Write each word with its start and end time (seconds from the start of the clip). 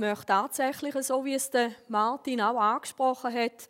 möchte 0.00 0.26
tatsächlich, 0.26 0.94
so 1.06 1.24
wie 1.24 1.34
es 1.34 1.50
der 1.50 1.72
Martin 1.88 2.40
auch 2.40 2.58
angesprochen 2.58 3.32
hat, 3.32 3.68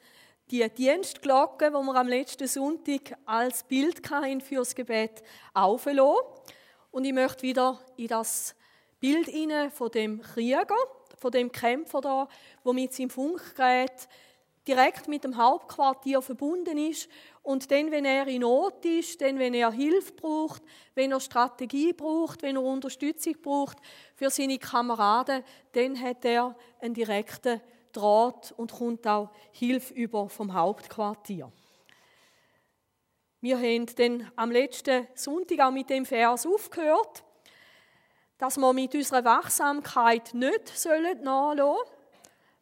die 0.51 0.69
Dienstglocke, 0.69 1.67
die 1.71 1.73
wir 1.75 1.95
am 1.95 2.09
letzten 2.09 2.49
Sonntag 2.49 3.17
als 3.27 3.63
Bild 3.65 4.09
hatten 4.11 4.43
das 4.51 4.75
Gebet, 4.75 5.23
auflassen. 5.55 6.15
Und 6.91 7.05
ich 7.05 7.13
möchte 7.13 7.43
wieder 7.43 7.79
in 7.97 8.09
das 8.09 8.55
Bild 8.99 9.29
hinein 9.29 9.71
von 9.71 9.91
dem 9.91 10.23
Krieger, 10.23 10.77
von 11.19 11.31
dem 11.31 11.53
Kämpfer 11.53 12.01
da, 12.01 12.29
der 12.65 12.73
mit 12.73 12.95
seinem 12.95 13.11
Funkgerät 13.11 14.09
direkt 14.67 15.09
mit 15.09 15.25
dem 15.25 15.37
Hauptquartier 15.37 16.23
verbunden 16.23 16.77
ist 16.77 17.09
und 17.43 17.71
dann, 17.71 17.91
wenn 17.91 18.05
er 18.05 18.27
in 18.27 18.43
Not 18.43 18.85
ist, 18.85 19.21
dann, 19.21 19.39
wenn 19.39 19.55
er 19.55 19.73
Hilfe 19.73 20.13
braucht, 20.13 20.63
wenn 20.95 21.13
er 21.13 21.21
Strategie 21.21 21.93
braucht, 21.93 22.43
wenn 22.43 22.57
er 22.57 22.63
Unterstützung 22.63 23.35
braucht 23.41 23.79
für 24.15 24.31
seine 24.31 24.59
Kameraden, 24.59 25.43
dann 25.73 26.01
hat 26.01 26.25
er 26.25 26.57
einen 26.81 26.95
direkten 26.95 27.61
Draht 27.93 28.53
und 28.57 28.73
kommt 28.73 29.07
auch 29.07 29.31
Hilfe 29.53 29.95
über 29.95 30.29
vom 30.29 30.53
Hauptquartier. 30.55 31.51
Wir 33.41 33.57
haben 33.57 33.87
dann 33.97 34.31
am 34.37 34.51
letzten 34.51 35.09
Sonntag 35.15 35.61
auch 35.61 35.71
mit 35.71 35.89
dem 35.89 36.05
Vers 36.05 36.47
aufgehört, 36.47 37.25
dass 38.37 38.59
wir 38.59 38.73
mit 38.75 38.95
unserer 38.95 39.25
Wachsamkeit 39.25 40.35
nicht 40.35 40.87
nachlassen 40.87 41.25
sollen. 41.25 42.00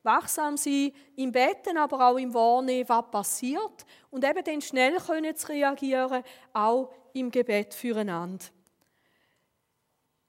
Wachsam 0.02 0.56
sein 0.56 0.92
im 1.16 1.32
Betten, 1.32 1.76
aber 1.76 2.08
auch 2.08 2.16
im 2.16 2.32
Wahrnehmen, 2.32 2.88
was 2.88 3.10
passiert. 3.10 3.84
Und 4.10 4.24
eben 4.24 4.44
dann 4.44 4.60
schnell 4.60 4.96
können 4.96 5.34
zu 5.36 5.48
reagieren, 5.48 6.22
auch 6.52 6.92
im 7.12 7.30
Gebet 7.30 7.74
füreinander. 7.74 8.44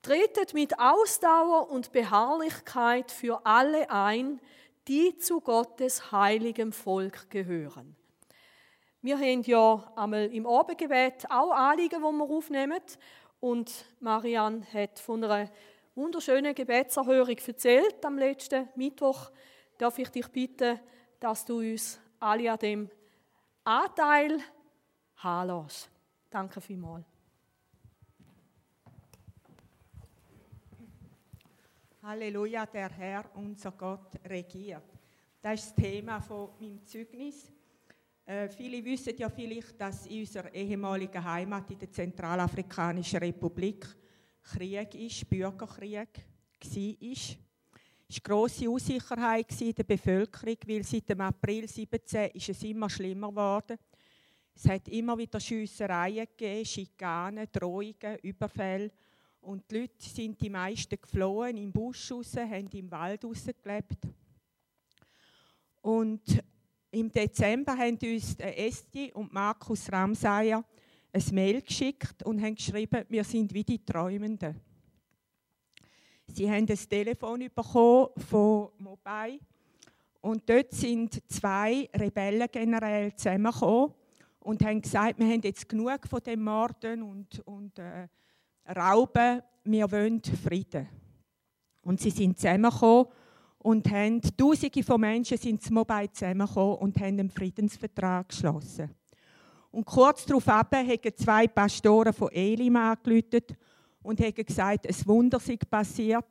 Tretet 0.02 0.53
mit 0.53 0.80
Ausdauer 0.80 1.70
und 1.70 1.92
Beharrlichkeit 1.92 3.12
für 3.12 3.45
alle 3.45 3.90
ein, 3.90 4.40
die 4.88 5.17
zu 5.17 5.42
Gottes 5.42 6.12
heiligem 6.12 6.72
Volk 6.72 7.30
gehören. 7.30 7.95
Wir 9.02 9.17
haben 9.17 9.44
ja 9.44 9.94
einmal 9.95 10.25
im 10.34 10.45
Abendgebet 10.45 11.25
auch 11.30 11.52
Anliegen, 11.52 12.02
die 12.02 12.12
wir 12.12 12.23
aufnehmen. 12.23 12.81
Und 13.40 13.86
Marianne 14.00 14.66
hat 14.73 15.00
von 15.00 15.23
einer 15.23 15.50
wunderschönen 15.95 16.56
Gebetserhörung 16.56 17.38
erzählt 17.45 18.03
am 18.06 18.17
letzten 18.17 18.67
Mittwoch. 18.75 19.31
Darf 19.80 19.97
ich 19.97 20.09
dich 20.09 20.27
bitten, 20.27 20.77
dass 21.22 21.45
du 21.45 21.59
uns 21.59 21.97
alle 22.19 22.52
an 22.52 22.59
dem 22.59 22.89
Anteil 23.63 24.38
haben 25.16 25.63
lässt. 25.63 25.89
Danke 26.30 26.59
vielmals. 26.59 27.05
Halleluja, 32.03 32.66
der 32.66 32.89
Herr, 32.89 33.23
unser 33.35 33.72
Gott, 33.72 34.19
regiert. 34.25 34.83
Das 35.41 35.61
ist 35.61 35.69
das 35.69 35.75
Thema 35.75 36.19
von 36.19 36.50
meinem 36.59 36.85
Zeugnis. 36.85 37.50
Äh, 38.25 38.50
viele 38.50 38.83
wissen 38.83 39.16
ja 39.17 39.30
vielleicht, 39.30 39.80
dass 39.80 40.07
in 40.07 40.19
unserer 40.19 40.53
ehemaligen 40.53 41.23
Heimat 41.23 41.72
in 41.72 41.80
der 41.80 41.89
Zentralafrikanischen 41.89 43.19
Republik 43.19 43.88
Krieg 44.44 44.94
ist, 44.95 45.30
Bürgerkrieg 45.30 46.09
war. 46.59 47.48
Es 48.12 48.16
war 48.16 48.24
grosse 48.24 48.68
Unsicherheit 48.68 49.62
in 49.62 49.76
der 49.76 49.84
Bevölkerung, 49.84 50.58
weil 50.66 50.84
seit 50.84 51.08
dem 51.08 51.22
April 51.22 51.68
17 51.68 52.32
ist 52.32 52.50
es 52.50 52.64
immer 52.64 52.90
schlimmer 52.90 53.30
geworden. 53.30 53.78
Es 54.56 54.68
hat 54.68 54.88
immer 54.88 55.16
wieder 55.16 55.40
Schiessereien 55.40 56.26
gegeben, 56.26 56.66
Schikanen, 56.66 57.48
Drohungen, 57.52 58.18
Überfälle. 58.24 58.92
Und 59.42 59.70
die 59.70 59.82
Leute 59.82 59.94
sind 60.00 60.42
die 60.42 60.50
meisten 60.50 61.00
geflohen, 61.00 61.56
im 61.58 61.72
Busch 61.72 62.12
raus, 62.12 62.36
haben 62.36 62.68
im 62.74 62.90
Wald 62.90 63.24
raus 63.24 63.46
gelebt. 63.62 64.00
Und 65.81 66.44
im 66.90 67.12
Dezember 67.12 67.78
haben 67.78 68.00
uns 68.02 68.36
Esti 68.40 69.12
und 69.14 69.31
Markus 69.31 69.90
Ramsayer 69.92 70.66
ein 71.14 71.24
Mail 71.31 71.62
geschickt 71.62 72.24
und 72.24 72.42
haben 72.42 72.56
geschrieben, 72.56 73.06
wir 73.08 73.24
sind 73.24 73.53
wie 73.53 73.64
die 73.64 73.86
Träumenden. 73.86 74.59
Sie 76.34 76.50
haben 76.50 76.66
das 76.66 76.88
Telefon 76.88 77.40
bekommen 77.53 78.07
von 78.29 78.69
Mobile 78.78 79.40
und 80.22 80.47
dort 80.47 80.72
sind 80.72 81.22
zwei 81.28 81.90
Rebellengeneräle 81.94 83.16
zusammengekommen 83.16 83.94
und 84.39 84.63
haben 84.63 84.81
gesagt, 84.81 85.19
wir 85.19 85.28
haben 85.28 85.41
jetzt 85.41 85.68
genug 85.68 86.07
von 86.07 86.22
dem 86.22 86.44
Morden 86.44 87.01
und, 87.03 87.39
und 87.45 87.78
äh, 87.79 88.07
Rauben, 88.78 89.41
wir 89.63 89.91
wollen 89.91 90.22
Frieden. 90.22 90.88
Und 91.81 92.00
sie 92.00 92.12
sind 92.12 92.38
zusammengekommen 92.38 93.07
und 93.57 93.89
haben, 93.89 94.22
Tausende 94.38 94.84
von 94.84 95.01
Menschen 95.01 95.38
sind 95.38 95.62
zum 95.62 95.75
Mobile 95.75 96.12
zusammengekommen 96.12 96.78
und 96.78 96.97
haben 96.97 97.19
einen 97.19 97.29
Friedensvertrag 97.29 98.29
geschlossen. 98.29 98.95
Und 99.72 99.85
kurz 99.85 100.25
darauf 100.25 100.47
haben 100.47 101.00
zwei 101.16 101.47
Pastoren 101.47 102.13
von 102.13 102.31
Elim 102.31 102.75
angerufen 102.75 103.41
und 104.02 104.20
haben 104.20 104.34
gesagt, 104.34 104.88
ein 104.88 105.08
Wunder 105.08 105.40
sei 105.40 105.58
passiert. 105.58 106.26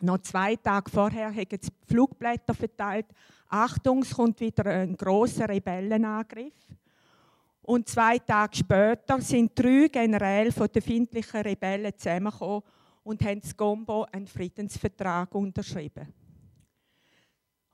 Noch 0.00 0.18
zwei 0.18 0.56
Tage 0.56 0.90
vorher 0.90 1.28
haben 1.28 1.58
sie 1.60 1.70
Flugblätter 1.86 2.54
verteilt. 2.54 3.06
Achtung, 3.48 4.02
es 4.02 4.14
kommt 4.14 4.40
wieder 4.40 4.66
ein 4.66 4.96
großer 4.96 5.48
Rebellenangriff. 5.48 6.54
Und 7.62 7.88
zwei 7.88 8.18
Tage 8.18 8.56
später 8.56 9.20
sind 9.20 9.56
drei 9.56 9.88
Generäle 9.88 10.50
von 10.50 10.68
den 10.68 10.82
findlichen 10.82 11.42
Rebellen 11.42 11.92
zusammengekommen 11.96 12.62
und 13.04 13.24
haben 13.24 13.40
das 13.40 13.56
Gombo 13.56 14.04
einen 14.10 14.26
Friedensvertrag 14.26 15.32
unterschrieben. 15.34 16.12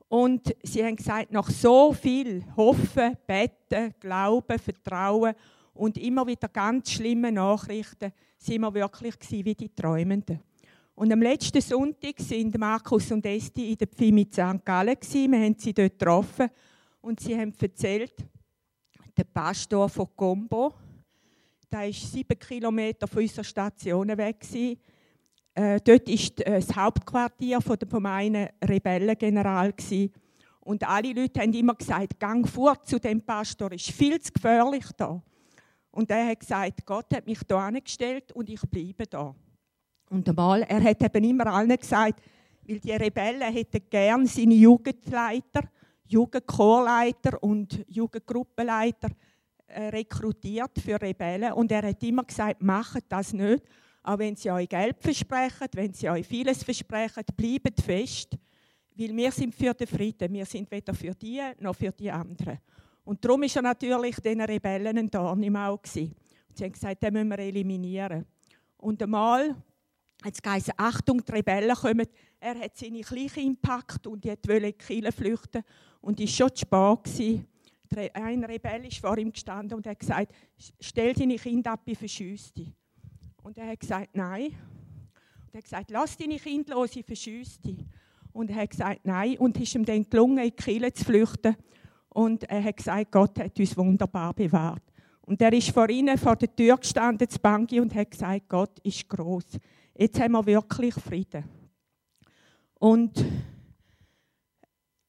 Und 0.07 0.55
sie 0.63 0.83
haben 0.83 0.95
gesagt, 0.95 1.31
nach 1.31 1.49
so 1.49 1.93
viel 1.93 2.43
Hoffen, 2.55 3.15
Beten, 3.25 3.93
Glauben, 3.99 4.57
Vertrauen 4.59 5.35
und 5.79 5.97
immer 5.97 6.27
wieder 6.27 6.49
ganz 6.49 6.91
schlimmen 6.91 7.35
Nachrichten 7.35 8.11
sind 8.37 8.61
wir 8.61 8.73
wirklich 8.73 9.15
wie 9.29 9.55
die 9.55 9.73
Träumenden. 9.73 10.41
Und 10.93 11.13
am 11.13 11.21
letzten 11.21 11.61
Sonntag 11.61 12.19
sind 12.19 12.57
Markus 12.57 13.09
und 13.13 13.25
Esti 13.25 13.71
in 13.71 13.77
der 13.77 13.87
Pfimi 13.87 14.27
St. 14.29 14.65
Gallen. 14.65 14.97
Wir 14.99 15.39
haben 15.39 15.55
sie 15.57 15.73
dort 15.73 15.97
getroffen 15.97 16.49
und 16.99 17.21
sie 17.21 17.37
haben 17.37 17.53
erzählt, 17.61 18.13
der 19.15 19.23
Pastor 19.23 19.87
von 19.87 20.07
Combo. 20.17 20.73
Der 21.71 21.79
war 21.79 21.93
sieben 21.93 22.37
Kilometer 22.37 23.07
von 23.07 23.21
unserer 23.21 23.45
Station 23.45 24.09
weg. 24.17 24.45
Äh, 24.53 25.79
dort 25.79 26.07
war 26.07 26.45
äh, 26.45 26.59
das 26.59 26.75
Hauptquartier 26.75 27.61
von, 27.61 27.79
der, 27.79 27.87
von 27.87 28.05
einem 28.05 28.49
Rebellengeneral. 28.61 29.73
Und 30.59 30.85
alle 30.85 31.13
Leute 31.13 31.39
haben 31.39 31.53
immer 31.53 31.75
gesagt, 31.75 32.19
gang 32.19 32.45
fort 32.45 32.85
zu 32.85 32.99
dem 32.99 33.21
Pastor, 33.21 33.71
ist 33.71 33.91
viel 33.91 34.19
zu 34.19 34.33
gefährlich 34.33 34.85
da. 34.97 35.21
Und 35.99 36.09
er 36.11 36.29
hat 36.29 36.39
gesagt, 36.39 36.85
Gott 36.85 37.13
hat 37.13 37.25
mich 37.25 37.39
hier 37.45 37.57
angestellt 37.57 38.31
und 38.31 38.49
ich 38.49 38.61
bleibe 38.61 39.05
da. 39.05 39.35
Und 40.09 40.29
einmal, 40.29 40.61
er 40.61 40.81
hat 40.81 41.03
eben 41.03 41.29
immer 41.29 41.47
allen 41.47 41.75
gesagt, 41.75 42.21
weil 42.65 42.79
die 42.79 42.93
Rebellen 42.93 43.51
hätten 43.51 43.81
gern 43.89 44.25
seine 44.25 44.53
Jugendleiter 44.53 45.63
Jugendchorleiter 46.07 47.43
und 47.43 47.85
Jugendgruppenleiter 47.89 49.09
äh, 49.67 49.89
rekrutiert 49.89 50.71
für 50.79 51.01
Rebellen. 51.01 51.51
Und 51.51 51.69
er 51.69 51.89
hat 51.89 52.01
immer 52.01 52.23
gesagt, 52.23 52.61
macht 52.61 53.03
das 53.09 53.33
nicht. 53.33 53.61
Auch 54.01 54.19
wenn 54.19 54.37
sie 54.37 54.51
euch 54.51 54.69
Geld 54.69 54.95
versprechen, 55.01 55.67
wenn 55.73 55.93
sie 55.93 56.09
euch 56.09 56.25
vieles 56.25 56.63
versprechen, 56.63 57.25
bleibt 57.35 57.81
fest. 57.81 58.37
Weil 58.95 59.13
wir 59.17 59.31
sind 59.33 59.53
für 59.53 59.73
den 59.73 59.85
Frieden. 59.85 60.31
Wir 60.31 60.45
sind 60.45 60.71
weder 60.71 60.93
für 60.93 61.13
die 61.13 61.41
noch 61.59 61.75
für 61.75 61.91
die 61.91 62.09
anderen. 62.09 62.59
Und 63.09 63.25
darum 63.25 63.41
war 63.41 63.49
er 63.55 63.61
natürlich 63.63 64.17
den 64.17 64.39
Rebellen 64.39 64.95
ein 64.95 65.09
Dorn 65.09 65.41
im 65.41 65.55
Auge. 65.55 65.89
Sie 65.89 66.13
haben 66.61 66.71
gesagt, 66.71 67.01
den 67.01 67.11
müssen 67.11 67.29
wir 67.29 67.39
eliminieren. 67.39 68.23
Und 68.77 69.01
einmal 69.01 69.49
hat 70.23 70.33
es 70.35 70.39
geheißen, 70.39 70.75
Achtung, 70.77 71.25
die 71.25 71.31
Rebellen 71.31 71.75
kommen. 71.75 72.05
Er 72.39 72.59
hat 72.59 72.77
seine 72.77 73.01
Kleiche 73.01 73.41
impackt 73.41 74.05
und 74.05 74.23
wollte 74.25 74.53
in 74.53 74.61
die 74.61 74.73
Kirche 74.73 75.11
flüchten. 75.11 75.63
Und 76.01 76.19
es 76.19 76.39
war 76.39 76.49
schon 76.49 76.55
zu 76.55 76.61
spät. 76.61 78.13
Ein 78.13 78.43
Rebell 78.43 78.85
ist 78.85 78.99
vor 78.99 79.17
ihm 79.17 79.31
gestanden 79.31 79.75
und 79.75 79.87
hat 79.87 79.97
gesagt, 79.97 80.31
stell 80.79 81.15
deine 81.15 81.37
Kinder 81.37 81.71
ab, 81.71 81.81
ich 81.85 81.97
verschüsse 81.97 82.53
dich. 82.53 82.71
Und 83.41 83.57
er 83.57 83.71
hat 83.71 83.79
gesagt, 83.79 84.15
nein. 84.15 84.55
Und 85.47 85.53
er 85.53 85.57
hat 85.57 85.63
gesagt, 85.63 85.89
lass 85.89 86.15
deine 86.15 86.37
Kinder 86.37 86.75
los, 86.75 86.95
ich 86.95 87.07
verschüsse 87.07 87.59
dich. 87.59 87.87
Und 88.33 88.51
er 88.51 88.57
hat 88.57 88.69
gesagt, 88.69 88.99
nein. 89.03 89.35
Und 89.39 89.57
es 89.57 89.63
ist 89.63 89.73
ihm 89.73 89.83
dann 89.83 90.07
gelungen, 90.07 90.37
in 90.37 90.43
die 90.43 90.51
Kirche 90.51 90.93
zu 90.93 91.05
flüchten. 91.05 91.55
Und 92.09 92.43
er 92.43 92.63
hat 92.63 92.77
gesagt, 92.77 93.11
Gott 93.11 93.39
hat 93.39 93.59
uns 93.59 93.77
wunderbar 93.77 94.33
bewahrt. 94.33 94.83
Und 95.21 95.41
er 95.41 95.53
ist 95.53 95.69
vor 95.69 95.89
ihnen 95.89 96.17
vor 96.17 96.35
der 96.35 96.55
Tür 96.55 96.77
gestanden, 96.77 97.29
zu 97.29 97.39
Bangi, 97.39 97.79
und 97.79 97.93
hat 97.93 98.11
gesagt, 98.11 98.49
Gott 98.49 98.79
ist 98.79 99.07
groß. 99.07 99.45
Jetzt 99.95 100.19
haben 100.19 100.31
wir 100.31 100.45
wirklich 100.45 100.95
Frieden. 100.95 101.43
Und 102.79 103.23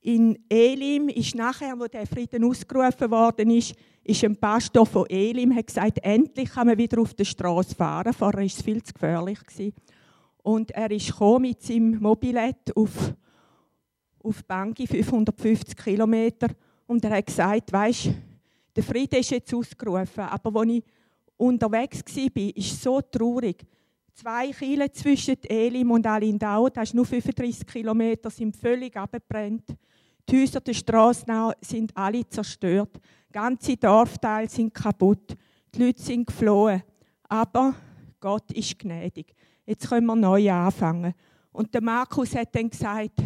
in 0.02 0.38
Elim 0.49 1.08
ist 1.08 1.35
nachher, 1.35 1.79
wo 1.79 1.87
der 1.87 2.06
Frieden 2.06 2.44
ausgerufen 2.44 3.11
worden 3.11 3.50
ist, 3.50 3.75
ist 4.03 4.25
ein 4.25 4.37
Pastor 4.37 4.87
von 4.87 5.06
Elim 5.08 5.55
hat 5.55 5.67
gesagt, 5.67 5.99
endlich 6.03 6.50
kann 6.50 6.67
man 6.67 6.79
wieder 6.79 7.00
auf 7.00 7.14
der 7.14 7.25
Straße 7.25 7.75
fahren. 7.75 8.12
Vorher 8.12 8.41
war 8.41 8.46
es 8.46 8.62
viel 8.62 8.82
zu 8.82 8.93
gefährlich. 8.93 9.38
Und 10.43 10.70
er 10.73 10.91
ist 10.91 11.14
mit 11.38 11.62
seinem 11.62 12.00
Mobilett 12.00 12.75
auf, 12.75 13.14
auf 14.23 14.44
Bangi 14.44 14.87
550 14.87 15.76
Kilometer 15.76 16.49
und 16.91 17.05
er 17.05 17.19
hat 17.19 17.27
gesagt, 17.27 17.73
weißt, 17.73 18.11
der 18.75 18.83
Friede 18.83 19.19
ist 19.19 19.31
jetzt 19.31 19.55
ausgerufen, 19.55 20.25
aber 20.25 20.61
als 20.61 20.71
ich 20.71 20.83
unterwegs 21.37 22.03
war, 22.05 22.57
ist 22.57 22.83
so 22.83 23.01
traurig. 23.01 23.65
Zwei 24.13 24.51
Kiele 24.51 24.91
zwischen 24.91 25.37
Elim 25.45 25.93
und 25.93 26.05
Alindau, 26.05 26.69
das 26.69 26.89
ist 26.89 26.95
nur 26.95 27.07
35 27.07 27.65
Kilometer, 27.65 28.29
sind 28.29 28.57
völlig 28.57 28.97
abgebrannt. 28.97 29.63
Die 30.29 30.43
Häuser 30.43 30.61
der 30.61 30.75
Straße 30.75 31.25
sind 31.61 31.97
alle 31.97 32.29
zerstört. 32.29 32.99
Ganze 33.31 33.77
Dorfteile 33.77 34.49
sind 34.49 34.75
kaputt. 34.75 35.37
Die 35.73 35.85
Leute 35.85 36.03
sind 36.03 36.27
geflohen. 36.27 36.83
Aber 37.29 37.73
Gott 38.19 38.51
ist 38.51 38.77
gnädig. 38.77 39.33
Jetzt 39.65 39.89
können 39.89 40.07
wir 40.07 40.17
neu 40.17 40.51
anfangen. 40.51 41.15
Und 41.53 41.73
der 41.73 41.83
Markus 41.83 42.35
hat 42.35 42.53
dann 42.53 42.69
gesagt, 42.69 43.23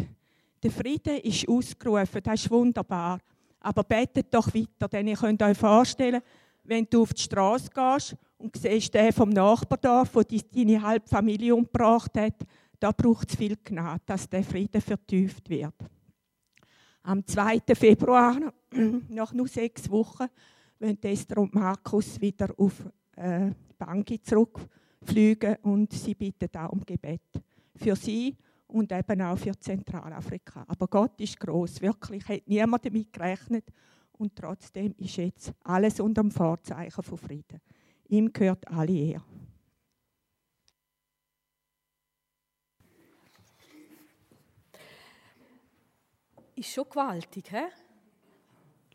der 0.63 0.71
Friede 0.71 1.17
ist 1.17 1.49
ausgerufen, 1.49 2.21
das 2.23 2.43
ist 2.43 2.51
wunderbar. 2.51 3.21
Aber 3.65 3.83
betet 3.83 4.27
doch 4.35 4.55
weiter, 4.55 4.89
denn 4.89 5.09
ihr 5.09 5.17
könnt 5.17 5.43
euch 5.43 5.57
vorstellen, 5.57 6.21
wenn 6.65 6.87
du 6.89 7.01
auf 7.01 7.15
die 7.15 7.23
Straße 7.23 7.71
gehst 7.71 8.15
und 8.37 8.55
siehst 8.59 8.93
den 8.93 9.11
vom 9.11 9.31
Nachbardorf, 9.31 10.13
der 10.13 10.41
deine 10.55 10.83
halbe 10.83 11.09
Familie 11.09 11.55
umgebracht 11.55 12.11
hat, 12.15 12.35
da 12.79 12.93
braucht 12.93 13.31
es 13.31 13.37
viel 13.37 13.57
Gnade, 13.65 14.03
dass 14.05 14.29
der 14.29 14.45
Friede 14.45 14.83
vertieft 14.83 15.49
wird. 15.49 15.73
Am 17.05 17.27
2. 17.27 17.63
Februar, 17.75 18.37
nach 19.09 19.33
nur 19.33 19.49
sechs 19.49 19.91
Wochen, 19.91 20.27
wollen 20.79 21.03
Esther 21.03 21.39
und 21.39 21.55
Markus 21.55 22.21
wieder 22.21 22.53
auf 22.59 22.85
äh, 23.17 23.51
Bangi 23.79 24.21
zurückfliegen 24.21 25.57
und 25.63 25.91
sie 25.91 26.15
bitten 26.15 26.55
auch 26.59 26.73
um 26.73 26.85
Gebet 26.85 27.23
für 27.77 27.97
sie 27.97 28.37
und 28.67 28.93
eben 28.93 29.23
auch 29.23 29.39
für 29.39 29.59
Zentralafrika. 29.59 30.65
Aber 30.67 30.87
Gott 30.89 31.21
ist 31.21 31.39
groß, 31.39 31.81
wirklich, 31.81 32.27
hat 32.29 32.43
niemand 32.47 32.85
damit 32.85 33.13
gerechnet 33.13 33.65
und 34.13 34.35
trotzdem 34.37 34.95
ist 34.99 35.17
jetzt 35.17 35.53
alles 35.63 36.01
unter 36.01 36.23
dem 36.23 36.31
Vorzeichen 36.31 37.03
von 37.03 37.19
Frieden. 37.19 37.61
Ihm 38.09 38.33
gehört 38.33 38.67
alle 38.69 38.93
Ehre. 38.93 39.25
Ist 46.57 46.71
schon 46.71 46.89
gewaltig, 46.89 47.51
hä? 47.51 47.65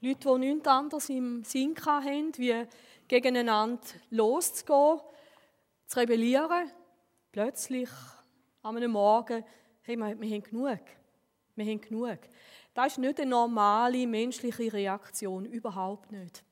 Leute, 0.01 0.29
die 0.33 0.39
nichts 0.39 0.67
anderes 0.67 1.09
im 1.09 1.43
Sinn 1.43 1.75
haben, 1.85 2.31
wie 2.37 2.65
gegeneinander 3.09 3.81
loszugehen, 4.11 5.01
zu 5.87 5.99
rebellieren, 5.99 6.71
plötzlich 7.33 7.89
an 8.61 8.77
einem 8.77 8.91
Morgen, 8.91 9.43
hey, 9.83 9.95
wir, 9.95 10.19
wir 10.19 10.29
haben 10.29 10.43
genug. 10.43 10.79
Wir 11.55 11.65
haben 11.65 11.81
genug. 11.81 12.19
Das 12.73 12.93
ist 12.93 12.97
nicht 12.97 13.19
eine 13.19 13.29
normale 13.29 14.05
menschliche 14.07 14.71
Reaktion, 14.71 15.45
überhaupt 15.45 16.11
nicht. 16.11 16.43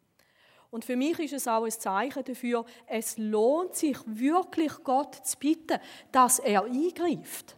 Und 0.69 0.83
für 0.83 0.95
mich 0.95 1.17
ist 1.19 1.33
es 1.33 1.47
auch 1.47 1.63
ein 1.63 1.71
Zeichen 1.71 2.23
dafür, 2.23 2.65
es 2.87 3.17
lohnt 3.17 3.75
sich 3.75 3.97
wirklich 4.05 4.73
Gott 4.83 5.15
zu 5.15 5.37
bitten, 5.37 5.79
dass 6.11 6.39
er 6.39 6.65
eingreift. 6.65 7.55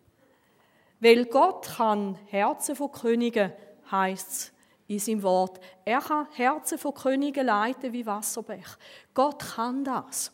Weil 1.00 1.26
Gott 1.26 1.66
kann 1.78 2.20
Herzen 2.28 2.76
von 2.76 2.92
Königen, 2.92 3.52
heißt 3.90 4.30
es 4.30 4.54
in 4.88 5.00
seinem 5.00 5.24
Wort. 5.24 5.60
Er 5.86 6.02
kann 6.02 6.28
Herzen 6.34 6.78
von 6.78 6.94
Königen 6.94 7.46
leiten 7.46 7.94
wie 7.94 8.06
Wasserbech. 8.06 8.78
Gott 9.14 9.40
kann 9.56 9.84
das. 9.84 10.32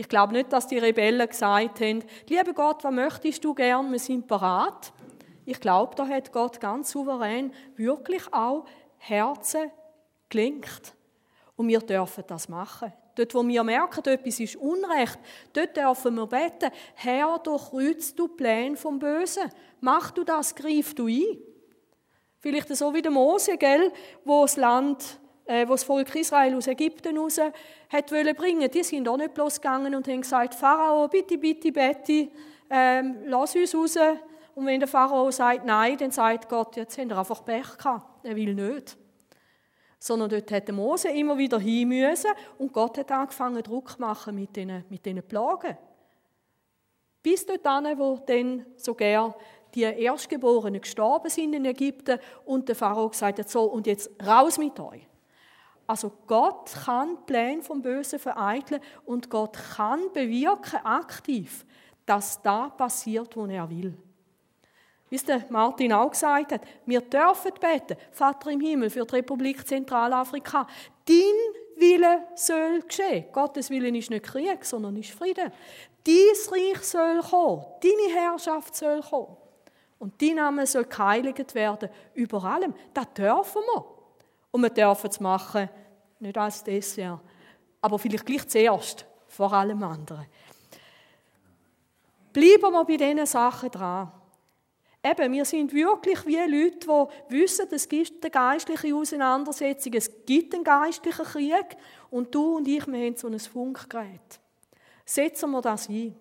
Ich 0.00 0.08
glaube 0.08 0.32
nicht, 0.32 0.50
dass 0.50 0.66
die 0.66 0.78
Rebellen 0.78 1.28
gesagt 1.28 1.82
haben, 1.82 2.02
lieber 2.26 2.54
Gott, 2.54 2.82
was 2.84 2.90
möchtest 2.90 3.44
du 3.44 3.52
gern, 3.52 3.92
wir 3.92 3.98
sind 3.98 4.26
parat. 4.26 4.94
Ich 5.44 5.60
glaube, 5.60 5.94
da 5.94 6.08
hat 6.08 6.32
Gott 6.32 6.58
ganz 6.58 6.92
souverän 6.92 7.52
wirklich 7.76 8.22
auch 8.32 8.64
Herzen 8.96 9.70
gelenkt. 10.30 10.94
Und 11.54 11.68
wir 11.68 11.80
dürfen 11.80 12.24
das 12.26 12.48
machen. 12.48 12.94
Dort, 13.14 13.34
wo 13.34 13.46
wir 13.46 13.62
merken, 13.62 14.02
etwas 14.06 14.40
ist 14.40 14.56
Unrecht, 14.56 15.18
dort 15.52 15.76
dürfen 15.76 16.14
wir 16.14 16.26
beten, 16.26 16.70
Herr, 16.94 17.38
durchkreuzt 17.38 18.18
du 18.18 18.28
Pläne 18.28 18.78
vom 18.78 18.98
Bösen. 18.98 19.52
Mach 19.82 20.12
du 20.12 20.24
das, 20.24 20.54
greif 20.54 20.94
du 20.94 21.08
ein. 21.08 21.36
Vielleicht 22.38 22.74
so 22.74 22.94
wie 22.94 23.02
der 23.02 23.12
Mose, 23.12 23.58
gell, 23.58 23.92
wo 24.24 24.40
das 24.40 24.56
Land 24.56 25.20
äh, 25.50 25.66
wo 25.66 25.72
das 25.72 25.82
Volk 25.82 26.14
Israel 26.14 26.54
aus 26.54 26.68
Ägypten 26.68 27.18
raus 27.18 27.40
hat 27.88 28.12
wollen 28.12 28.36
bringen, 28.36 28.70
die 28.70 28.84
sind 28.84 29.08
auch 29.08 29.16
nicht 29.16 29.34
bloß 29.34 29.60
gegangen 29.60 29.94
und 29.96 30.06
haben 30.06 30.20
gesagt, 30.20 30.54
Pharao, 30.54 31.08
bitte, 31.08 31.38
bitte, 31.38 31.72
bitte, 31.72 32.28
ähm, 32.70 33.16
lass 33.26 33.56
uns 33.56 33.74
raus. 33.74 33.98
Und 34.54 34.66
wenn 34.66 34.78
der 34.78 34.88
Pharao 34.88 35.30
sagt 35.32 35.64
Nein, 35.64 35.96
dann 35.98 36.12
sagt 36.12 36.48
Gott, 36.48 36.76
jetzt 36.76 36.96
haben 36.98 37.08
wir 37.08 37.18
einfach 37.18 37.44
Pech 37.44 37.76
gehabt, 37.76 38.24
er 38.24 38.36
will 38.36 38.54
nicht. 38.54 38.96
Sondern 39.98 40.30
dort 40.30 40.50
hat 40.52 40.68
Mose 40.70 41.08
immer 41.08 41.36
wieder 41.36 41.58
hin 41.58 41.88
müssen 41.88 42.30
und 42.58 42.72
Gott 42.72 42.98
hat 42.98 43.10
angefangen, 43.10 43.62
Druck 43.62 43.90
zu 43.90 44.00
machen 44.00 44.36
mit 44.36 44.54
diesen, 44.54 44.84
mit 44.88 45.04
diesen 45.04 45.22
Plagen. 45.24 45.76
Bis 47.22 47.44
dort 47.44 47.66
an, 47.66 47.98
wo 47.98 48.20
dann 48.24 48.66
sogar 48.76 49.34
die 49.74 49.82
Erstgeborenen 49.82 50.80
gestorben 50.80 51.28
sind 51.28 51.54
in 51.54 51.64
Ägypten 51.64 52.20
und 52.44 52.68
der 52.68 52.76
Pharao 52.76 53.08
gesagt 53.08 53.40
hat, 53.40 53.50
so, 53.50 53.64
und 53.64 53.86
jetzt 53.88 54.10
raus 54.24 54.56
mit 54.56 54.78
euch. 54.78 55.09
Also 55.90 56.12
Gott 56.28 56.70
kann 56.84 57.26
Pläne 57.26 57.64
vom 57.64 57.82
Bösen 57.82 58.20
vereiteln 58.20 58.80
und 59.06 59.28
Gott 59.28 59.58
kann 59.74 60.12
bewirken 60.12 60.78
aktiv, 60.84 61.66
dass 62.06 62.40
da 62.40 62.68
passiert, 62.68 63.36
wo 63.36 63.44
er 63.46 63.68
will. 63.68 63.98
Wie 65.08 65.16
es 65.16 65.24
der 65.24 65.44
Martin 65.48 65.92
auch 65.92 66.12
gesagt 66.12 66.52
hat, 66.52 66.60
wir 66.86 67.00
dürfen 67.00 67.50
beten, 67.60 67.96
Vater 68.12 68.52
im 68.52 68.60
Himmel, 68.60 68.88
für 68.88 69.04
die 69.04 69.16
Republik 69.16 69.66
Zentralafrika. 69.66 70.64
Dein 71.04 71.16
Wille 71.74 72.22
soll 72.36 72.82
geschehen. 72.82 73.24
Gottes 73.32 73.68
Wille 73.68 73.88
ist 73.88 74.10
nicht 74.10 74.24
Krieg, 74.26 74.64
sondern 74.64 74.94
ist 74.94 75.10
Frieden. 75.10 75.50
Dein 76.04 76.52
Reich 76.52 76.84
soll 76.84 77.18
kommen, 77.18 77.64
deine 77.82 78.14
Herrschaft 78.14 78.76
soll 78.76 79.00
kommen. 79.00 79.36
Und 79.98 80.22
dein 80.22 80.36
Name 80.36 80.68
soll 80.68 80.84
geheiligt 80.84 81.52
werden 81.56 81.90
über 82.14 82.44
allem. 82.44 82.74
Das 82.94 83.12
dürfen 83.12 83.62
wir. 83.74 83.99
Und 84.50 84.62
wir 84.62 84.70
dürfen 84.70 85.10
es 85.10 85.20
machen, 85.20 85.68
nicht 86.18 86.36
als 86.36 86.64
Dessert, 86.64 87.20
aber 87.80 87.98
vielleicht 87.98 88.26
gleich 88.26 88.46
zuerst, 88.48 89.06
vor 89.28 89.52
allem 89.52 89.82
anderen. 89.82 90.26
Bleiben 92.32 92.72
wir 92.72 92.84
bei 92.84 92.96
diesen 92.96 93.26
Sachen 93.26 93.70
dran. 93.70 94.12
Eben, 95.02 95.32
wir 95.32 95.44
sind 95.46 95.72
wirklich 95.72 96.26
wie 96.26 96.36
Leute, 96.36 96.86
die 96.86 97.34
wissen, 97.34 97.66
es 97.70 97.88
gibt 97.88 98.22
eine 98.22 98.30
geistliche 98.30 98.94
Auseinandersetzung, 98.94 99.94
es 99.94 100.10
gibt 100.26 100.54
einen 100.54 100.62
geistlichen 100.62 101.24
Krieg 101.24 101.76
und 102.10 102.34
du 102.34 102.58
und 102.58 102.68
ich, 102.68 102.86
wir 102.86 103.06
haben 103.06 103.16
so 103.16 103.28
ein 103.28 103.40
Funkgerät. 103.40 104.40
Setzen 105.06 105.50
wir 105.52 105.62
das 105.62 105.88
ein. 105.88 106.14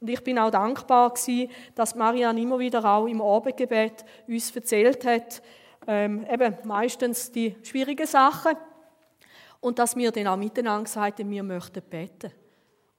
Und 0.00 0.08
ich 0.08 0.24
bin 0.24 0.38
auch 0.38 0.50
dankbar 0.50 1.10
gewesen, 1.10 1.50
dass 1.74 1.94
Marianne 1.94 2.40
immer 2.40 2.58
wieder 2.58 2.84
auch 2.84 3.06
im 3.06 3.20
Abendgebet 3.20 4.04
uns 4.26 4.50
erzählt 4.56 5.04
hat, 5.04 5.42
ähm, 5.86 6.26
eben 6.30 6.56
meistens 6.64 7.30
die 7.32 7.56
schwierigen 7.62 8.06
Sachen, 8.06 8.56
und 9.62 9.78
dass 9.78 9.96
wir 9.96 10.10
dann 10.10 10.26
auch 10.26 10.36
miteinander 10.36 10.82
gesagt 10.84 11.20
haben, 11.20 11.30
wir 11.30 11.42
möchten 11.44 11.82
beten. 11.82 12.32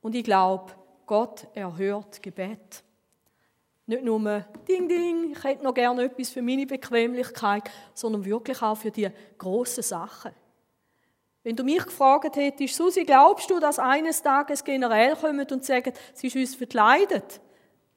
Und 0.02 0.16
ich 0.16 0.24
glaube, 0.24 0.72
Gott 1.06 1.46
erhört 1.54 2.24
Gebet. 2.24 2.84
Nicht 3.86 4.04
nur 4.04 4.46
Ding, 4.66 4.88
Ding, 4.88 5.34
ich 5.34 5.44
hätte 5.44 5.62
noch 5.62 5.74
gerne 5.74 6.04
etwas 6.04 6.30
für 6.30 6.42
meine 6.42 6.66
Bequemlichkeit, 6.66 7.70
sondern 7.94 8.24
wirklich 8.24 8.62
auch 8.62 8.78
für 8.78 8.92
die 8.92 9.10
grossen 9.38 9.84
Sachen. 9.84 10.32
Wenn 11.44 11.58
du 11.58 11.66
mich 11.66 11.84
gefragt 11.84 12.38
hättest, 12.38 12.76
Susi, 12.76 13.04
glaubst 13.04 13.50
du, 13.52 13.60
dass 13.60 13.78
eines 13.78 14.22
Tages 14.22 14.64
generell 14.64 15.18
kommen 15.18 15.46
und 15.52 15.66
sagen, 15.66 15.92
sie 16.14 16.28
ist 16.28 16.36
uns 16.38 16.56
verkleidet? 16.56 17.42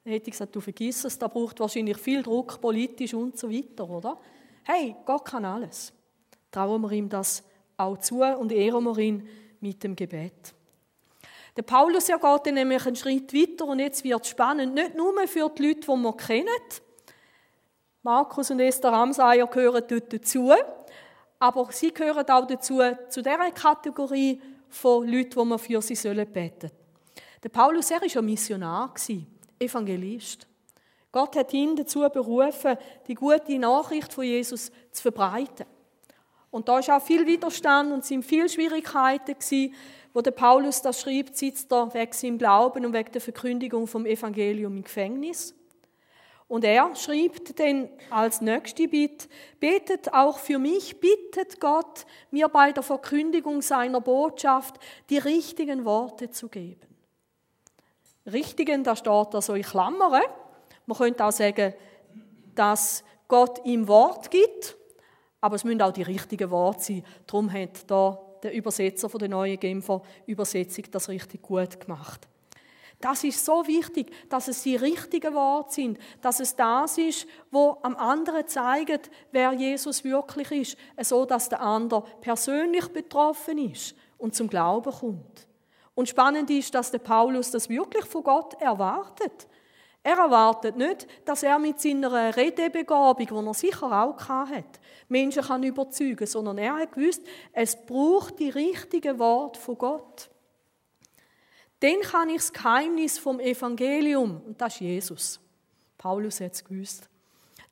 Dann 0.02 0.12
hätte 0.12 0.26
ich 0.26 0.32
gesagt, 0.32 0.56
du 0.56 0.60
vergiss 0.60 1.04
es, 1.04 1.16
da 1.16 1.28
braucht 1.28 1.60
wahrscheinlich 1.60 1.98
viel 1.98 2.24
Druck, 2.24 2.60
politisch 2.60 3.14
und 3.14 3.38
so 3.38 3.48
weiter, 3.48 3.88
oder? 3.88 4.18
Hey, 4.68 4.96
Gott 5.04 5.24
kann 5.24 5.44
alles. 5.44 5.92
Trauen 6.50 6.82
wir 6.82 6.90
ihm 6.90 7.08
das 7.08 7.44
auch 7.76 7.98
zu 7.98 8.22
und 8.22 8.50
ehren 8.50 8.82
wir 8.82 8.98
ihn 8.98 9.28
mit 9.60 9.84
dem 9.84 9.94
Gebet. 9.94 10.54
Der 11.56 11.62
Paulus 11.62 12.08
ja 12.08 12.16
geht 12.16 12.46
dann 12.46 12.54
nämlich 12.54 12.84
einen 12.84 12.96
Schritt 12.96 13.32
weiter 13.32 13.64
und 13.64 13.78
jetzt 13.78 14.02
wird 14.02 14.24
es 14.24 14.30
spannend, 14.30 14.74
nicht 14.74 14.96
nur 14.96 15.14
für 15.28 15.48
die 15.50 15.68
Leute, 15.68 15.80
die 15.80 15.86
wir 15.86 16.16
kennen. 16.16 16.48
Markus 18.02 18.50
und 18.50 18.58
Esther 18.58 18.90
Ramsayer 18.90 19.46
gehören 19.46 19.84
dort 19.86 20.12
dazu, 20.12 20.52
aber 21.38 21.68
sie 21.70 21.94
gehören 21.94 22.28
auch 22.28 22.46
dazu, 22.48 22.80
zu 23.08 23.22
der 23.22 23.38
Kategorie 23.52 24.42
von 24.68 25.06
Leuten, 25.06 25.30
die 25.30 25.48
wir 25.48 25.58
für 25.60 25.82
sie 25.82 25.94
sollen 25.94 26.26
beten 26.32 26.72
Der 27.40 27.50
Paulus, 27.50 27.92
er 27.92 28.00
war 28.00 28.08
ja 28.08 28.20
Missionar, 28.20 28.92
Evangelist. 29.60 30.48
Gott 31.16 31.34
hat 31.34 31.54
ihn 31.54 31.74
dazu 31.76 32.00
berufen, 32.00 32.76
die 33.08 33.14
gute 33.14 33.58
Nachricht 33.58 34.12
von 34.12 34.22
Jesus 34.22 34.70
zu 34.92 35.00
verbreiten. 35.00 35.64
Und 36.50 36.68
da 36.68 36.74
war 36.74 36.98
auch 36.98 37.02
viel 37.02 37.26
Widerstand 37.26 37.90
und 37.90 38.04
sind 38.04 38.22
viele 38.22 38.50
Schwierigkeiten 38.50 39.32
gewesen, 39.32 39.74
wo 40.12 40.20
der 40.20 40.32
Paulus 40.32 40.82
das 40.82 41.00
schreibt, 41.00 41.34
sitzt 41.34 41.72
er 41.72 41.94
wegen 41.94 42.12
seinem 42.12 42.36
Glauben 42.36 42.84
und 42.84 42.92
wegen 42.92 43.12
der 43.12 43.22
Verkündigung 43.22 43.86
vom 43.86 44.04
Evangelium 44.04 44.76
im 44.76 44.84
Gefängnis. 44.84 45.54
Und 46.48 46.64
er 46.64 46.94
schreibt 46.94 47.58
denn 47.60 47.88
als 48.10 48.42
nächste 48.42 48.86
Bitte, 48.86 49.26
betet 49.58 50.12
auch 50.12 50.36
für 50.36 50.58
mich, 50.58 51.00
bittet 51.00 51.60
Gott, 51.60 52.04
mir 52.30 52.48
bei 52.48 52.72
der 52.72 52.82
Verkündigung 52.82 53.62
seiner 53.62 54.02
Botschaft 54.02 54.74
die 55.08 55.16
richtigen 55.16 55.86
Worte 55.86 56.30
zu 56.30 56.50
geben. 56.50 56.94
Richtigen, 58.26 58.84
da 58.84 58.94
steht 58.94 59.32
da 59.32 59.40
so 59.40 59.54
in 59.54 59.62
Klammern. 59.62 60.20
Man 60.86 60.96
könnte 60.96 61.24
auch 61.24 61.32
sagen, 61.32 61.74
dass 62.54 63.04
Gott 63.28 63.60
ihm 63.64 63.86
Wort 63.88 64.30
gibt, 64.30 64.76
aber 65.40 65.56
es 65.56 65.64
müssen 65.64 65.82
auch 65.82 65.92
die 65.92 66.02
richtigen 66.02 66.50
Worte 66.50 66.82
sein. 66.82 67.04
Darum 67.26 67.52
hat 67.52 67.90
da 67.90 68.18
der 68.42 68.54
Übersetzer 68.54 69.08
von 69.08 69.18
der 69.18 69.28
neuen 69.28 69.58
Genfer 69.58 70.02
Übersetzung 70.26 70.84
das 70.90 71.08
richtig 71.08 71.42
gut 71.42 71.80
gemacht. 71.80 72.28
Das 73.00 73.24
ist 73.24 73.44
so 73.44 73.66
wichtig, 73.66 74.10
dass 74.30 74.48
es 74.48 74.62
die 74.62 74.76
richtigen 74.76 75.34
Worte 75.34 75.74
sind, 75.74 75.98
dass 76.22 76.40
es 76.40 76.56
das 76.56 76.96
ist, 76.96 77.26
wo 77.50 77.76
am 77.82 77.94
anderen 77.96 78.46
zeigt, 78.48 79.10
wer 79.32 79.52
Jesus 79.52 80.02
wirklich 80.02 80.50
ist, 80.50 80.78
so 81.06 81.26
dass 81.26 81.50
der 81.50 81.60
andere 81.60 82.04
persönlich 82.20 82.88
betroffen 82.88 83.58
ist 83.58 83.94
und 84.16 84.34
zum 84.34 84.48
Glauben 84.48 84.92
kommt. 84.92 85.46
Und 85.94 86.08
spannend 86.08 86.48
ist, 86.50 86.74
dass 86.74 86.90
der 86.90 86.98
Paulus 86.98 87.50
das 87.50 87.68
wirklich 87.68 88.04
von 88.06 88.22
Gott 88.22 88.54
erwartet. 88.60 89.46
Er 90.06 90.18
erwartet 90.18 90.76
nicht, 90.76 91.08
dass 91.24 91.42
er 91.42 91.58
mit 91.58 91.80
seiner 91.80 92.36
Redebegabung, 92.36 93.26
die 93.26 93.48
er 93.48 93.54
sicher 93.54 93.86
auch 93.86 94.28
hat, 94.28 94.78
Menschen 95.08 95.42
kann 95.42 95.64
überzeugen, 95.64 96.28
sondern 96.28 96.58
er 96.58 96.76
hat 96.76 96.92
gewusst, 96.92 97.26
es 97.52 97.74
braucht 97.74 98.38
die 98.38 98.50
richtigen 98.50 99.18
Worte 99.18 99.58
von 99.58 99.76
Gott. 99.76 100.30
Dann 101.80 102.00
kann 102.02 102.28
ich 102.28 102.36
das 102.36 102.52
Geheimnis 102.52 103.18
vom 103.18 103.40
Evangelium, 103.40 104.42
und 104.46 104.60
das 104.60 104.74
ist 104.74 104.80
Jesus. 104.80 105.40
Paulus 105.98 106.40
hat 106.40 106.52
es 106.52 106.64
gewusst. 106.64 107.08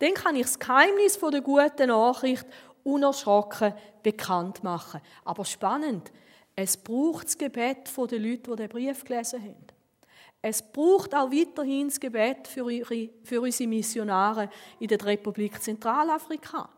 Dann 0.01 0.15
kann 0.15 0.35
ich 0.35 0.47
das 0.47 0.59
Geheimnis 0.59 1.17
der 1.21 1.41
guten 1.41 1.87
Nachricht 1.87 2.47
unerschrocken 2.83 3.75
bekannt 4.03 4.65
machen. 4.65 5.01
Aber 5.25 5.45
spannend, 5.45 6.11
es 6.57 6.77
braucht 6.77 7.27
das 7.27 7.39
Gebet 7.39 7.97
der 7.97 8.19
Leute, 8.19 8.51
die 8.51 8.57
den 8.57 8.69
Brief 8.69 9.05
gelesen 9.05 9.41
haben. 9.41 9.74
Es 10.47 10.61
braucht 10.61 11.15
auch 11.15 11.31
weiterhin 11.31 11.89
das 11.89 11.99
Gebet 11.99 12.47
für, 12.49 12.67
für 13.23 13.41
unsere 13.41 13.67
Missionare 13.67 14.51
in 14.79 14.89
der 14.89 15.03
Republik 15.03 15.63
Zentralafrika. 15.63 16.69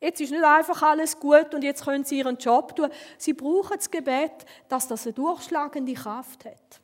Jetzt 0.00 0.20
ist 0.20 0.30
nicht 0.30 0.44
einfach 0.44 0.80
alles 0.82 1.18
gut 1.18 1.52
und 1.52 1.64
jetzt 1.64 1.84
können 1.84 2.04
sie 2.04 2.18
ihren 2.18 2.36
Job 2.36 2.76
tun. 2.76 2.90
Sie 3.18 3.32
brauchen 3.32 3.76
das 3.76 3.90
Gebet, 3.90 4.46
dass 4.68 4.86
das 4.86 5.04
eine 5.04 5.14
durchschlagende 5.14 5.94
Kraft 5.94 6.44
hat. 6.44 6.80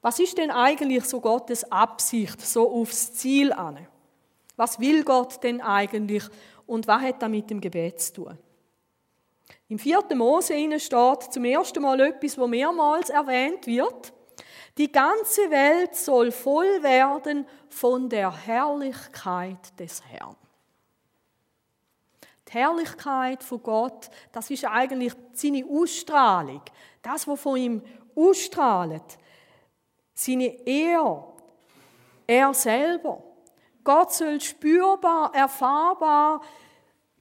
Was 0.00 0.18
ist 0.20 0.38
denn 0.38 0.52
eigentlich 0.52 1.04
so 1.04 1.20
Gottes 1.20 1.70
Absicht, 1.70 2.40
so 2.40 2.66
aufs 2.80 3.12
Ziel 3.12 3.52
an? 3.52 3.86
Was 4.56 4.80
will 4.80 5.04
Gott 5.04 5.44
denn 5.44 5.60
eigentlich 5.60 6.24
und 6.66 6.86
was 6.86 7.02
hat 7.02 7.20
das 7.20 7.28
mit 7.28 7.50
dem 7.50 7.60
Gebet 7.60 8.00
zu 8.00 8.14
tun? 8.14 8.38
Im 9.68 9.78
vierten 9.78 10.16
Mose 10.16 10.80
steht 10.80 11.32
zum 11.32 11.44
ersten 11.44 11.82
Mal 11.82 12.00
etwas, 12.00 12.38
wo 12.38 12.46
mehrmals 12.46 13.10
erwähnt 13.10 13.66
wird. 13.66 14.14
Die 14.78 14.90
ganze 14.90 15.50
Welt 15.50 15.94
soll 15.94 16.32
voll 16.32 16.82
werden 16.82 17.46
von 17.68 18.08
der 18.08 18.34
Herrlichkeit 18.34 19.78
des 19.78 20.02
Herrn. 20.04 20.36
Die 22.48 22.52
Herrlichkeit 22.52 23.42
von 23.42 23.62
Gott, 23.62 24.08
das 24.32 24.48
ist 24.48 24.64
eigentlich 24.64 25.12
seine 25.34 25.66
Ausstrahlung. 25.66 26.62
Das, 27.02 27.28
was 27.28 27.40
von 27.40 27.56
ihm 27.58 27.82
ausstrahlt. 28.14 29.18
Seine 30.14 30.66
Ehr. 30.66 31.24
Er 32.26 32.54
selber. 32.54 33.22
Gott 33.84 34.12
soll 34.12 34.40
spürbar, 34.40 35.34
erfahrbar 35.34 36.40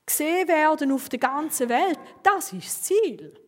gesehen 0.08 0.48
werden 0.48 0.92
auf 0.92 1.10
der 1.10 1.20
ganzen 1.20 1.70
Welt. 1.70 2.00
Das 2.24 2.52
ist 2.54 2.66
das 2.66 2.82
Ziel. 2.84 3.40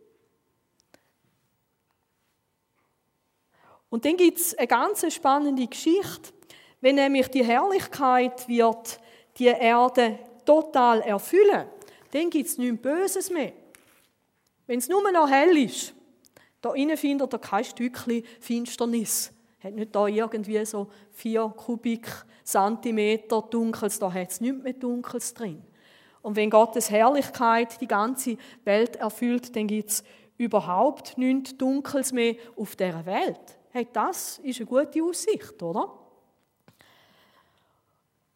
Und 3.89 4.05
dann 4.05 4.17
gibt 4.17 4.37
es 4.37 4.55
eine 4.55 4.67
ganz 4.67 5.11
spannende 5.11 5.65
Geschichte. 5.65 6.31
Wenn 6.81 6.95
nämlich 6.95 7.27
die 7.29 7.43
Herrlichkeit 7.43 8.47
wird 8.47 8.99
die 9.37 9.47
Erde 9.47 10.19
total 10.45 11.01
erfüllen, 11.01 11.65
dann 12.11 12.29
gibt 12.29 12.47
es 12.47 12.57
nichts 12.57 12.81
Böses 12.81 13.29
mehr. 13.31 13.53
Wenn 14.67 14.79
es 14.79 14.87
nur 14.87 15.11
noch 15.11 15.29
hell 15.29 15.57
ist, 15.57 15.93
da 16.61 16.73
innen 16.73 16.97
findet 16.97 17.33
ihr 17.33 17.39
kein 17.39 17.63
Stückchen 17.63 18.23
Finsternis. 18.39 19.31
Hat 19.63 19.73
nicht 19.73 19.95
da 19.95 20.07
irgendwie 20.07 20.63
so 20.65 20.89
vier 21.11 21.51
Kubik 21.55 22.07
Zentimeter 22.43 23.41
Dunkels, 23.41 23.99
da 23.99 24.11
hat 24.11 24.31
es 24.31 24.41
nichts 24.41 24.63
mehr 24.63 24.73
Dunkels 24.73 25.33
drin. 25.33 25.61
Und 26.21 26.35
wenn 26.35 26.49
Gottes 26.49 26.89
Herrlichkeit 26.89 27.79
die 27.81 27.87
ganze 27.87 28.37
Welt 28.65 28.97
erfüllt, 28.97 29.55
dann 29.55 29.67
gibt 29.67 29.89
es 29.89 30.03
überhaupt 30.37 31.17
nichts 31.17 31.57
Dunkels 31.57 32.11
mehr 32.11 32.35
auf 32.57 32.75
der 32.75 33.05
Welt. 33.05 33.57
Hey, 33.71 33.87
das 33.91 34.39
ist 34.39 34.59
eine 34.59 34.65
gute 34.65 35.03
Aussicht, 35.03 35.61
oder? 35.61 35.93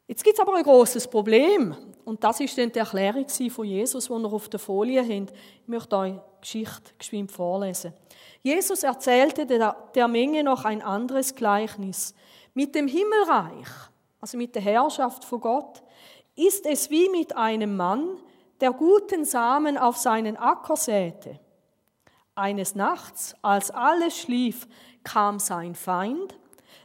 Jetzt 0.07 0.23
gibt 0.23 0.37
es 0.37 0.41
aber 0.41 0.55
ein 0.55 0.63
großes 0.63 1.07
Problem. 1.07 1.75
Und 2.05 2.23
das 2.23 2.39
ist 2.41 2.57
dann 2.57 2.71
die 2.71 2.79
Erklärung 2.79 3.27
von 3.49 3.65
Jesus, 3.65 4.05
die 4.05 4.11
wir 4.11 4.33
auf 4.33 4.49
der 4.49 4.59
Folie 4.59 5.01
haben. 5.01 5.27
Ich 5.61 5.67
möchte 5.67 5.95
euch 5.97 6.13
die 6.13 6.41
Geschichte 6.41 6.93
geschwind 6.97 7.31
vorlesen. 7.31 7.93
Jesus 8.41 8.83
erzählte 8.83 9.45
der 9.45 10.07
Menge 10.07 10.43
noch 10.43 10.65
ein 10.65 10.81
anderes 10.81 11.33
Gleichnis. 11.33 12.13
Mit 12.53 12.75
dem 12.75 12.87
Himmelreich, 12.87 13.67
also 14.19 14.37
mit 14.37 14.53
der 14.53 14.61
Herrschaft 14.61 15.23
von 15.23 15.39
Gott, 15.39 15.82
ist 16.35 16.65
es 16.65 16.89
wie 16.89 17.09
mit 17.09 17.35
einem 17.35 17.75
Mann, 17.77 18.17
der 18.61 18.71
guten 18.71 19.25
Samen 19.25 19.77
auf 19.77 19.97
seinen 19.97 20.37
Acker 20.37 20.75
säte. 20.75 21.39
Eines 22.35 22.75
Nachts, 22.75 23.35
als 23.41 23.71
alles 23.71 24.17
schlief, 24.17 24.67
kam 25.03 25.39
sein 25.39 25.75
Feind, 25.75 26.37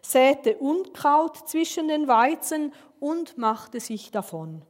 säte 0.02 0.56
Unkraut 0.58 1.48
zwischen 1.48 1.88
den 1.88 2.08
Weizen 2.08 2.72
und 3.00 3.38
machte 3.38 3.80
sich 3.80 4.10
davon. 4.10 4.62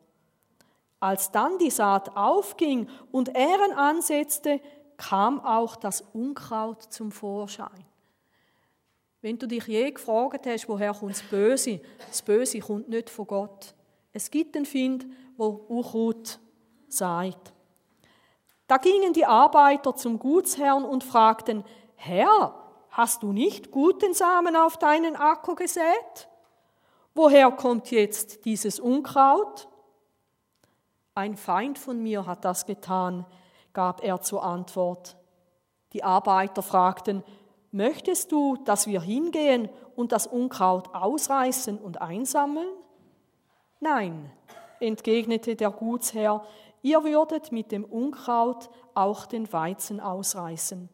Als 1.00 1.30
dann 1.30 1.58
die 1.58 1.70
Saat 1.70 2.16
aufging 2.16 2.88
und 3.12 3.35
Ähren 3.35 3.73
ansetzte, 3.73 4.61
kam 4.97 5.40
auch 5.40 5.76
das 5.76 6.02
Unkraut 6.12 6.82
zum 6.82 7.12
Vorschein. 7.12 7.85
Wenn 9.20 9.38
du 9.38 9.47
dich 9.47 9.66
je 9.66 9.90
gefragt 9.90 10.47
hast, 10.47 10.68
woher 10.68 10.92
kommt 10.92 11.12
das 11.12 11.23
Böse, 11.23 11.80
das 12.06 12.23
Böse 12.23 12.61
kommt 12.61 12.88
nicht 12.88 13.11
von 13.11 13.26
Gott. 13.26 13.75
Es 14.18 14.32
gibt 14.32 14.56
einen 14.56 14.66
Find, 14.66 15.06
wo 15.37 15.46
Unkraut 15.68 16.40
sagt. 16.88 17.52
Da 18.66 18.78
gingen 18.78 19.12
die 19.12 19.25
Arbeiter 19.25 19.94
zum 19.94 20.18
Gutsherrn 20.18 20.84
und 20.84 21.04
fragten, 21.04 21.62
Herr, 21.94 22.52
hast 22.90 23.22
du 23.22 23.32
nicht 23.32 23.70
guten 23.70 24.14
Samen 24.14 24.56
auf 24.56 24.76
deinen 24.76 25.14
Acker 25.14 25.54
gesät? 25.54 26.28
Woher 27.14 27.52
kommt 27.52 27.92
jetzt 27.92 28.44
dieses 28.44 28.80
Unkraut? 28.80 29.68
Ein 31.14 31.37
Feind 31.37 31.78
von 31.78 32.02
mir 32.02 32.26
hat 32.26 32.44
das 32.44 32.66
getan, 32.66 33.25
gab 33.72 34.02
er 34.02 34.20
zur 34.20 34.42
Antwort. 34.42 35.16
Die 35.92 36.02
Arbeiter 36.02 36.64
fragten, 36.64 37.22
möchtest 37.70 38.32
du, 38.32 38.56
dass 38.64 38.88
wir 38.88 39.00
hingehen 39.00 39.68
und 39.94 40.10
das 40.10 40.26
Unkraut 40.26 40.92
ausreißen 40.92 41.78
und 41.78 42.02
einsammeln? 42.02 42.66
Nein, 43.80 44.30
entgegnete 44.80 45.54
der 45.54 45.70
Gutsherr, 45.70 46.44
ihr 46.82 47.04
würdet 47.04 47.52
mit 47.52 47.70
dem 47.73 47.85
Unkraut 47.85 48.70
auch 48.94 49.26
den 49.26 49.52
Weizen 49.52 50.00
ausreißen. 50.00 50.88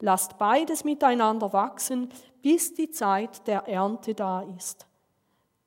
Lasst 0.00 0.36
beides 0.36 0.84
miteinander 0.84 1.52
wachsen, 1.52 2.08
bis 2.42 2.74
die 2.74 2.90
Zeit 2.90 3.46
der 3.46 3.68
Ernte 3.68 4.14
da 4.14 4.42
ist. 4.42 4.86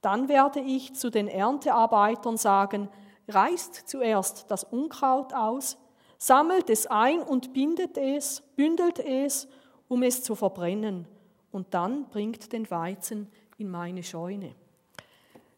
Dann 0.02 0.28
werde 0.28 0.60
ich 0.60 0.94
zu 0.94 1.10
den 1.10 1.28
Erntearbeitern 1.28 2.38
sagen, 2.38 2.90
reißt 3.28 3.88
zuerst 3.88 4.52
das 4.52 4.64
Unkraut 4.64 5.34
aus, 5.34 5.78
sammelt 6.18 6.70
es 6.70 6.86
ein 6.86 7.22
und 7.22 7.54
bindet 7.54 7.98
es, 7.98 8.42
bündelt 8.56 9.00
es, 9.00 9.48
um 9.88 10.04
es 10.04 10.22
zu 10.22 10.36
verbrennen, 10.36 11.08
und 11.52 11.74
dann 11.74 12.08
bringt 12.10 12.52
den 12.52 12.70
Weizen 12.70 13.32
in 13.58 13.72
meine 13.72 14.04
Scheune. 14.04 14.54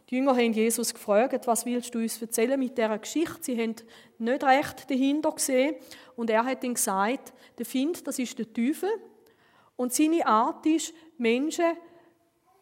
Die 0.09 0.15
Jünger 0.15 0.35
haben 0.37 0.53
Jesus 0.53 0.93
gefragt, 0.93 1.47
was 1.47 1.65
willst 1.65 1.93
du 1.93 1.99
uns 1.99 2.21
erzählen 2.21 2.57
mit 2.57 2.77
dieser 2.77 2.97
Geschichte? 2.97 3.39
Sie 3.41 3.61
haben 3.61 3.75
nicht 4.19 4.43
recht 4.43 4.89
dahinter 4.89 5.31
gesehen. 5.33 5.75
Und 6.15 6.29
er 6.29 6.45
hat 6.45 6.63
ihnen 6.63 6.75
gesagt, 6.75 7.33
der 7.57 7.65
Find, 7.65 8.07
das 8.07 8.17
ist 8.17 8.39
der 8.39 8.51
Teufel. 8.51 8.89
Und 9.75 9.93
seine 9.93 10.25
Art 10.25 10.65
ist, 10.65 10.93
Menschen 11.17 11.77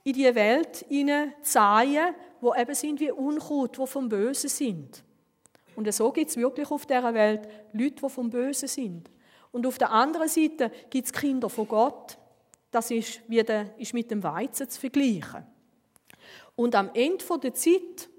in 0.03 0.13
die 0.13 0.35
Welt 0.35 0.85
hineinzusehen, 0.89 2.15
wo 2.41 2.53
eben 2.55 2.73
sind 2.73 2.99
wie 2.99 3.11
Unkraut, 3.11 3.77
die 3.77 3.87
vom 3.87 4.09
Bösen 4.09 4.49
sind. 4.49 5.03
Und 5.75 5.91
so 5.93 6.11
gibt 6.11 6.29
es 6.29 6.37
wirklich 6.37 6.69
auf 6.71 6.85
dieser 6.85 7.13
Welt 7.13 7.47
Leute, 7.73 8.01
die 8.03 8.09
vom 8.09 8.29
Bösen 8.29 8.67
sind. 8.67 9.09
Und 9.51 9.67
auf 9.67 9.77
der 9.77 9.91
anderen 9.91 10.27
Seite 10.27 10.71
gibt 10.89 11.05
es 11.05 11.13
Kinder 11.13 11.49
von 11.49 11.67
Gott. 11.67 12.17
Das 12.71 12.91
ist, 12.91 13.21
wie 13.27 13.41
der, 13.43 13.77
ist 13.77 13.93
mit 13.93 14.09
dem 14.09 14.23
Weizen 14.23 14.69
zu 14.69 14.79
vergleichen. 14.79 15.45
Und 16.55 16.75
am 16.75 16.89
Ende 16.93 17.23
der 17.41 17.53
Zeit 17.53 18.09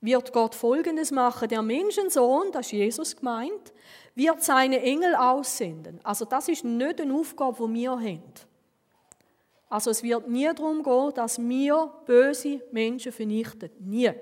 wird 0.00 0.32
Gott 0.32 0.54
Folgendes 0.54 1.10
machen. 1.10 1.48
Der 1.48 1.62
Menschensohn, 1.62 2.52
das 2.52 2.66
ist 2.66 2.72
Jesus 2.72 3.16
gemeint, 3.16 3.72
wird 4.14 4.42
seine 4.42 4.82
Engel 4.82 5.14
aussenden. 5.14 6.00
Also 6.02 6.24
das 6.24 6.48
ist 6.48 6.64
nicht 6.64 7.00
eine 7.00 7.14
Aufgabe, 7.14 7.66
die 7.66 7.74
wir 7.74 7.92
haben. 7.92 8.22
Also 9.68 9.90
es 9.90 10.02
wird 10.02 10.28
nie 10.28 10.52
darum 10.54 10.82
gehen, 10.82 11.14
dass 11.14 11.38
wir 11.38 11.90
böse 12.04 12.60
Menschen 12.72 13.12
vernichten. 13.12 13.70
Nie. 13.78 14.12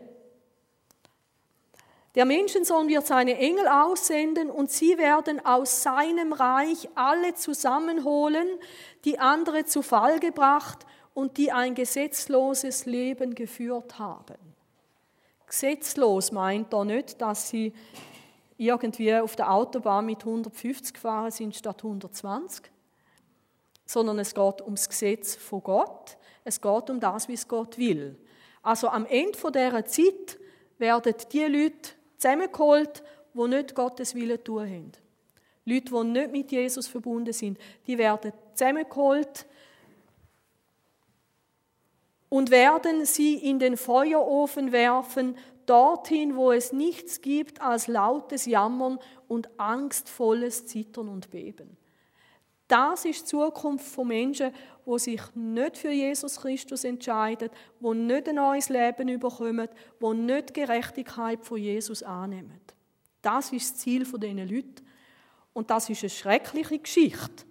Der 2.15 2.25
Menschensohn 2.25 2.89
wird 2.89 3.07
seine 3.07 3.37
Engel 3.39 3.67
aussenden 3.67 4.51
und 4.51 4.71
sie 4.71 4.99
werden 4.99 5.45
aus 5.45 5.83
seinem 5.83 6.33
Reich 6.33 6.89
alle 6.95 7.35
zusammenholen, 7.35 8.47
die 9.05 9.19
andere 9.19 9.65
zu 9.65 9.83
Fall 9.83 10.21
gebracht 10.21 10.87
und 11.15 11.37
die 11.37 11.53
ein 11.53 11.75
gesetzloses 11.75 12.87
Leben 12.87 13.35
geführt 13.35 13.99
haben. 13.99 14.37
Gesetzlos 15.47 16.31
meint 16.31 16.73
er 16.73 16.85
nicht, 16.85 17.21
dass 17.21 17.49
sie 17.49 17.73
irgendwie 18.57 19.15
auf 19.15 19.37
der 19.37 19.51
Autobahn 19.51 20.07
mit 20.07 20.21
150 20.21 20.95
gefahren 20.95 21.31
sind 21.31 21.57
statt 21.57 21.83
120, 21.83 22.71
sondern 23.87 24.19
es 24.19 24.35
geht 24.35 24.61
ums 24.63 24.89
Gesetz 24.89 25.35
von 25.35 25.63
Gott. 25.63 26.17
Es 26.45 26.61
geht 26.61 26.91
um 26.91 27.01
das, 27.01 27.27
wie 27.27 27.35
es 27.35 27.49
Gott 27.49 27.79
will. 27.79 28.17
Also 28.63 28.89
am 28.89 29.07
Ende 29.07 29.33
dieser 29.33 29.85
Zeit 29.87 30.39
werden 30.79 31.15
die 31.33 31.45
Leute 31.45 31.91
zusammengeholt, 32.19 33.03
die 33.35 33.49
nicht 33.49 33.75
Gottes 33.75 34.15
Willen 34.15 34.43
tun 34.45 34.69
haben. 34.69 34.93
Leute, 35.65 35.93
die 35.93 36.05
nicht 36.05 36.33
mit 36.33 36.53
Jesus 36.53 36.87
verbunden 36.87 37.33
sind, 37.33 37.59
die 37.87 37.99
werden 37.99 38.33
zusammengeholt 38.55 39.47
und 42.31 42.51
werden 42.51 43.05
sie 43.05 43.35
in 43.35 43.59
den 43.59 43.77
Feuerofen 43.77 44.73
werfen, 44.73 45.37
dorthin, 45.67 46.37
wo 46.37 46.53
es 46.53 46.73
nichts 46.73 47.21
gibt 47.21 47.61
als 47.61 47.87
lautes 47.87 48.47
Jammern 48.47 48.99
und 49.29 49.51
angstvolles 49.59 50.67
Zittern 50.67 51.09
und 51.09 51.31
Beben. 51.31 51.77
Das 52.67 53.05
ist 53.05 53.23
die 53.23 53.27
Zukunft 53.27 53.87
von 53.87 54.09
Menschen, 54.09 54.53
die 54.87 54.99
sich 55.01 55.21
nicht 55.35 55.77
für 55.77 55.91
Jesus 55.91 56.41
Christus 56.41 56.85
entscheiden, 56.85 57.51
die 57.81 57.95
nicht 57.95 58.29
ein 58.29 58.37
neues 58.37 58.69
Leben 58.69 59.09
überkommen, 59.09 59.69
die 60.01 60.15
nicht 60.15 60.51
die 60.51 60.61
Gerechtigkeit 60.61 61.45
von 61.45 61.59
Jesus 61.59 62.05
annehmen. 62.05 62.61
Das 63.23 63.53
ist 63.53 63.73
das 63.73 63.81
Ziel 63.81 64.05
dieser 64.05 64.45
Leute. 64.45 64.83
Und 65.53 65.69
das 65.69 65.91
ist 65.91 66.03
eine 66.03 66.11
schreckliche 66.11 66.79
Geschichte. 66.79 67.45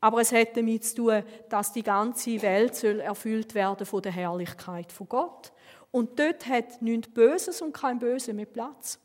Aber 0.00 0.20
es 0.20 0.32
hat 0.32 0.56
damit 0.56 0.84
zu 0.84 0.96
tun, 0.96 1.22
dass 1.48 1.72
die 1.72 1.82
ganze 1.82 2.40
Welt 2.42 2.82
erfüllt 2.82 3.54
werden 3.54 3.86
von 3.86 4.02
der 4.02 4.12
Herrlichkeit 4.12 4.90
von 4.92 5.08
Gott. 5.08 5.52
Und 5.90 6.18
dort 6.18 6.46
hat 6.46 6.80
nichts 6.80 7.08
Böses 7.08 7.60
und 7.60 7.72
kein 7.72 7.98
Böse 7.98 8.32
mehr 8.32 8.46
Platz. 8.46 8.98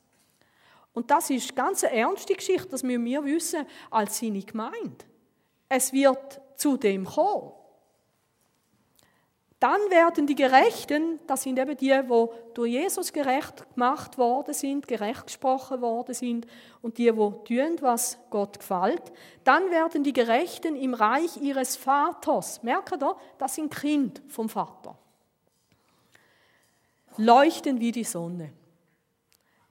Und 0.93 1.11
das 1.11 1.29
ist 1.29 1.49
eine 1.49 1.55
ganz 1.55 1.83
ernste 1.83 2.33
Geschichte, 2.33 2.69
das 2.69 2.83
müssen 2.83 3.03
wir 3.03 3.23
wissen 3.25 3.65
als 3.91 4.19
seine 4.19 4.41
Gemeinde. 4.41 5.05
Es 5.67 5.91
wird 5.91 6.39
zu 6.55 6.77
dem 6.77 7.05
kommen. 7.05 7.51
Dann 9.59 9.79
werden 9.89 10.27
die 10.27 10.35
Gerechten, 10.35 11.19
das 11.27 11.43
sind 11.43 11.57
eben 11.57 11.77
die, 11.77 11.87
die 11.87 12.25
durch 12.53 12.71
Jesus 12.71 13.13
gerecht 13.13 13.65
gemacht 13.73 14.17
worden 14.17 14.53
sind, 14.53 14.87
gerecht 14.87 15.27
gesprochen 15.27 15.81
worden 15.81 16.13
sind 16.13 16.45
und 16.81 16.97
die, 16.97 17.05
die 17.05 17.11
tun, 17.13 17.77
was 17.79 18.17
Gott 18.29 18.59
gefällt, 18.59 19.13
dann 19.45 19.71
werden 19.71 20.03
die 20.03 20.11
Gerechten 20.11 20.75
im 20.75 20.93
Reich 20.93 21.37
ihres 21.37 21.77
Vaters, 21.77 22.61
merken 22.63 23.01
ihr, 23.01 23.15
das 23.37 23.55
sind 23.55 23.73
Kind 23.73 24.21
vom 24.27 24.49
Vater, 24.49 24.97
leuchten 27.15 27.79
wie 27.79 27.93
die 27.93 28.03
Sonne. 28.03 28.51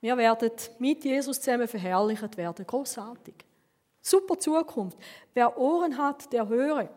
Wir 0.00 0.16
werden 0.16 0.50
mit 0.78 1.04
Jesus 1.04 1.40
zusammen 1.40 1.68
verherrlicht 1.68 2.36
werden, 2.36 2.66
großartig. 2.66 3.34
Super 4.00 4.38
Zukunft. 4.38 4.98
Wer 5.32 5.56
Ohren 5.56 5.96
hat, 5.96 6.30
der 6.30 6.46
höre. 6.46 6.90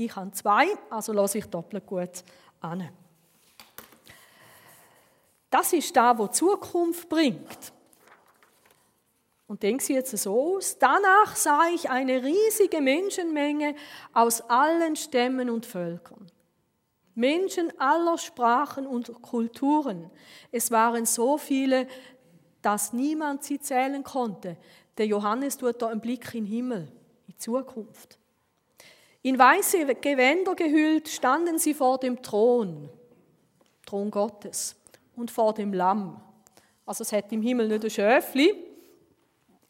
Ich 0.00 0.14
habe 0.14 0.30
zwei, 0.30 0.68
also 0.90 1.12
lasse 1.12 1.38
ich 1.38 1.46
doppelt 1.46 1.84
gut 1.84 2.22
an. 2.60 2.88
Das 5.50 5.72
ist 5.72 5.96
da, 5.96 6.16
wo 6.16 6.28
Zukunft 6.28 7.08
bringt. 7.08 7.72
Und 9.48 9.64
denk 9.64 9.82
sie 9.82 9.94
jetzt 9.94 10.16
so 10.16 10.54
aus. 10.54 10.78
Danach 10.78 11.34
sah 11.34 11.62
ich 11.74 11.90
eine 11.90 12.22
riesige 12.22 12.80
Menschenmenge 12.80 13.74
aus 14.12 14.40
allen 14.42 14.94
Stämmen 14.94 15.50
und 15.50 15.66
Völkern. 15.66 16.30
Menschen 17.16 17.72
aller 17.80 18.18
Sprachen 18.18 18.86
und 18.86 19.20
Kulturen. 19.20 20.12
Es 20.52 20.70
waren 20.70 21.06
so 21.06 21.38
viele, 21.38 21.88
dass 22.62 22.92
niemand 22.92 23.42
sie 23.42 23.58
zählen 23.58 24.04
konnte. 24.04 24.58
Der 24.96 25.06
Johannes 25.06 25.56
tut 25.56 25.82
da 25.82 25.88
einen 25.88 26.00
Blick 26.00 26.34
in 26.34 26.44
den 26.44 26.46
Himmel, 26.46 26.82
in 27.26 27.32
die 27.32 27.36
Zukunft. 27.36 28.16
In 29.28 29.38
weiße 29.38 29.84
Gewänder 29.96 30.54
gehüllt 30.54 31.06
standen 31.06 31.58
sie 31.58 31.74
vor 31.74 31.98
dem 31.98 32.22
Thron, 32.22 32.88
Thron 33.84 34.10
Gottes, 34.10 34.74
und 35.16 35.30
vor 35.30 35.52
dem 35.52 35.74
Lamm. 35.74 36.18
Also 36.86 37.02
es 37.02 37.12
hat 37.12 37.30
im 37.30 37.42
Himmel 37.42 37.68
nicht 37.68 37.84
ein 37.84 37.90
Schöfli, 37.90 38.54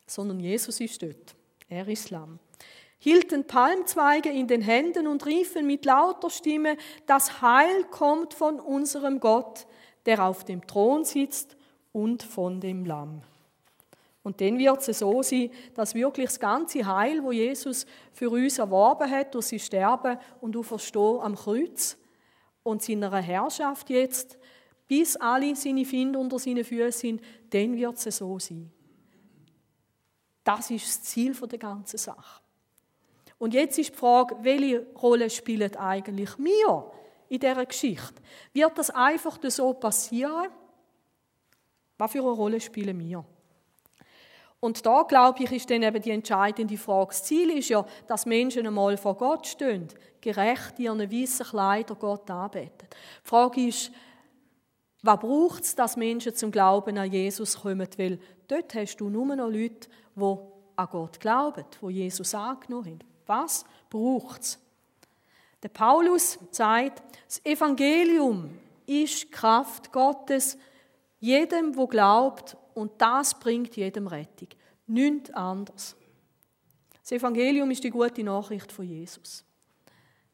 sondern 0.06 0.38
Jesus 0.38 0.78
ist 0.78 1.02
dort. 1.02 1.34
Er 1.68 1.88
ist 1.88 2.10
Lamm. 2.10 2.38
Hielten 3.00 3.48
Palmzweige 3.48 4.30
in 4.30 4.46
den 4.46 4.62
Händen 4.62 5.08
und 5.08 5.26
riefen 5.26 5.66
mit 5.66 5.84
lauter 5.84 6.30
Stimme, 6.30 6.76
das 7.06 7.42
Heil 7.42 7.82
kommt 7.90 8.34
von 8.34 8.60
unserem 8.60 9.18
Gott, 9.18 9.66
der 10.06 10.24
auf 10.24 10.44
dem 10.44 10.68
Thron 10.68 11.04
sitzt 11.04 11.56
und 11.90 12.22
von 12.22 12.60
dem 12.60 12.84
Lamm. 12.84 13.22
Und 14.28 14.42
dann 14.42 14.58
wird 14.58 14.86
es 14.86 14.98
so 14.98 15.22
sein, 15.22 15.50
dass 15.72 15.94
wirklich 15.94 16.26
das 16.26 16.38
ganze 16.38 16.84
Heil, 16.84 17.24
wo 17.24 17.32
Jesus 17.32 17.86
für 18.12 18.28
uns 18.28 18.58
erworben 18.58 19.10
hat, 19.10 19.34
durch 19.34 19.46
sein 19.46 19.58
Sterben 19.58 20.18
und 20.42 20.54
Auferstehen 20.54 21.20
am 21.22 21.34
Kreuz 21.34 21.96
und 22.62 22.82
seiner 22.82 23.22
Herrschaft 23.22 23.88
jetzt, 23.88 24.36
bis 24.86 25.16
alle 25.16 25.56
seine 25.56 25.86
Finder 25.86 26.20
unter 26.20 26.38
seinen 26.38 26.62
Füßen 26.62 26.92
sind, 26.92 27.22
dann 27.48 27.74
wird 27.74 28.06
es 28.06 28.18
so 28.18 28.38
sein. 28.38 28.70
Das 30.44 30.70
ist 30.70 30.86
das 30.86 31.02
Ziel 31.04 31.32
der 31.32 31.58
ganzen 31.58 31.96
Sache. 31.96 32.42
Und 33.38 33.54
jetzt 33.54 33.78
ist 33.78 33.94
die 33.94 33.96
Frage, 33.96 34.36
welche 34.42 34.88
Rolle 35.00 35.30
spielt 35.30 35.78
eigentlich 35.78 36.36
mir 36.36 36.92
in 37.30 37.40
dieser 37.40 37.64
Geschichte? 37.64 38.20
Wird 38.52 38.76
das 38.76 38.90
einfach 38.90 39.38
so 39.48 39.72
passieren? 39.72 40.48
Was 41.96 42.12
für 42.12 42.18
eine 42.18 42.28
Rolle 42.28 42.60
spielen 42.60 43.00
wir? 43.00 43.24
Und 44.60 44.84
da, 44.84 45.02
glaube 45.02 45.44
ich, 45.44 45.52
ist 45.52 45.70
dann 45.70 45.82
eben 45.82 46.02
die 46.02 46.10
entscheidende 46.10 46.76
Frage. 46.76 47.10
Das 47.10 47.24
Ziel 47.24 47.50
ist 47.56 47.68
ja, 47.68 47.84
dass 48.08 48.26
Menschen 48.26 48.66
einmal 48.66 48.96
vor 48.96 49.16
Gott 49.16 49.46
stehen, 49.46 49.86
gerecht 50.20 50.78
in 50.78 50.84
ihren 50.84 51.12
weißen 51.12 51.46
Kleidern 51.46 51.98
Gott 51.98 52.28
anbeten. 52.30 52.88
Die 52.90 53.28
Frage 53.28 53.68
ist, 53.68 53.92
was 55.02 55.20
braucht 55.20 55.62
es, 55.62 55.76
dass 55.76 55.96
Menschen 55.96 56.34
zum 56.34 56.50
Glauben 56.50 56.98
an 56.98 57.10
Jesus 57.10 57.60
kommen? 57.60 57.86
Weil 57.96 58.18
dort 58.48 58.74
hast 58.74 58.96
du 58.96 59.08
nur 59.08 59.36
noch 59.36 59.48
Leute, 59.48 59.88
die 60.16 60.36
an 60.76 60.88
Gott 60.90 61.20
glauben, 61.20 61.64
die 61.80 61.86
Jesus 61.90 62.34
angenommen 62.34 62.86
haben. 62.86 63.04
Was 63.26 63.64
braucht 63.90 64.42
es? 64.42 64.58
Der 65.62 65.68
Paulus 65.68 66.38
sagt, 66.50 67.02
das 67.26 67.44
Evangelium 67.44 68.58
ist 68.86 69.30
Kraft 69.30 69.92
Gottes 69.92 70.56
jedem, 71.20 71.76
wo 71.76 71.86
glaubt 71.86 72.56
und 72.78 72.92
das 72.98 73.38
bringt 73.38 73.76
jedem 73.76 74.06
Rettung. 74.06 74.48
Nichts 74.86 75.30
anderes. 75.30 75.96
Das 77.02 77.10
Evangelium 77.10 77.70
ist 77.72 77.82
die 77.82 77.90
gute 77.90 78.22
Nachricht 78.22 78.70
von 78.70 78.86
Jesus. 78.86 79.44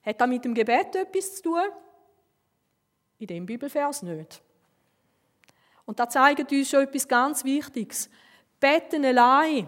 Hat 0.02 0.20
das 0.20 0.28
mit 0.28 0.44
dem 0.44 0.52
Gebet 0.52 0.94
etwas 0.94 1.36
zu 1.36 1.44
tun? 1.44 1.62
In 3.18 3.26
dem 3.28 3.46
Bibelvers 3.46 4.02
nicht. 4.02 4.42
Und 5.86 5.98
da 5.98 6.08
zeigt 6.08 6.52
uns 6.52 6.68
schon 6.68 6.82
etwas 6.82 7.08
ganz 7.08 7.44
Wichtiges. 7.44 8.10
Betten 8.60 9.04
allein 9.06 9.66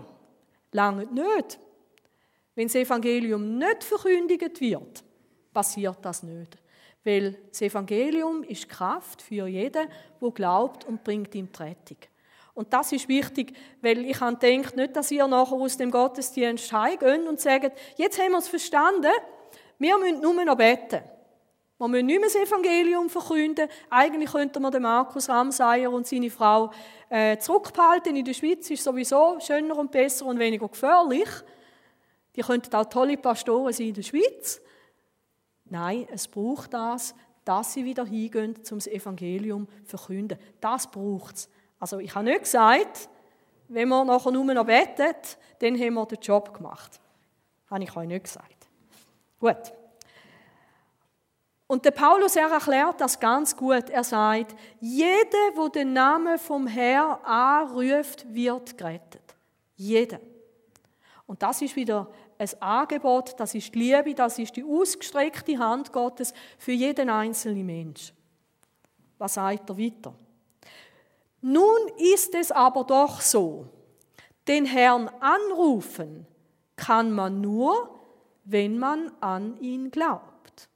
lange 0.73 1.07
nicht. 1.07 1.59
Wenn 2.55 2.67
das 2.67 2.75
Evangelium 2.75 3.57
nicht 3.57 3.85
verkündigt 3.85 4.61
wird, 4.61 5.03
passiert 5.53 5.99
das 6.03 6.23
nicht. 6.23 6.59
Weil 7.05 7.39
das 7.49 7.63
Evangelium 7.63 8.43
ist 8.43 8.69
Kraft 8.69 9.23
für 9.23 9.47
jeden, 9.47 9.89
der 10.21 10.31
glaubt 10.33 10.85
und 10.85 11.03
bringt 11.03 11.35
ihm 11.35 11.51
die 11.51 11.63
Rettung. 11.63 11.99
Und 12.57 12.73
das 12.73 12.91
ist 12.91 13.07
wichtig, 13.07 13.53
weil 13.83 14.07
ich 14.07 14.19
habe 14.19 14.35
gedacht, 14.37 14.77
nicht, 14.77 14.97
dass 14.97 15.11
ihr 15.11 15.27
nachher 15.29 15.57
aus 15.57 15.77
dem 15.77 15.91
Gottesdienst 15.91 16.73
heimgeht 16.73 17.29
und 17.29 17.39
sagt, 17.39 17.79
jetzt 17.97 18.19
haben 18.19 18.33
wir 18.33 18.39
es 18.39 18.49
verstanden, 18.49 19.13
wir 19.79 19.99
müssen 19.99 20.23
nur 20.23 20.43
noch 20.43 20.57
beten. 20.57 21.03
Wir 21.79 21.89
müssen 21.89 22.07
nicht 22.07 22.19
mehr 22.19 22.31
das 22.31 22.35
Evangelium 22.35 23.11
verkünden. 23.11 23.69
Eigentlich 23.91 24.33
könnte 24.33 24.59
man 24.59 24.73
den 24.73 24.81
Markus 24.81 25.29
Ramsayer 25.29 25.93
und 25.93 26.07
seine 26.07 26.31
Frau 26.31 26.71
äh, 27.11 27.37
zurückbehalten. 27.37 28.17
In 28.17 28.25
der 28.25 28.33
Schweiz 28.33 28.71
ist 28.71 28.83
sowieso 28.83 29.37
schöner 29.39 29.77
und 29.77 29.91
besser 29.91 30.25
und 30.25 30.39
weniger 30.39 30.67
gefährlich. 30.67 31.29
Die 32.35 32.41
könnten 32.41 32.75
auch 32.75 32.87
tolle 32.87 33.19
Pastoren 33.19 33.75
sein 33.75 33.89
in 33.89 33.95
der 33.95 34.03
Schweiz. 34.03 34.63
Nein, 35.67 36.09
es 36.11 36.27
braucht 36.27 36.73
das, 36.73 37.15
dass 37.45 37.75
sie 37.75 37.85
wieder 37.85 38.07
hingehen, 38.07 38.65
zum 38.65 38.79
das 38.79 38.87
Evangelium 38.87 39.69
zu 39.85 39.99
verkünden. 39.99 40.39
Das 40.59 40.91
braucht 40.91 41.37
es. 41.37 41.51
Also 41.79 41.99
ich 41.99 42.15
habe 42.15 42.25
nicht 42.25 42.41
gesagt, 42.41 43.09
wenn 43.69 43.89
wir 43.89 44.05
nachher 44.05 44.31
nur 44.31 44.45
noch 44.45 44.67
beten, 44.67 45.15
dann 45.59 45.79
haben 45.79 45.95
wir 45.95 46.07
den 46.07 46.21
Job 46.21 46.55
gemacht. 46.55 47.01
Habe 47.71 47.85
ich 47.85 47.97
euch 47.97 48.07
nicht 48.07 48.25
gesagt. 48.25 48.69
Gut. 49.41 49.73
Und 51.67 51.85
der 51.85 51.91
Paulus 51.91 52.37
er 52.37 52.49
erklärt 52.51 53.01
das 53.01 53.19
ganz 53.19 53.57
gut. 53.57 53.91
Er 53.91 54.05
sagt, 54.05 54.55
jeder, 54.81 55.57
wo 55.57 55.69
den 55.69 55.93
Namen 55.93 56.39
vom 56.39 56.67
Herr 56.67 57.27
anruft, 57.27 58.33
wird 58.33 58.79
gerettet. 58.79 59.35
Jeder. 59.75 60.21
Und 61.27 61.43
das 61.43 61.61
ist 61.61 61.75
wieder 61.75 62.09
ein 62.39 62.63
Angebot, 62.63 63.35
das 63.39 63.55
ist 63.55 63.75
die 63.75 63.79
Liebe, 63.79 64.15
das 64.15 64.39
ist 64.39 64.55
die 64.55 64.63
ausgestreckte 64.63 65.59
Hand 65.59 65.93
Gottes 65.93 66.33
für 66.59 66.73
jeden 66.73 67.11
einzelnen 67.11 67.67
Mensch. 67.67 68.13
Was 69.19 69.35
sagt 69.35 69.69
er 69.71 69.79
weiter? 69.79 70.15
Nun 71.49 71.93
ist 71.97 72.35
es 72.35 72.51
aber 72.51 72.83
doch 72.83 73.21
so, 73.21 73.69
den 74.49 74.67
Herrn 74.67 75.09
anrufen 75.21 76.27
kann 76.75 77.13
man 77.13 77.41
nur, 77.41 78.01
wenn 78.43 78.81
man 78.81 79.13
an 79.21 79.57
ihn 79.61 79.93
glaubt. 79.93 80.69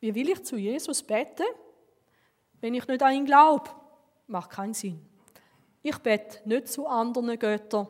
Wie 0.00 0.12
will 0.16 0.30
ich 0.30 0.44
zu 0.44 0.56
Jesus 0.56 1.04
beten, 1.04 1.46
wenn 2.60 2.74
ich 2.74 2.88
nicht 2.88 3.00
an 3.00 3.14
ihn 3.14 3.24
glaube? 3.24 3.70
Macht 4.26 4.50
keinen 4.50 4.74
Sinn. 4.74 5.00
Ich 5.80 5.98
bete 5.98 6.40
nicht 6.48 6.66
zu 6.66 6.88
anderen 6.88 7.38
Göttern, 7.38 7.86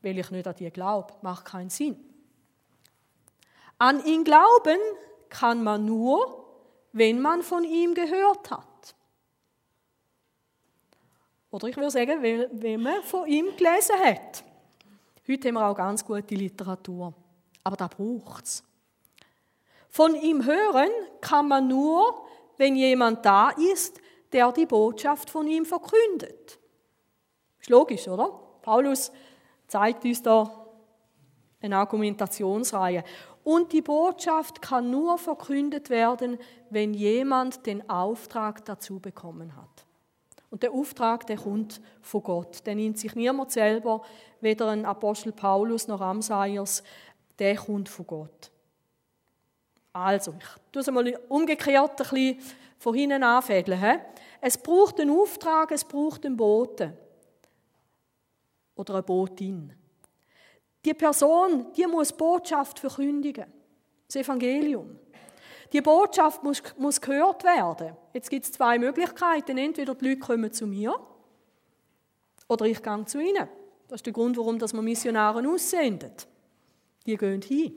weil 0.00 0.18
ich 0.18 0.30
nicht 0.30 0.46
an 0.46 0.56
die 0.56 0.70
glaube. 0.70 1.12
Macht 1.20 1.44
keinen 1.44 1.68
Sinn. 1.68 2.02
An 3.76 4.02
ihn 4.06 4.24
glauben 4.24 4.80
kann 5.28 5.62
man 5.62 5.84
nur, 5.84 6.46
wenn 6.92 7.20
man 7.20 7.42
von 7.42 7.64
ihm 7.64 7.92
gehört 7.92 8.50
hat. 8.50 8.71
Oder 11.52 11.68
ich 11.68 11.76
würde 11.76 11.90
sagen, 11.90 12.22
wenn 12.22 12.80
man 12.80 13.02
von 13.02 13.26
ihm 13.26 13.54
gelesen 13.56 13.96
hat. 14.02 14.42
Heute 15.28 15.48
haben 15.48 15.54
wir 15.54 15.68
auch 15.68 15.76
ganz 15.76 16.04
gute 16.04 16.34
Literatur. 16.34 17.12
Aber 17.62 17.76
da 17.76 17.86
braucht 17.88 18.44
es. 18.44 18.64
Von 19.90 20.14
ihm 20.14 20.44
hören 20.46 20.90
kann 21.20 21.48
man 21.48 21.68
nur, 21.68 22.24
wenn 22.56 22.74
jemand 22.74 23.24
da 23.24 23.50
ist, 23.50 24.00
der 24.32 24.50
die 24.50 24.64
Botschaft 24.64 25.28
von 25.28 25.46
ihm 25.46 25.66
verkündet. 25.66 26.58
Ist 27.60 27.68
logisch, 27.68 28.08
oder? 28.08 28.30
Paulus 28.62 29.12
zeigt 29.68 30.06
uns 30.06 30.22
da 30.22 30.50
eine 31.60 31.76
Argumentationsreihe. 31.76 33.04
Und 33.44 33.72
die 33.74 33.82
Botschaft 33.82 34.62
kann 34.62 34.90
nur 34.90 35.18
verkündet 35.18 35.90
werden, 35.90 36.38
wenn 36.70 36.94
jemand 36.94 37.66
den 37.66 37.88
Auftrag 37.90 38.64
dazu 38.64 39.00
bekommen 39.00 39.54
hat. 39.54 39.86
Und 40.52 40.62
der 40.62 40.70
Auftrag, 40.70 41.26
der 41.26 41.38
kommt 41.38 41.80
von 42.02 42.22
Gott. 42.22 42.66
Der 42.66 42.74
nimmt 42.74 42.98
sich 42.98 43.14
niemand 43.14 43.50
selber, 43.50 44.02
weder 44.42 44.68
ein 44.68 44.84
Apostel 44.84 45.32
Paulus 45.32 45.88
noch 45.88 46.02
Amsaiers, 46.02 46.82
der 47.38 47.56
kommt 47.56 47.88
von 47.88 48.06
Gott. 48.06 48.50
Also, 49.94 50.34
ich 50.38 50.46
tue 50.70 50.82
es 50.82 50.90
mal 50.90 51.18
umgekehrt 51.30 51.92
ein 51.92 51.96
bisschen 51.96 52.38
von 52.78 52.94
hinten 52.94 53.22
anfädeln. 53.22 54.00
Es 54.42 54.58
braucht 54.58 55.00
einen 55.00 55.18
Auftrag, 55.18 55.70
es 55.72 55.84
braucht 55.84 56.26
einen 56.26 56.36
Boten. 56.36 56.92
Oder 58.74 58.92
eine 58.92 59.02
Botin. 59.04 59.72
Die 60.84 60.92
Person, 60.92 61.72
die 61.72 61.86
muss 61.86 62.12
Botschaft 62.12 62.78
verkündigen. 62.78 63.46
Das 64.06 64.16
Evangelium. 64.16 64.98
Die 65.72 65.80
Botschaft 65.80 66.42
muss, 66.42 66.62
muss 66.76 67.00
gehört 67.00 67.44
werden. 67.44 67.96
Jetzt 68.12 68.28
gibt 68.28 68.44
es 68.44 68.52
zwei 68.52 68.78
Möglichkeiten. 68.78 69.56
Entweder 69.56 69.94
die 69.94 70.08
Leute 70.08 70.20
kommen 70.20 70.52
zu 70.52 70.66
mir 70.66 70.94
oder 72.46 72.66
ich 72.66 72.82
gehe 72.82 73.04
zu 73.06 73.20
ihnen. 73.20 73.48
Das 73.88 73.98
ist 73.98 74.06
der 74.06 74.12
Grund, 74.12 74.36
warum 74.36 74.60
wir 74.60 74.82
Missionare 74.82 75.46
aussendet. 75.48 76.26
Die 77.06 77.16
gehen 77.16 77.42
hin. 77.42 77.74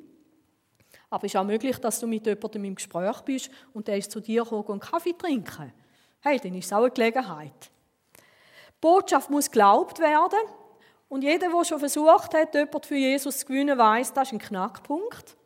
Aber 1.10 1.26
es 1.26 1.34
ist 1.34 1.40
auch 1.40 1.46
möglich, 1.46 1.78
dass 1.78 2.00
du 2.00 2.08
mit 2.08 2.26
jemandem 2.26 2.66
im 2.66 2.76
Gespräch 2.76 3.22
bist 3.22 3.50
und 3.74 3.88
der 3.88 3.98
ist 3.98 4.12
zu 4.12 4.20
dir 4.20 4.44
gekommen 4.44 4.64
und 4.64 4.80
Kaffee 4.82 5.14
trinken. 5.14 5.72
Hey, 6.20 6.40
dann 6.40 6.56
ist 6.56 6.66
es 6.66 6.74
auch 6.74 6.84
eine 6.84 6.92
Gelegenheit. 6.92 7.72
Die 8.18 8.82
Botschaft 8.82 9.30
muss 9.30 9.50
geglaubt 9.50 10.00
werden. 10.00 10.40
Und 11.08 11.22
jeder, 11.22 11.50
der 11.50 11.64
schon 11.64 11.80
versucht 11.80 12.34
hat, 12.34 12.54
jemanden 12.54 12.84
für 12.84 12.96
Jesus 12.96 13.40
zu 13.40 13.46
gewinnen, 13.46 13.78
weiß, 13.78 14.14
das 14.14 14.30
ist 14.30 14.34
ein 14.34 14.40
Knackpunkt. 14.40 15.38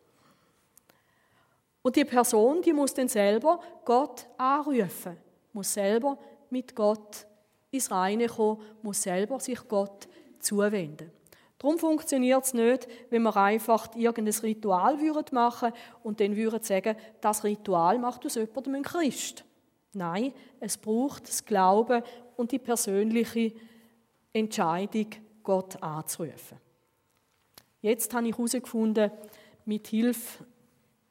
Und 1.82 1.96
die 1.96 2.06
Person, 2.06 2.62
die 2.62 2.74
muss 2.74 2.94
dann 2.94 3.08
selber 3.08 3.60
Gott 3.86 4.28
anrufen, 4.38 5.18
muss 5.54 5.74
selber 5.74 6.18
mit 6.50 6.76
Gott 6.76 7.26
ins 7.72 7.90
Reine 7.92 8.28
kommen, 8.28 8.62
muss 8.82 9.04
selber 9.04 9.40
sich 9.40 9.60
Gott 9.68 10.08
zuwenden. 10.40 11.12
Darum 11.58 11.78
funktioniert 11.78 12.46
es 12.46 12.54
nicht, 12.54 12.88
wenn 13.10 13.24
wir 13.24 13.36
einfach 13.36 13.94
irgendein 13.96 14.42
Ritual 14.42 14.96
machen 15.32 15.72
würden 15.72 15.74
und 16.04 16.20
dann 16.20 16.36
würden 16.36 16.64
sagen, 16.64 16.96
das 17.20 17.44
Ritual 17.44 18.00
macht 18.00 18.26
aus 18.26 18.36
jemandem 18.36 18.76
einen 18.76 18.84
Christ. 18.84 19.44
Nein, 19.92 20.34
es 20.60 20.78
braucht 20.78 21.28
das 21.28 21.44
Glauben 21.44 22.02
und 22.38 22.52
die 22.52 22.60
persönliche 22.60 23.54
Entscheidung, 24.32 25.08
Gott 25.44 25.82
anzurufen. 25.82 26.58
Jetzt 27.82 28.14
habe 28.14 28.28
ich 28.28 28.38
herausgefunden, 28.38 29.12
mit 29.66 29.88
Hilfe 29.88 30.46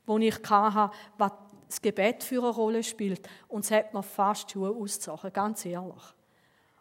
wo 0.08 0.18
ich 0.18 0.34
hatte, 0.48 0.90
was 1.16 1.32
das 1.68 1.82
Gebet 1.82 2.24
für 2.24 2.42
eine 2.42 2.50
Rolle 2.50 2.82
spielt. 2.82 3.28
Und 3.46 3.64
es 3.64 3.70
hat 3.70 3.92
mir 3.92 4.02
fast 4.02 4.50
Schuhe 4.50 4.70
ausgezogen, 4.70 5.32
ganz 5.32 5.64
ehrlich. 5.64 6.02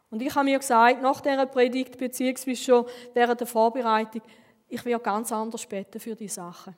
Und 0.09 0.21
ich 0.21 0.33
habe 0.33 0.45
mir 0.45 0.57
gesagt, 0.57 1.01
nach 1.01 1.19
dieser 1.19 1.45
Predigt, 1.45 1.97
beziehungsweise 1.97 2.63
schon 2.63 2.85
während 3.13 3.39
der 3.39 3.47
Vorbereitung, 3.47 4.21
ich 4.69 4.83
werde 4.85 5.03
ganz 5.03 5.31
anders 5.31 5.65
beten 5.65 5.99
für 5.99 6.15
die 6.15 6.29
Sachen. 6.29 6.75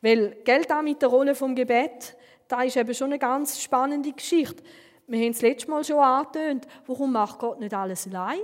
Weil 0.00 0.36
Geld 0.44 0.72
auch 0.72 0.82
mit 0.82 1.02
der 1.02 1.10
Rolle 1.10 1.34
vom 1.34 1.54
Gebet, 1.54 2.16
da 2.48 2.62
ist 2.62 2.76
eben 2.76 2.94
schon 2.94 3.08
eine 3.08 3.18
ganz 3.18 3.60
spannende 3.60 4.12
Geschichte. 4.12 4.62
Wir 5.06 5.20
haben 5.24 5.32
es 5.32 5.42
letztes 5.42 5.68
Mal 5.68 5.84
schon 5.84 5.98
angetönt, 5.98 6.66
warum 6.86 7.12
macht 7.12 7.38
Gott 7.38 7.60
nicht 7.60 7.74
alles 7.74 8.06
allein? 8.06 8.40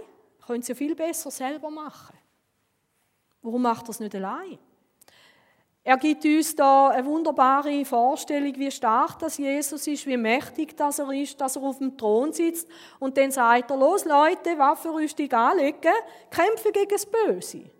Können 0.46 0.62
Sie 0.62 0.72
ja 0.72 0.76
viel 0.76 0.94
besser 0.94 1.30
selber 1.30 1.70
machen. 1.70 2.16
Warum 3.40 3.62
macht 3.62 3.86
er 3.86 3.90
es 3.90 4.00
nicht 4.00 4.14
allein? 4.14 4.58
Er 5.88 5.98
gibt 5.98 6.24
uns 6.24 6.56
da 6.56 6.88
eine 6.88 7.06
wunderbare 7.06 7.84
Vorstellung, 7.84 8.52
wie 8.56 8.72
stark 8.72 9.20
das 9.20 9.38
Jesus 9.38 9.86
ist, 9.86 10.04
wie 10.04 10.16
mächtig 10.16 10.76
das 10.76 10.98
er 10.98 11.12
ist, 11.12 11.40
dass 11.40 11.54
er 11.54 11.62
auf 11.62 11.78
dem 11.78 11.96
Thron 11.96 12.32
sitzt. 12.32 12.68
Und 12.98 13.16
dann 13.16 13.30
sagt 13.30 13.70
er, 13.70 13.76
los 13.76 14.04
Leute, 14.04 14.58
Waffenrüstung 14.58 15.30
anlegen, 15.30 15.92
kämpfen 16.28 16.72
gegen 16.72 16.88
das 16.88 17.06
Böse. 17.06 17.70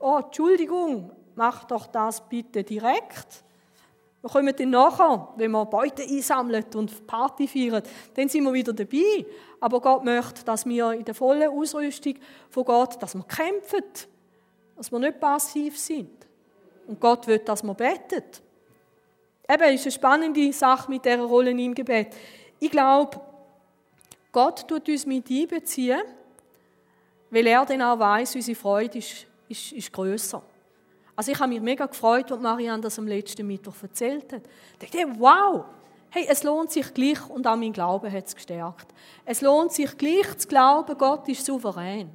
Oh, 0.00 0.20
Entschuldigung, 0.24 1.10
mach 1.34 1.64
doch 1.64 1.86
das 1.86 2.26
bitte 2.26 2.64
direkt. 2.64 3.44
Wir 4.22 4.30
kommen 4.30 4.56
dann 4.56 4.70
nachher, 4.70 5.34
wenn 5.36 5.50
wir 5.50 5.66
Beute 5.66 6.02
einsammeln 6.02 6.64
und 6.76 7.06
Party 7.06 7.46
feiern, 7.46 7.82
dann 8.14 8.30
sind 8.30 8.42
wir 8.44 8.54
wieder 8.54 8.72
dabei. 8.72 9.26
Aber 9.60 9.82
Gott 9.82 10.02
möchte, 10.02 10.46
dass 10.46 10.64
wir 10.64 10.92
in 10.92 11.04
der 11.04 11.14
vollen 11.14 11.50
Ausrüstung 11.50 12.14
von 12.48 12.64
Gott, 12.64 13.02
dass 13.02 13.14
wir 13.14 13.24
kämpfen, 13.24 13.84
dass 14.74 14.90
wir 14.90 14.98
nicht 14.98 15.20
passiv 15.20 15.78
sind. 15.78 16.15
Und 16.86 17.00
Gott 17.00 17.26
will, 17.26 17.38
dass 17.38 17.62
man 17.62 17.76
betet. 17.76 18.42
Eben, 19.48 19.74
ist 19.74 19.84
eine 19.84 19.92
spannende 19.92 20.52
Sache 20.52 20.90
mit 20.90 21.04
dieser 21.04 21.22
Rolle 21.22 21.50
im 21.50 21.74
Gebet. 21.74 22.08
Ich 22.58 22.70
glaube, 22.70 23.20
Gott 24.32 24.66
tut 24.66 24.88
uns 24.88 25.06
mit 25.06 25.30
einbeziehen, 25.30 26.02
weil 27.30 27.46
er 27.46 27.64
dann 27.64 27.82
auch 27.82 27.98
weiss, 27.98 28.34
unsere 28.34 28.56
Freude 28.56 28.98
ist, 28.98 29.26
ist, 29.48 29.72
ist 29.72 29.92
grösser. 29.92 30.42
Also 31.14 31.32
ich 31.32 31.40
habe 31.40 31.48
mich 31.48 31.60
mega 31.60 31.86
gefreut, 31.86 32.30
als 32.30 32.42
Marianne 32.42 32.82
das 32.82 32.98
am 32.98 33.06
letzten 33.06 33.46
Mittwoch 33.46 33.74
erzählt 33.82 34.32
hat. 34.32 34.42
Ich 34.80 34.90
dachte, 34.90 35.06
wow, 35.18 35.64
hey, 36.10 36.26
es 36.28 36.42
lohnt 36.42 36.70
sich 36.70 36.92
gleich, 36.92 37.28
und 37.30 37.46
auch 37.46 37.56
mein 37.56 37.72
Glaube 37.72 38.12
hat 38.12 38.26
es 38.26 38.34
gestärkt. 38.34 38.92
Es 39.24 39.40
lohnt 39.40 39.72
sich 39.72 39.96
gleich 39.96 40.36
zu 40.36 40.48
glauben, 40.48 40.96
Gott 40.98 41.28
ist 41.28 41.44
souverän. 41.44 42.10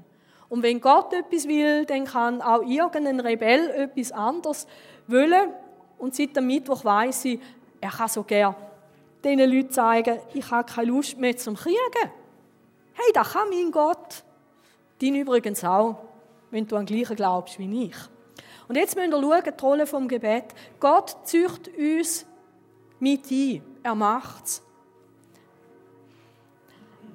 Und 0.51 0.63
wenn 0.63 0.81
Gott 0.81 1.13
etwas 1.13 1.47
will, 1.47 1.85
dann 1.85 2.03
kann 2.03 2.41
auch 2.41 2.61
irgendein 2.63 3.21
Rebell 3.21 3.69
etwas 3.69 4.11
anderes 4.11 4.67
wollen. 5.07 5.53
Und 5.97 6.13
seit 6.13 6.35
dem 6.35 6.45
Mittwoch 6.45 6.83
weiss 6.83 7.23
ich, 7.23 7.39
er 7.79 7.89
kann 7.89 8.09
so 8.09 8.23
gerne 8.23 8.57
diesen 9.23 9.49
Leuten 9.49 9.71
zeigen, 9.71 10.19
ich 10.33 10.51
habe 10.51 10.69
keine 10.69 10.87
Lust 10.87 11.17
mehr 11.17 11.37
zum 11.37 11.55
Kriegen. 11.55 12.11
Hey, 12.91 13.11
das 13.13 13.31
kann 13.31 13.47
mein 13.49 13.71
Gott. 13.71 14.25
Dein 15.01 15.15
übrigens 15.15 15.63
auch, 15.63 16.03
wenn 16.49 16.67
du 16.67 16.75
an 16.75 16.85
den 16.85 16.97
gleichen 16.97 17.15
glaubst 17.15 17.57
wie 17.57 17.85
ich. 17.85 17.95
Und 18.67 18.75
jetzt 18.75 18.97
müssen 18.97 19.11
wir 19.11 19.21
schauen, 19.21 19.53
die 19.57 19.63
Rolle 19.63 19.87
vom 19.87 20.09
Gebet. 20.09 20.47
Gott 20.81 21.15
zücht 21.23 21.69
uns 21.77 22.25
mit 22.99 23.31
ein. 23.31 23.61
Er 23.83 23.95
macht 23.95 24.47
es. 24.47 24.61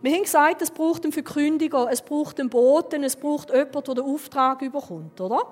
Wir 0.06 0.14
haben 0.14 0.22
gesagt, 0.22 0.62
es 0.62 0.70
braucht 0.70 1.02
einen 1.02 1.12
Verkündiger, 1.12 1.88
es 1.90 2.00
braucht 2.00 2.38
einen 2.38 2.48
Boten, 2.48 3.02
es 3.02 3.16
braucht 3.16 3.50
jemanden, 3.50 3.82
der 3.82 3.94
den 3.96 4.04
Auftrag 4.04 4.62
überkommt, 4.62 5.20
oder? 5.20 5.42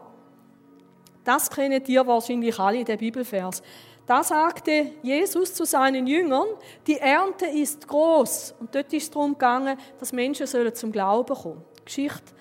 Das 1.24 1.50
kennen 1.50 1.82
ihr 1.84 2.06
wahrscheinlich 2.06 2.56
alle, 2.56 2.78
in 2.78 2.84
den 2.84 2.96
Bibelvers. 2.96 3.64
Da 4.06 4.22
sagte 4.22 4.92
Jesus 5.02 5.54
zu 5.54 5.64
seinen 5.64 6.06
Jüngern, 6.06 6.46
die 6.86 6.98
Ernte 6.98 7.46
ist 7.46 7.88
groß. 7.88 8.54
Und 8.60 8.72
dort 8.72 8.92
ist 8.92 9.02
es 9.02 9.10
darum 9.10 9.32
gegangen, 9.32 9.76
dass 9.98 10.12
Menschen 10.12 10.46
sollen 10.46 10.72
zum 10.72 10.92
Glauben 10.92 11.34
kommen. 11.34 11.64
Geschichte 11.84 12.32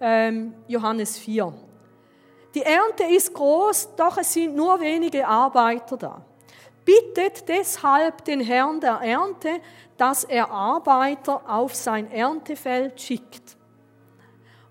ähm, 0.00 0.54
Johannes 0.68 1.18
4. 1.18 1.52
Die 2.54 2.62
Ernte 2.62 3.04
ist 3.14 3.34
groß, 3.34 3.90
doch 3.94 4.16
es 4.16 4.32
sind 4.32 4.56
nur 4.56 4.80
wenige 4.80 5.28
Arbeiter 5.28 5.98
da. 5.98 6.24
Bittet 6.88 7.46
deshalb 7.46 8.24
den 8.24 8.40
Herrn 8.40 8.80
der 8.80 9.00
Ernte, 9.02 9.60
dass 9.98 10.24
er 10.24 10.50
Arbeiter 10.50 11.42
auf 11.46 11.74
sein 11.74 12.10
Erntefeld 12.10 12.98
schickt. 12.98 13.58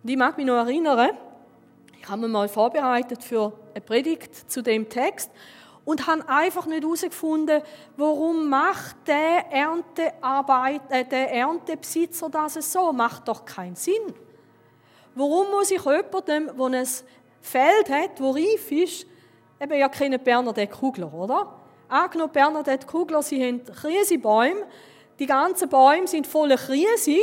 Und 0.02 0.10
ich 0.10 0.18
mag 0.18 0.36
mich 0.36 0.48
noch 0.48 0.56
erinnern, 0.56 1.12
ich 2.02 2.10
habe 2.10 2.22
mir 2.22 2.28
mal 2.28 2.50
vorbereitet 2.50 3.24
für 3.24 3.54
eine 3.76 3.82
Predigt 3.82 4.50
zu 4.50 4.64
dem 4.64 4.90
Text 4.90 5.30
und 5.86 6.08
habe 6.08 6.28
einfach 6.28 6.66
nicht 6.66 6.82
herausgefunden, 6.82 7.62
warum 7.98 8.50
macht 8.50 8.96
der, 9.06 9.52
Erntearbeit, 9.52 10.82
äh, 10.90 11.06
der 11.06 11.32
Erntebesitzer 11.32 12.32
das 12.32 12.56
so? 12.74 12.92
Macht 12.94 13.28
doch 13.28 13.46
keinen 13.46 13.76
Sinn. 13.76 14.16
Warum 15.14 15.52
muss 15.52 15.70
ich 15.70 15.86
jemandem, 15.86 16.50
der 16.58 16.80
ein 16.80 16.88
Feld 17.42 17.90
hat, 17.92 18.20
wo 18.20 18.32
reif 18.32 18.72
ist, 18.72 19.06
eben 19.62 19.78
ja 19.78 19.88
keine 19.88 20.18
Bernadette 20.18 20.74
Kugler, 20.76 21.14
oder? 21.14 21.67
Angenommen, 21.90 22.34
Bernadette 22.34 22.86
Kugler, 22.86 23.22
sie 23.22 23.42
haben 23.46 23.64
Kriesebäume, 23.64 24.66
die 25.20 25.26
ganzen 25.26 25.70
Bäume 25.70 26.08
sind 26.08 26.28
voller 26.28 26.58
Krise. 26.58 27.20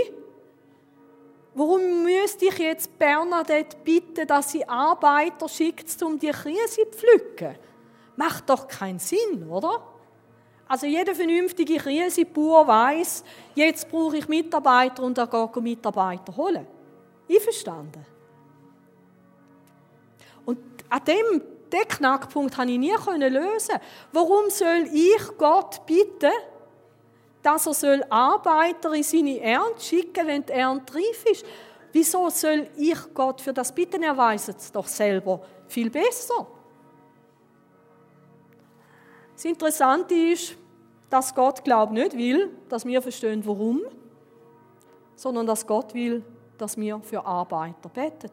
Warum 1.54 2.02
müsste 2.02 2.46
ich 2.46 2.58
jetzt 2.58 2.98
Bernadette 2.98 3.76
bitten, 3.84 4.26
dass 4.26 4.52
sie 4.52 4.66
Arbeiter 4.66 5.48
schickt, 5.48 6.02
um 6.02 6.18
die 6.18 6.30
Krise 6.30 6.66
zu 6.66 6.86
pflücken? 6.86 7.56
Macht 8.16 8.48
doch 8.48 8.66
keinen 8.66 8.98
Sinn, 8.98 9.48
oder? 9.48 9.82
Also 10.66 10.86
jeder 10.86 11.14
vernünftige 11.14 11.76
Krisebauer 11.76 12.66
weiß, 12.66 13.22
jetzt 13.54 13.88
brauche 13.90 14.16
ich 14.16 14.28
Mitarbeiter 14.28 15.02
und 15.02 15.18
er 15.18 15.26
geht 15.26 15.62
Mitarbeiter 15.62 16.34
holen. 16.36 16.66
Einverstanden? 17.30 18.04
Und 20.46 20.58
an 20.88 21.04
dem 21.04 21.42
den 21.72 21.88
Knackpunkt 21.88 22.56
habe 22.56 22.70
ich 22.70 22.78
nie 22.78 22.94
lösen. 23.28 23.76
Warum 24.12 24.50
soll 24.50 24.88
ich 24.92 25.38
Gott 25.38 25.84
bitten, 25.86 26.32
dass 27.42 27.66
er 27.66 27.74
soll 27.74 28.04
Arbeiter 28.08 28.92
in 28.92 29.02
seine 29.02 29.40
Ernte 29.40 29.80
schicken, 29.80 30.26
wenn 30.26 30.44
die 30.44 30.52
Ernte 30.52 30.94
reif 30.94 31.24
ist? 31.30 31.44
Wieso 31.92 32.28
soll 32.30 32.68
ich 32.76 32.98
Gott 33.12 33.40
für 33.40 33.52
das 33.52 33.72
bitten? 33.72 34.02
Er 34.02 34.16
weiß 34.16 34.48
es 34.48 34.72
doch 34.72 34.86
selber 34.86 35.40
viel 35.68 35.90
besser. 35.90 36.46
Das 39.34 39.44
Interessante 39.44 40.14
ist, 40.14 40.56
dass 41.10 41.34
Gott 41.34 41.62
glaubt 41.62 41.92
nicht 41.92 42.16
will, 42.16 42.50
dass 42.68 42.84
wir 42.84 43.00
verstehen, 43.02 43.44
warum, 43.46 43.82
sondern 45.14 45.46
dass 45.46 45.66
Gott 45.66 45.94
will, 45.94 46.24
dass 46.58 46.76
wir 46.76 47.00
für 47.00 47.24
Arbeiter 47.24 47.88
beten. 47.88 48.30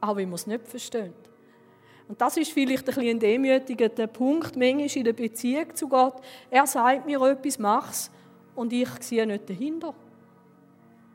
Auch 0.00 0.16
wenn 0.16 0.28
wir 0.28 0.34
es 0.34 0.46
nicht 0.46 0.66
verstehen. 0.66 1.14
Und 2.10 2.20
das 2.20 2.36
ist 2.36 2.50
vielleicht 2.50 2.88
ein, 2.88 3.06
ein 3.06 3.20
demütigender 3.20 4.08
Punkt, 4.08 4.56
manchmal 4.56 4.96
in 4.96 5.04
der 5.04 5.12
Beziehung 5.12 5.72
zu 5.76 5.86
Gott. 5.86 6.20
Er 6.50 6.66
sagt 6.66 7.06
mir 7.06 7.22
etwas, 7.22 7.56
mach's, 7.56 8.10
und 8.56 8.72
ich 8.72 8.88
sehe 8.98 9.24
nicht 9.24 9.48
dahinter. 9.48 9.94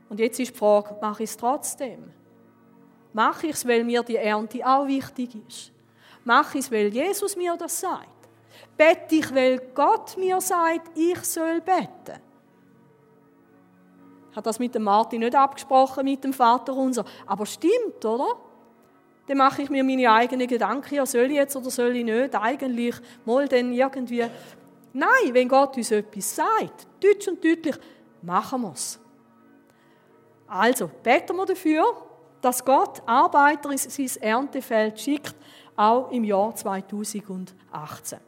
Und 0.08 0.22
jetzt 0.22 0.40
ist 0.40 0.54
die 0.54 0.58
Frage, 0.58 0.96
mache 1.02 1.24
ich 1.24 1.30
es 1.32 1.36
trotzdem? 1.36 2.14
Mache 3.12 3.48
ich 3.48 3.56
es, 3.56 3.68
weil 3.68 3.84
mir 3.84 4.04
die 4.04 4.16
Ernte 4.16 4.66
auch 4.66 4.88
wichtig 4.88 5.32
ist? 5.46 5.74
Mache 6.24 6.60
ich 6.60 6.64
es, 6.64 6.72
weil 6.72 6.88
Jesus 6.88 7.36
mir 7.36 7.58
das 7.58 7.78
sagt? 7.78 8.30
Bete 8.78 9.16
ich, 9.16 9.36
weil 9.36 9.60
Gott 9.74 10.16
mir 10.16 10.40
sagt, 10.40 10.98
ich 10.98 11.20
soll 11.26 11.60
beten? 11.60 12.22
Ich 14.32 14.38
habe 14.38 14.46
das 14.46 14.60
mit 14.60 14.74
dem 14.74 14.84
Martin 14.84 15.20
nicht 15.20 15.36
abgesprochen, 15.36 16.06
mit 16.06 16.24
dem 16.24 16.32
Vater 16.32 16.74
unser. 16.74 17.04
Aber 17.26 17.46
stimmt, 17.46 18.06
oder? 18.06 18.38
Dann 19.28 19.38
mache 19.38 19.64
ich 19.64 19.70
mir 19.70 19.84
meine 19.84 20.12
eigenen 20.12 20.48
Gedanken, 20.48 20.96
ja, 20.96 21.06
soll 21.06 21.26
ich 21.26 21.38
jetzt 21.38 21.56
oder 21.56 21.70
soll 21.70 21.96
ich 21.96 22.06
nicht? 22.06 22.36
Eigentlich 22.36 22.96
mal 23.26 23.48
dann 23.48 23.72
irgendwie. 23.72 24.26
Nein, 24.94 25.34
wenn 25.34 25.48
Gott 25.48 25.76
uns 25.78 25.92
etwas 25.92 26.36
sagt, 26.36 26.88
deutsch 27.02 27.28
und 27.28 27.44
deutlich, 27.44 27.76
machen 28.22 28.62
wir 28.62 28.72
es. 28.74 29.00
Also, 30.48 30.90
beten 31.04 31.36
wir 31.36 31.46
dafür, 31.46 31.84
dass 32.40 32.64
Gott 32.64 33.02
Arbeiter 33.06 33.72
in 33.72 33.78
sein 33.78 34.22
Erntefeld 34.22 35.00
schickt, 35.00 35.36
auch 35.76 36.12
im 36.12 36.24
Jahr 36.24 36.56
2018. 36.56 38.20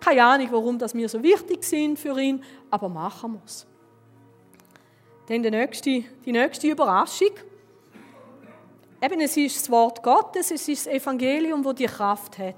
Keine 0.00 0.24
Ahnung, 0.24 0.48
warum 0.52 0.78
das 0.78 0.94
mir 0.94 1.08
so 1.08 1.22
wichtig 1.22 1.64
sind 1.64 1.98
für 1.98 2.18
ihn, 2.20 2.42
aber 2.70 2.88
machen 2.88 3.32
wir 3.32 3.42
es. 3.44 3.66
Dann 5.28 5.42
die 5.42 5.50
nächste, 5.50 6.04
die 6.24 6.32
nächste 6.32 6.68
Überraschung. 6.68 7.32
Eben, 9.06 9.20
es 9.20 9.36
ist 9.36 9.56
das 9.56 9.70
Wort 9.70 10.02
Gottes, 10.02 10.50
es 10.50 10.66
ist 10.66 10.84
das 10.84 10.92
Evangelium, 10.92 11.64
wo 11.64 11.72
die 11.72 11.86
Kraft 11.86 12.38
hat. 12.38 12.56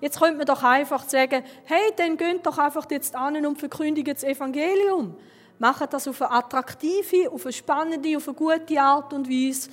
Jetzt 0.00 0.20
könnte 0.20 0.36
man 0.36 0.46
doch 0.46 0.62
einfach 0.62 1.02
sagen, 1.08 1.42
hey, 1.64 1.92
dann 1.96 2.16
geht 2.16 2.46
doch 2.46 2.56
einfach 2.56 2.88
jetzt 2.88 3.16
an 3.16 3.44
und 3.44 3.58
verkündigt 3.58 4.06
das 4.06 4.22
Evangelium. 4.22 5.16
Macht 5.58 5.92
das 5.92 6.06
auf 6.06 6.22
eine 6.22 6.30
attraktive, 6.30 7.32
auf 7.32 7.44
eine 7.44 7.52
spannende, 7.52 8.16
auf 8.16 8.28
eine 8.28 8.36
gute 8.36 8.80
Art 8.80 9.12
und 9.12 9.28
Weise. 9.28 9.70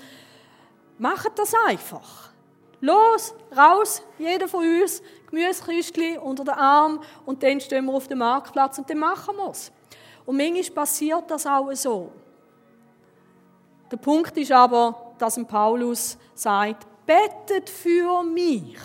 Macht 0.98 1.38
das 1.38 1.54
einfach. 1.68 2.32
Los, 2.80 3.36
raus, 3.56 4.02
jeder 4.18 4.48
von 4.48 4.66
uns, 4.66 5.04
Gemüsekistchen 5.30 6.18
unter 6.18 6.44
den 6.44 6.56
Arm 6.56 7.04
und 7.28 7.44
dann 7.44 7.62
stehen 7.62 7.86
wir 7.86 7.94
auf 7.94 8.08
dem 8.08 8.18
Marktplatz 8.18 8.80
und 8.80 8.90
dann 8.90 8.98
machen 8.98 9.36
wir 9.36 9.52
es. 9.52 9.72
Und 10.26 10.38
manchmal 10.38 10.86
passiert 10.86 11.30
das 11.30 11.46
auch 11.46 11.72
so. 11.74 12.12
Der 13.92 13.98
Punkt 13.98 14.36
ist 14.38 14.52
aber, 14.52 15.11
dass 15.22 15.40
Paulus 15.46 16.18
sagt, 16.34 16.88
betet 17.06 17.70
für 17.70 18.24
mich. 18.24 18.78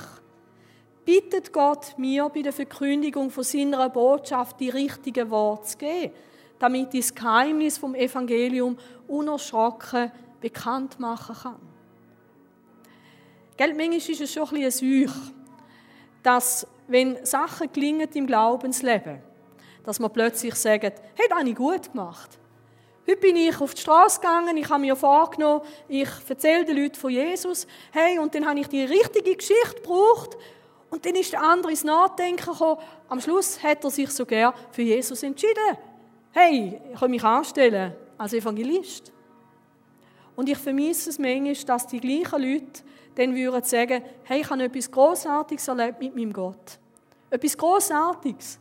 Bittet 1.05 1.53
Gott 1.53 1.95
mir 1.99 2.29
bei 2.29 2.43
der 2.43 2.53
Verkündigung 2.53 3.31
von 3.31 3.45
seiner 3.45 3.89
Botschaft 3.89 4.59
die 4.59 4.71
richtigen 4.71 5.31
Worte 5.31 5.67
zu 5.67 5.79
geben, 5.79 6.13
damit 6.59 6.93
ich 6.95 7.07
das 7.07 7.15
Geheimnis 7.15 7.79
vom 7.79 7.95
Evangelium 7.95 8.77
unerschrocken 9.07 10.11
bekannt 10.41 10.99
machen 10.99 11.37
kann. 11.43 11.57
Gell, 13.57 13.75
manchmal 13.75 13.97
ist 13.97 14.21
es 14.21 14.33
schon 14.33 14.49
ein 14.49 14.63
bisschen 14.63 15.07
Seuch, 15.07 15.15
dass, 16.23 16.67
wenn 16.89 17.25
Sachen 17.25 17.73
gelingen 17.73 18.09
im 18.13 18.27
Glaubensleben, 18.27 19.21
dass 19.85 20.01
man 20.01 20.13
plötzlich 20.13 20.55
sagt, 20.57 21.01
hey, 21.15 21.27
das 21.29 21.39
habe 21.39 21.49
ich 21.49 21.55
gut 21.55 21.93
gemacht. 21.93 22.39
Heute 23.09 23.21
bin 23.21 23.37
ich 23.37 23.61
auf 23.61 23.73
die 23.73 23.83
Straße 23.83 24.21
gegangen, 24.21 24.57
ich 24.57 24.69
habe 24.69 24.81
mir 24.81 24.97
vorgenommen, 24.97 25.61
ich 25.87 26.09
erzähle 26.29 26.65
den 26.65 26.77
Leuten 26.77 26.97
von 26.97 27.13
Jesus. 27.13 27.65
Hey, 27.93 28.19
und 28.19 28.35
dann 28.35 28.45
habe 28.45 28.59
ich 28.59 28.67
die 28.67 28.83
richtige 28.83 29.37
Geschichte 29.37 29.77
gebraucht 29.77 30.37
und 30.91 31.07
dann 31.07 31.15
ist 31.15 31.33
der 31.33 31.41
andere 31.41 31.71
ins 31.71 31.85
Nachdenken 31.85 32.45
gekommen. 32.45 32.81
Am 33.09 33.21
Schluss 33.21 33.63
hat 33.63 33.85
er 33.85 33.91
sich 33.91 34.11
sogar 34.11 34.55
für 34.73 34.83
Jesus 34.83 35.23
entschieden. 35.23 35.79
Hey, 36.33 36.81
ich 36.93 36.99
kann 36.99 37.11
mich 37.13 37.23
anstellen 37.23 37.95
als 38.19 38.33
Evangelist. 38.33 39.13
Und 40.35 40.49
ich 40.49 40.59
vermisse 40.59 41.11
es 41.11 41.19
manchmal, 41.21 41.55
dass 41.55 41.87
die 41.87 42.01
gleichen 42.01 42.43
Leute 42.43 42.83
dann 43.15 43.37
würden 43.37 43.63
sagen, 43.63 44.03
hey, 44.25 44.41
ich 44.41 44.51
habe 44.51 44.65
etwas 44.65 44.91
Großartiges 44.91 45.69
erlebt 45.69 46.01
mit 46.01 46.17
meinem 46.17 46.33
Gott. 46.33 46.79
Etwas 47.31 47.57
Großartiges. 47.57 48.59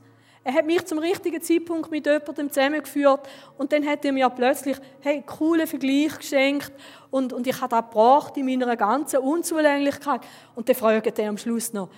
Er 0.48 0.54
hat 0.54 0.66
mich 0.68 0.86
zum 0.86 1.00
richtigen 1.00 1.42
Zeitpunkt 1.42 1.90
mit 1.90 2.06
jemandem 2.06 2.52
zusammengeführt 2.52 3.28
und 3.58 3.72
dann 3.72 3.84
hat 3.84 4.06
er 4.06 4.12
mir 4.12 4.30
plötzlich, 4.30 4.78
hey, 5.02 5.24
coolen 5.26 5.66
Vergleich 5.66 6.16
geschenkt 6.20 6.72
und, 7.10 7.34
und 7.34 7.48
ich 7.48 7.60
habe 7.60 7.72
das 7.72 7.86
gebracht 7.86 8.38
in 8.38 8.46
meiner 8.46 8.78
ganzen 8.78 9.22
Unzulänglichkeit. 9.22 10.22
Und 10.54 10.70
dann 10.70 10.76
fragt 10.76 11.18
er 11.18 11.30
am 11.30 11.40
Schluss 11.40 11.74
noch, 11.74 11.90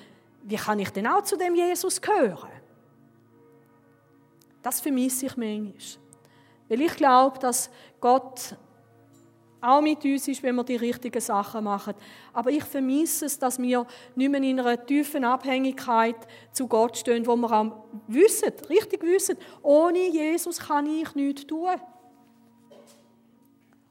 wie 0.43 0.55
kann 0.55 0.79
ich 0.79 0.89
denn 0.91 1.07
auch 1.07 1.23
zu 1.23 1.36
dem 1.36 1.55
Jesus 1.55 1.99
gehören? 1.99 2.47
Das 4.63 4.79
vermisse 4.79 5.25
ich 5.25 5.36
manchmal. 5.36 5.73
Weil 6.69 6.81
ich 6.81 6.95
glaube, 6.95 7.39
dass 7.39 7.69
Gott 7.99 8.55
auch 9.62 9.82
mit 9.82 10.04
uns 10.06 10.28
ist, 10.28 10.43
wenn 10.43 10.56
wir 10.56 10.63
die 10.63 10.76
richtigen 10.76 11.20
Sachen 11.20 11.63
machen. 11.63 11.93
Aber 12.34 12.52
ich 12.52 12.63
vermisse 12.63 13.26
es, 13.26 13.39
dass 13.39 13.60
wir 13.60 13.86
nicht 14.15 14.30
mehr 14.30 14.41
in 14.41 14.60
einer 14.60 14.86
tiefen 14.86 15.24
Abhängigkeit 15.24 16.15
zu 16.52 16.67
Gott 16.67 16.98
stehen, 16.98 17.26
wo 17.26 17.36
wir 17.36 17.52
auch 17.52 17.72
wissen, 18.08 18.52
richtig 18.70 19.04
wissen, 19.04 19.38
ohne 19.63 20.10
Jesus 20.10 20.60
kann 20.60 20.86
ich 20.86 21.13
nichts 21.15 21.48
tun. 21.48 21.70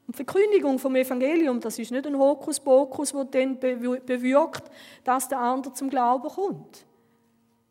Und 0.07 0.15
die 0.15 0.25
Verkündigung 0.25 0.79
vom 0.79 0.95
Evangelium, 0.95 1.59
das 1.59 1.79
ist 1.81 1.91
nicht 1.91 2.07
ein 2.07 2.17
Hokuspokus, 2.17 3.13
der 3.13 3.25
dann 3.25 3.59
bewirkt, 3.59 4.71
dass 5.03 5.29
der 5.29 5.41
andere 5.41 5.75
zum 5.75 5.91
Glauben 5.91 6.29
kommt. 6.29 6.87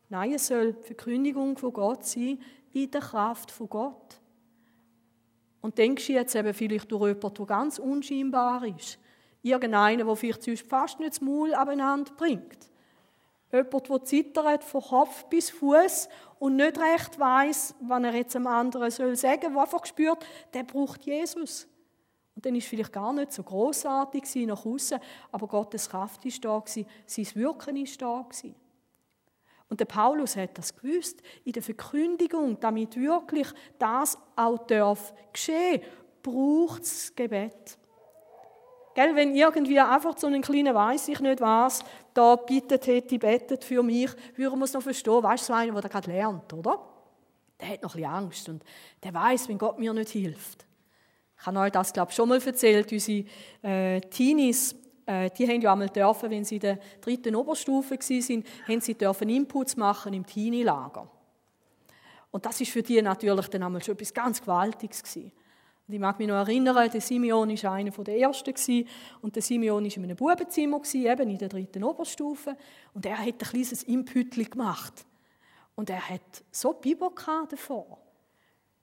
Nein, 0.10 0.34
es 0.34 0.48
soll 0.48 0.74
die 0.74 0.84
Verkündigung 0.84 1.58
von 1.58 1.72
Gott 1.72 2.06
sein, 2.06 2.40
in 2.74 2.92
der 2.92 3.02
Kraft 3.02 3.52
von 3.52 3.70
Gott. 3.70 4.20
Und 5.66 5.80
dann 5.80 5.96
geschieht 5.96 6.28
es 6.28 6.36
eben 6.36 6.54
vielleicht 6.54 6.92
durch 6.92 7.08
jemanden, 7.08 7.34
der 7.34 7.46
ganz 7.48 7.80
unscheinbar 7.80 8.64
ist. 8.68 9.00
Irgendeiner, 9.42 10.06
der 10.06 10.16
vielleicht 10.16 10.44
sonst 10.44 10.68
fast 10.68 11.00
nicht 11.00 11.14
das 11.14 11.22
Maul 11.22 11.56
abeinander 11.56 12.12
bringt. 12.16 12.70
Jemand, 13.52 13.90
der 13.90 14.04
zittert 14.04 14.64
von 14.64 14.84
Kopf 14.84 15.26
bis 15.26 15.50
Fuß 15.50 16.08
und 16.38 16.58
nicht 16.58 16.78
recht 16.78 17.18
weiß, 17.18 17.74
wann 17.82 18.04
er 18.04 18.14
jetzt 18.14 18.36
einem 18.36 18.46
anderen 18.46 18.92
soll 18.92 19.16
sagen, 19.16 19.54
der 19.56 19.60
einfach 19.60 19.84
spürt, 19.88 20.24
der 20.54 20.62
braucht 20.66 21.04
Jesus. 21.04 21.68
Und 22.36 22.46
dann 22.46 22.54
ist 22.54 22.68
vielleicht 22.68 22.94
gar 22.94 23.12
nicht 23.14 23.34
so 23.34 23.42
großartig 23.42 24.46
nach 24.46 24.64
außen, 24.68 25.00
aber 25.32 25.48
Gottes 25.48 25.90
Kraft 25.90 26.24
ist 26.26 26.46
da 26.46 26.62
sein 26.64 27.28
Wirken 27.34 27.78
ist 27.78 28.00
da. 28.00 28.24
Und 29.76 29.82
der 29.82 29.86
Paulus 29.88 30.38
hat 30.38 30.58
das 30.58 30.74
gewusst 30.74 31.22
in 31.44 31.52
der 31.52 31.62
Verkündigung, 31.62 32.58
damit 32.62 32.96
wirklich 32.96 33.50
das 33.78 34.18
auch 34.38 34.66
darf 34.68 35.14
geschehen, 35.34 35.82
braucht 36.24 36.84
es 36.84 37.14
Gebet. 37.14 37.78
Gell, 38.94 39.14
wenn 39.18 39.36
irgendwie 39.36 39.78
einfach 39.78 40.18
so 40.18 40.28
einen 40.28 40.42
kleinen 40.42 40.74
weiß 40.74 41.10
ich 41.10 41.20
nicht 41.20 41.42
was 41.42 41.84
da 42.14 42.38
bittet 42.38 42.88
hätte, 42.88 43.20
bettet 43.20 43.66
für 43.66 43.84
mich, 43.84 44.12
würde 44.38 44.56
man 44.56 44.64
es 44.64 44.72
noch 44.72 44.82
verstehen. 44.82 45.22
Weißt 45.22 45.44
du, 45.44 45.48
so 45.48 45.54
einer, 45.60 45.82
der 45.82 45.90
gerade 45.90 46.10
lernt, 46.10 46.54
oder? 46.54 46.80
Der 47.60 47.68
hat 47.68 47.84
noch 47.84 47.96
ein 47.96 48.00
bisschen 48.00 48.14
Angst 48.14 48.48
und 48.48 48.64
der 49.04 49.14
weiß, 49.14 49.50
wenn 49.50 49.58
Gott 49.58 49.78
mir 49.78 49.92
nicht 49.92 50.12
hilft. 50.12 50.66
Ich 51.38 51.46
habe 51.46 51.60
euch 51.60 51.72
das, 51.74 51.92
glaube 51.92 52.12
ich, 52.12 52.16
schon 52.16 52.30
mal 52.30 52.42
erzählt. 52.42 52.94
Unsere 52.94 53.26
äh, 53.62 54.00
Teenies, 54.00 54.74
äh, 55.06 55.30
die 55.30 55.48
haben 55.48 55.62
ja 55.62 55.72
einmal 55.72 55.90
dürfen, 55.90 56.30
wenn 56.30 56.44
sie 56.44 56.56
in 56.56 56.62
der 56.62 56.80
dritten 57.02 57.36
Oberstufe 57.36 57.96
waren, 57.96 58.44
haben 58.68 58.82
sie 58.82 58.96
dürfen 58.96 59.30
Inputs 59.30 59.78
machen 59.78 60.14
im 60.14 60.26
Teenie-Lager. 60.26 61.08
Und 62.32 62.46
das 62.46 62.60
ist 62.60 62.72
für 62.72 62.84
die 62.84 63.02
natürlich 63.02 63.48
dann 63.48 63.64
einmal 63.64 63.84
schon 63.84 63.96
etwas 63.96 64.14
ganz 64.14 64.42
Gewaltiges 64.42 65.04
gewesen. 65.04 65.32
Und 65.88 65.94
ich 65.94 66.00
mag 66.00 66.18
mich 66.18 66.28
noch 66.28 66.36
erinnern, 66.36 66.90
der 66.90 67.00
Simeon 67.00 67.50
war 67.50 67.74
einer 67.74 67.92
der 67.92 68.18
Ersten. 68.18 68.88
Und 69.22 69.36
der 69.36 69.44
Simeon 69.44 69.84
war 69.84 69.96
in 69.96 70.04
einem 70.04 70.18
Bubenzimmer, 70.18 70.82
eben 70.94 71.30
in 71.30 71.38
der 71.38 71.48
dritten 71.48 71.84
Oberstufe. 71.84 72.58
Und 72.94 73.06
er 73.06 73.20
hat 73.20 73.28
ein 73.28 73.38
kleines 73.38 73.84
Impütli 73.84 74.46
gemacht. 74.46 75.06
Und 75.76 75.90
er 75.90 76.10
hat 76.10 76.44
so 76.52 76.74
Biber 76.74 77.12
davor, 77.50 78.00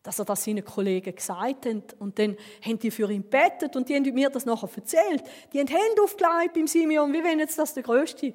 dass 0.03 0.19
er 0.19 0.25
das 0.25 0.45
seinen 0.45 0.65
Kollegen 0.65 1.15
gesagt 1.15 1.67
hat. 1.67 1.97
Und 1.99 2.19
dann 2.19 2.37
haben 2.65 2.79
die 2.79 2.91
für 2.91 3.11
ihn 3.11 3.23
bettet 3.23 3.77
und 3.77 3.89
die 3.89 3.95
haben 3.95 4.15
mir 4.15 4.31
das 4.31 4.47
nachher 4.47 4.69
erzählt. 4.75 5.23
Die 5.53 5.61
haben 5.61 5.69
Hände 5.69 6.03
aufgelegt 6.03 6.55
beim 6.55 6.67
Simeon, 6.67 7.13
wie 7.13 7.23
wenn 7.23 7.39
jetzt 7.39 7.59
das 7.59 7.75
der 7.75 7.83
größte 7.83 8.33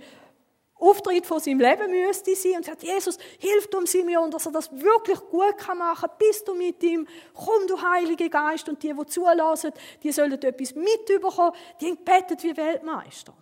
Auftritt 0.79 1.25
von 1.25 1.39
seinem 1.39 1.59
Leben 1.59 1.89
müsste 1.89 2.35
sein 2.35 2.57
und 2.57 2.65
sagt, 2.65 2.83
Jesus, 2.83 3.17
hilf 3.39 3.67
dem 3.67 3.87
Simeon, 3.87 4.29
dass 4.29 4.45
er 4.45 4.51
das 4.51 4.71
wirklich 4.71 5.19
gut 5.19 5.55
machen 5.75 6.09
kann. 6.09 6.17
Bist 6.19 6.47
du 6.47 6.53
mit 6.53 6.83
ihm? 6.83 7.07
Komm, 7.33 7.67
du 7.67 7.81
Heilige 7.81 8.29
Geist. 8.29 8.69
Und 8.69 8.81
die, 8.83 8.93
die 8.93 9.05
zulassen, 9.07 9.71
die 10.03 10.11
sollen 10.11 10.33
etwas 10.33 10.75
mitbekommen. 10.75 11.53
Die 11.81 11.87
haben 11.87 11.97
gebetet 11.97 12.43
wie 12.43 12.55
Weltmeister. 12.55 13.33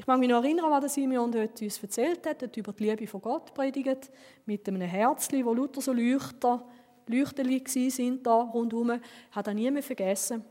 Ich 0.00 0.06
mag 0.06 0.18
mich 0.18 0.30
noch 0.30 0.42
erinnern, 0.42 0.70
was 0.70 0.80
der 0.80 0.88
Simeon 0.88 1.30
dort 1.30 1.60
uns 1.60 1.82
erzählt 1.82 2.26
hat, 2.26 2.40
dort 2.40 2.56
über 2.56 2.72
die 2.72 2.84
Liebe 2.84 3.06
von 3.06 3.20
Gott 3.20 3.52
predigt, 3.52 4.10
mit 4.46 4.66
einem 4.66 4.80
Herzli, 4.80 5.44
wo 5.44 5.52
lauter 5.52 5.82
so 5.82 5.92
Leuchter, 5.92 6.64
Leuchteli 7.06 7.90
sind 7.90 8.26
da 8.26 8.40
rundherum, 8.40 8.98
hat 9.30 9.46
er 9.46 9.52
nie 9.52 9.70
mehr 9.70 9.82
vergessen. 9.82 10.42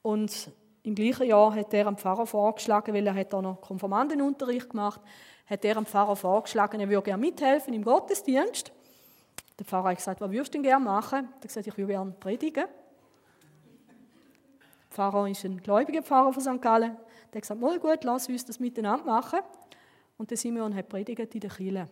Und 0.00 0.50
im 0.84 0.94
gleichen 0.94 1.26
Jahr 1.26 1.54
hat 1.54 1.74
er 1.74 1.84
dem 1.84 1.98
Pfarrer 1.98 2.24
vorgeschlagen, 2.24 2.94
weil 2.94 3.06
er 3.06 3.14
hat 3.14 3.34
auch 3.34 3.42
noch 3.42 3.60
Konformandenunterricht 3.60 4.70
gemacht, 4.70 5.02
hat 5.44 5.66
er 5.66 5.74
dem 5.74 5.84
Pfarrer 5.84 6.16
vorgeschlagen, 6.16 6.80
er 6.80 6.88
würde 6.88 7.02
gerne 7.02 7.20
mithelfen 7.20 7.74
im 7.74 7.84
Gottesdienst. 7.84 8.72
Der 9.58 9.66
Pfarrer 9.66 9.90
hat 9.90 9.98
gesagt, 9.98 10.22
was 10.22 10.30
würdest 10.30 10.54
du 10.54 10.56
denn 10.56 10.62
gerne 10.62 10.86
machen? 10.86 11.28
Er 11.28 11.34
hat 11.34 11.42
gesagt, 11.42 11.66
ich 11.66 11.76
würde 11.76 11.92
gerne 11.92 12.14
predigen. 12.18 12.64
Der 14.64 14.88
Pfarrer 14.88 15.28
ist 15.28 15.44
ein 15.44 15.62
gläubiger 15.62 16.00
Pfarrer 16.00 16.32
von 16.32 16.42
St. 16.42 16.62
Gallen. 16.62 16.96
Der 17.32 17.38
hat 17.38 17.42
gesagt, 17.42 17.60
mal 17.60 17.78
gut, 17.78 18.04
lass 18.04 18.28
uns 18.28 18.44
das 18.44 18.58
miteinander 18.58 19.04
machen. 19.04 19.40
Und 20.16 20.30
der 20.30 20.36
Simeon 20.36 20.74
hat 20.74 20.88
predigt 20.88 21.34
in 21.34 21.40
der 21.40 21.50
Kirche. 21.50 21.88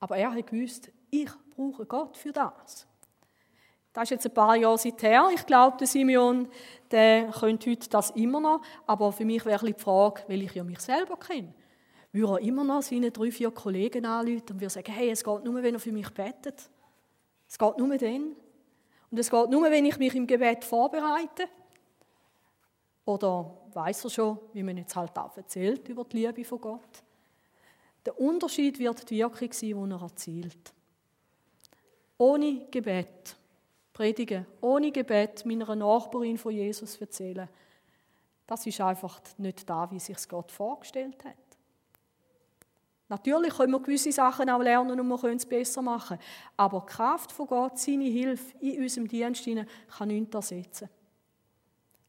Aber 0.00 0.16
er 0.16 0.32
hat 0.32 0.46
gewusst, 0.46 0.90
ich 1.10 1.30
brauche 1.54 1.86
Gott 1.86 2.16
für 2.16 2.32
das. 2.32 2.86
Das 3.92 4.04
ist 4.04 4.10
jetzt 4.10 4.26
ein 4.26 4.34
paar 4.34 4.54
Jahre 4.54 4.78
seither. 4.78 5.28
Ich 5.34 5.44
glaube, 5.46 5.76
der 5.78 5.86
Simeon, 5.86 6.48
der 6.90 7.30
könnte 7.30 7.70
heute 7.70 7.88
das 7.88 8.10
immer 8.10 8.40
noch. 8.40 8.62
Aber 8.86 9.10
für 9.12 9.24
mich 9.24 9.44
wäre 9.44 9.66
die 9.66 9.74
Frage, 9.74 10.22
weil 10.28 10.42
ich 10.42 10.54
ja 10.54 10.62
mich 10.62 10.80
selber 10.80 11.16
kenne, 11.16 11.54
würde 12.12 12.34
er 12.34 12.40
immer 12.40 12.64
noch 12.64 12.82
seine 12.82 13.10
drei, 13.10 13.30
vier 13.30 13.50
Kollegen 13.50 14.06
anrufen 14.06 14.44
und 14.50 14.60
würde 14.60 14.70
sagen, 14.70 14.92
hey, 14.92 15.10
es 15.10 15.24
geht 15.24 15.44
nur, 15.44 15.62
wenn 15.62 15.74
er 15.74 15.80
für 15.80 15.92
mich 15.92 16.10
betet. 16.10 16.70
Es 17.48 17.58
geht 17.58 17.78
nur 17.78 17.96
dann. 17.96 18.36
Und 19.10 19.18
es 19.18 19.30
geht 19.30 19.50
nur, 19.50 19.70
wenn 19.70 19.84
ich 19.84 19.98
mich 19.98 20.14
im 20.14 20.26
Gebet 20.26 20.64
vorbereite. 20.64 21.48
Oder 23.08 23.50
weiß 23.72 24.04
er 24.04 24.10
schon, 24.10 24.38
wie 24.52 24.62
man 24.62 24.76
jetzt 24.76 24.94
halt 24.94 25.16
auch 25.16 25.34
erzählt 25.34 25.88
über 25.88 26.04
die 26.04 26.18
Liebe 26.26 26.44
von 26.44 26.60
Gott. 26.60 27.02
Der 28.04 28.20
Unterschied 28.20 28.78
wird 28.78 29.08
die 29.08 29.20
Wirkung 29.20 29.50
sein, 29.50 29.88
die 29.88 29.94
er 29.94 30.02
erzielt. 30.02 30.74
Ohne 32.18 32.66
Gebet 32.70 33.34
predigen, 33.94 34.44
ohne 34.60 34.92
Gebet 34.92 35.46
meiner 35.46 35.74
Nachbarin 35.74 36.36
von 36.36 36.52
Jesus 36.52 37.00
erzählen, 37.00 37.48
das 38.46 38.66
ist 38.66 38.78
einfach 38.82 39.22
nicht 39.38 39.66
da, 39.66 39.90
wie 39.90 40.00
sich 40.00 40.28
Gott 40.28 40.52
vorgestellt 40.52 41.24
hat. 41.24 41.32
Natürlich 43.08 43.54
können 43.54 43.72
wir 43.72 43.80
gewisse 43.80 44.12
Sachen 44.12 44.50
auch 44.50 44.60
lernen 44.60 45.00
und 45.00 45.08
wir 45.08 45.18
können 45.18 45.38
es 45.38 45.46
besser 45.46 45.80
machen. 45.80 46.18
Aber 46.58 46.80
die 46.80 46.92
Kraft 46.92 47.32
von 47.32 47.46
Gott, 47.46 47.78
seine 47.78 48.04
Hilfe 48.04 48.54
in 48.58 48.82
unserem 48.82 49.08
Dienst 49.08 49.48
kann 49.96 50.08
nichts 50.08 50.34
ersetzen. 50.34 50.90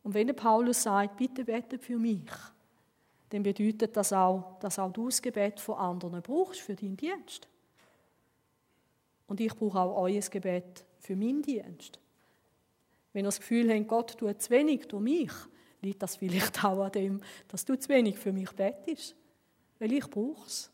Und 0.09 0.15
wenn 0.15 0.25
der 0.25 0.33
Paulus 0.33 0.81
sagt, 0.81 1.17
bitte 1.17 1.45
betet 1.45 1.83
für 1.83 1.99
mich, 1.99 2.31
dann 3.29 3.43
bedeutet 3.43 3.95
das 3.95 4.11
auch, 4.11 4.57
dass 4.59 4.79
auch 4.79 4.91
du 4.91 5.05
das 5.05 5.21
Gebet 5.21 5.59
von 5.59 5.75
anderen 5.75 6.23
brauchst 6.23 6.61
für 6.61 6.73
deinen 6.73 6.97
Dienst. 6.97 7.47
Und 9.27 9.39
ich 9.39 9.55
brauche 9.55 9.79
auch 9.79 10.01
euer 10.01 10.19
Gebet 10.19 10.83
für 10.97 11.15
meinen 11.15 11.43
Dienst. 11.43 11.99
Wenn 13.13 13.23
ihr 13.23 13.27
das 13.27 13.37
Gefühl 13.39 13.71
habt, 13.71 13.87
Gott 13.87 14.17
tut 14.17 14.41
zu 14.41 14.49
wenig 14.49 14.87
durch 14.87 15.03
mich, 15.03 15.31
liegt 15.83 16.01
das 16.01 16.15
vielleicht 16.15 16.63
auch 16.65 16.85
an 16.85 16.91
dem, 16.91 17.21
dass 17.47 17.63
du 17.63 17.77
zu 17.77 17.89
wenig 17.89 18.17
für 18.17 18.33
mich 18.33 18.49
betest. 18.53 19.15
Weil 19.77 19.93
ich 19.93 20.09
brauche 20.09 20.47
es. 20.47 20.71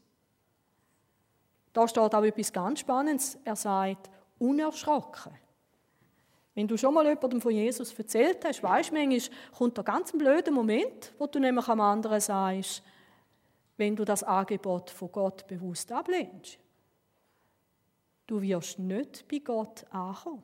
Da 1.73 1.85
steht 1.89 2.15
auch 2.15 2.23
etwas 2.23 2.53
ganz 2.53 2.79
Spannendes. 2.79 3.37
Er 3.43 3.57
sagt, 3.57 4.09
unerschrocken. 4.39 5.33
Wenn 6.55 6.67
du 6.69 6.77
schon 6.77 6.93
mal 6.93 7.05
jemandem 7.05 7.41
von 7.41 7.51
Jesus 7.51 7.93
erzählt 7.93 8.43
hast, 8.45 8.63
weißt 8.63 8.89
du, 8.89 8.95
manchmal 8.95 9.37
kommt 9.57 9.77
der 9.77 9.83
ganz 9.83 10.13
blöde 10.13 10.51
Moment, 10.51 11.13
wo 11.17 11.27
du 11.27 11.37
nämlich 11.39 11.67
am 11.67 11.81
anderen 11.81 12.21
sagst, 12.21 12.81
wenn 13.75 13.95
du 13.95 14.05
das 14.05 14.23
Angebot 14.23 14.89
von 14.89 15.11
Gott 15.11 15.45
bewusst 15.47 15.91
ablehnst. 15.91 16.57
Du 18.25 18.41
wirst 18.41 18.79
nicht 18.79 19.27
bei 19.27 19.39
Gott 19.39 19.85
ankommen. 19.91 20.43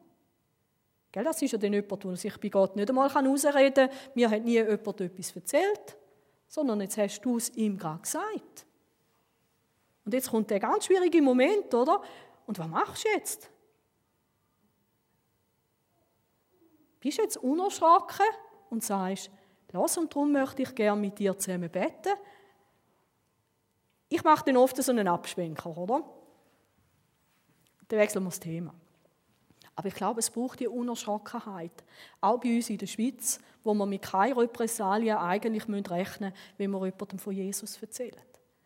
Gell, 1.14 1.24
das 1.24 1.42
ist 1.42 1.52
ja 1.52 1.58
dann 1.58 1.74
jemand, 1.74 2.04
der 2.04 2.16
sich 2.16 2.38
bei 2.38 2.50
Gott 2.50 2.76
nicht 2.76 2.90
einmal 2.90 3.14
herausreden 3.14 3.90
kann. 3.90 3.98
Mir 4.14 4.30
hat 4.30 4.44
nie 4.44 4.54
jemand 4.54 5.02
etwas 5.02 5.36
erzählt, 5.36 5.98
sondern 6.48 6.82
jetzt 6.82 6.98
hast 6.98 7.22
du 7.22 7.38
es 7.38 7.50
ihm 7.56 7.78
gerade 7.78 8.02
gesagt. 8.02 8.66
Und 10.04 10.14
jetzt 10.14 10.30
kommt 10.30 10.50
der 10.50 10.60
ganz 10.60 10.86
schwierige 10.86 11.22
Moment, 11.22 11.74
oder? 11.74 12.02
Und 12.46 12.60
was 12.60 12.68
machst 12.68 13.06
du 13.06 13.10
jetzt? 13.10 13.51
Bist 17.02 17.18
jetzt 17.18 17.38
unerschrocken 17.38 18.26
und 18.70 18.84
sagst, 18.84 19.30
lass 19.72 19.98
und 19.98 20.14
darum 20.14 20.32
möchte 20.32 20.62
ich 20.62 20.74
gerne 20.74 21.02
mit 21.02 21.20
dir 21.20 21.38
zusammen 21.38 21.70
beten? 21.70 22.14
Ich 24.08 24.24
mache 24.24 24.46
dann 24.46 24.58
oft 24.58 24.82
so 24.82 24.92
einen 24.92 25.08
Abschwenker, 25.08 25.76
oder? 25.76 26.04
Dann 27.88 28.00
wechseln 28.00 28.24
wir 28.24 28.30
das 28.30 28.40
Thema. 28.40 28.74
Aber 29.76 29.88
ich 29.88 29.96
glaube, 29.96 30.20
es 30.20 30.30
braucht 30.30 30.60
die 30.60 30.68
Unerschrockenheit. 30.68 31.84
Auch 32.20 32.40
bei 32.40 32.56
uns 32.56 32.70
in 32.70 32.78
der 32.78 32.88
Schweiz, 32.88 33.40
wo 33.64 33.74
wir 33.74 33.86
mit 33.86 34.04
keiner 34.04 34.38
Repressalien 34.38 35.18
eigentlich 35.18 35.64
rechnen 35.64 36.30
müssen, 36.30 36.34
wenn 36.58 36.72
wir 36.72 36.86
jemandem 36.86 37.20
von 37.20 37.34
Jesus 37.34 37.82
erzählen. 37.82 38.22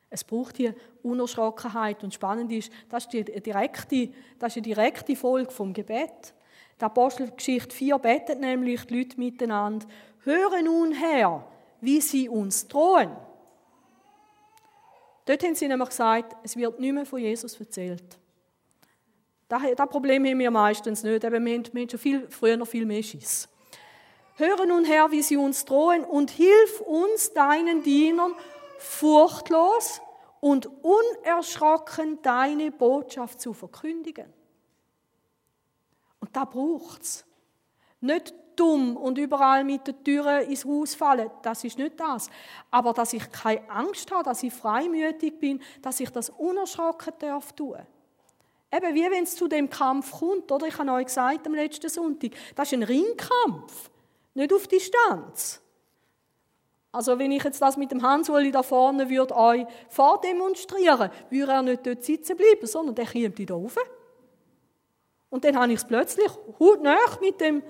Es 0.10 0.24
braucht 0.24 0.58
die 0.58 0.74
Unerschrockenheit. 1.04 2.04
Und 2.04 2.14
spannend 2.14 2.52
ist, 2.52 2.72
das 2.90 3.06
ist 3.06 3.14
die 3.14 3.24
direkte, 3.24 4.10
das 4.40 4.50
ist 4.50 4.66
die 4.66 4.74
direkte 4.74 5.16
Folge 5.16 5.52
vom 5.52 5.74
Gebet. 5.74 6.34
Die 6.80 6.86
Apostelgeschichte 6.86 7.74
4 7.74 7.98
betet 8.00 8.40
nämlich 8.40 8.86
die 8.86 8.98
Leute 8.98 9.18
miteinander, 9.18 9.86
höre 10.24 10.62
nun 10.62 10.92
her, 10.92 11.46
wie 11.82 12.02
sie 12.02 12.28
uns 12.28 12.68
drohen. 12.68 13.16
Dort 15.26 15.44
haben 15.44 15.56
sie 15.56 15.68
nämlich 15.68 15.90
gesagt, 15.90 16.36
es 16.44 16.56
wird 16.56 16.80
nicht 16.80 16.94
mehr 16.94 17.06
von 17.06 17.20
Jesus 17.20 17.60
erzählt. 17.60 18.20
Das, 19.48 19.62
Problem 19.90 20.26
haben 20.26 20.40
wir 20.40 20.52
meistens 20.52 21.04
nicht, 21.04 21.24
haben, 21.24 21.46
wir 21.46 21.54
haben 21.54 21.90
schon 21.90 22.00
viel, 22.00 22.28
früher 22.30 22.58
noch 22.58 22.68
viel 22.68 22.86
mehr 22.86 23.04
Schiss. 23.04 23.48
Höre 24.36 24.66
nun 24.66 24.84
her, 24.84 25.08
wie 25.12 25.22
sie 25.22 25.38
uns 25.38 25.64
drohen 25.64 26.04
und 26.04 26.30
hilf 26.32 26.82
uns, 26.82 27.32
deinen 27.34 27.84
Dienern, 27.84 28.34
furchtlos 28.80 30.02
und 30.42 30.70
unerschrocken 30.84 32.22
deine 32.22 32.72
Botschaft 32.72 33.40
zu 33.40 33.54
verkündigen. 33.54 34.32
Und 36.26 36.36
da 36.36 36.44
braucht 36.46 37.04
es. 37.04 37.24
Nicht 38.02 38.34
dumm 38.56 38.98
und 38.98 39.20
überall 39.20 39.64
mit 39.64 39.86
den 39.86 40.04
Türen 40.04 40.50
ins 40.50 40.66
Haus 40.66 40.96
fallen. 40.96 41.30
Das 41.44 41.64
ist 41.64 41.78
nicht 41.78 42.00
das. 42.00 42.30
Aber 42.72 42.94
dass 42.94 43.14
ich 43.14 43.32
keine 43.32 43.70
Angst 43.70 44.12
habe, 44.12 44.24
dass 44.24 44.42
ich 44.42 44.52
freimütig 44.52 45.40
bin, 45.40 45.62
dass 45.84 46.00
ich 46.00 46.10
das 46.10 46.32
unerschrocken 46.32 47.14
darf 47.20 47.54
tun. 47.54 47.78
Eben 48.74 48.96
wie 48.96 49.04
wenn 49.12 49.24
es 49.24 49.36
zu 49.36 49.48
dem 49.48 49.70
Kampf 49.70 50.12
kommt, 50.20 50.52
oder? 50.52 50.66
Ich 50.66 50.78
habe 50.80 50.92
euch 50.94 51.06
gesagt 51.06 51.46
am 51.46 51.54
letzten 51.54 51.90
Sonntag, 51.90 52.32
das 52.56 52.72
ist 52.72 52.74
ein 52.74 52.84
Ringkampf, 52.84 53.92
nicht 54.34 54.52
auf 54.52 54.68
Distanz. 54.68 55.62
Also 56.92 57.20
wenn 57.20 57.32
ich 57.32 57.44
jetzt 57.44 57.62
das 57.62 57.78
mit 57.78 57.92
dem 57.92 58.02
Hans-Uli 58.02 58.52
da 58.52 58.64
vorne 58.64 59.10
würde 59.12 59.36
euch 59.36 59.66
vordemonstrieren, 59.90 61.12
würde 61.30 61.52
er 61.52 61.62
nicht 61.62 61.86
dort 61.86 62.04
sitzen 62.04 62.36
bleiben, 62.36 62.66
sondern 62.66 62.96
der 62.96 63.06
kommt 63.06 63.48
da 63.48 63.54
rauf. 63.54 63.76
Und 65.30 65.44
dann 65.44 65.58
habe 65.58 65.72
ich 65.72 65.80
es 65.80 65.86
plötzlich 65.86 66.32
hautnah 66.60 66.98
mit 67.22 67.42
dem 67.42 67.64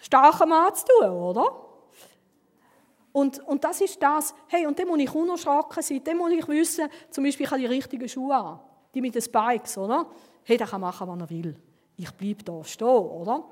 starken 0.00 0.48
Mann 0.48 0.74
zu 0.74 0.84
tun, 0.86 1.10
oder? 1.10 1.62
Und, 3.12 3.46
und 3.46 3.62
das 3.62 3.80
ist 3.80 4.02
das, 4.02 4.34
hey, 4.48 4.66
und 4.66 4.78
dann 4.78 4.88
muss 4.88 4.98
ich 4.98 5.14
unerschrocken 5.14 5.82
sein, 5.82 6.02
dann 6.02 6.16
muss 6.16 6.32
ich 6.32 6.48
wissen, 6.48 6.88
zum 7.10 7.24
Beispiel, 7.24 7.44
ich 7.44 7.50
habe 7.50 7.60
die 7.60 7.66
richtigen 7.66 8.08
Schuhe 8.08 8.34
an, 8.34 8.60
die 8.94 9.02
mit 9.02 9.14
den 9.14 9.22
Spikes, 9.22 9.76
oder? 9.76 10.06
Hey, 10.44 10.56
der 10.56 10.66
kann 10.66 10.80
machen, 10.80 11.06
was 11.06 11.20
er 11.20 11.30
will. 11.30 11.56
Ich 11.96 12.10
bleibe 12.12 12.42
da 12.42 12.64
stehen, 12.64 12.88
oder? 12.88 13.44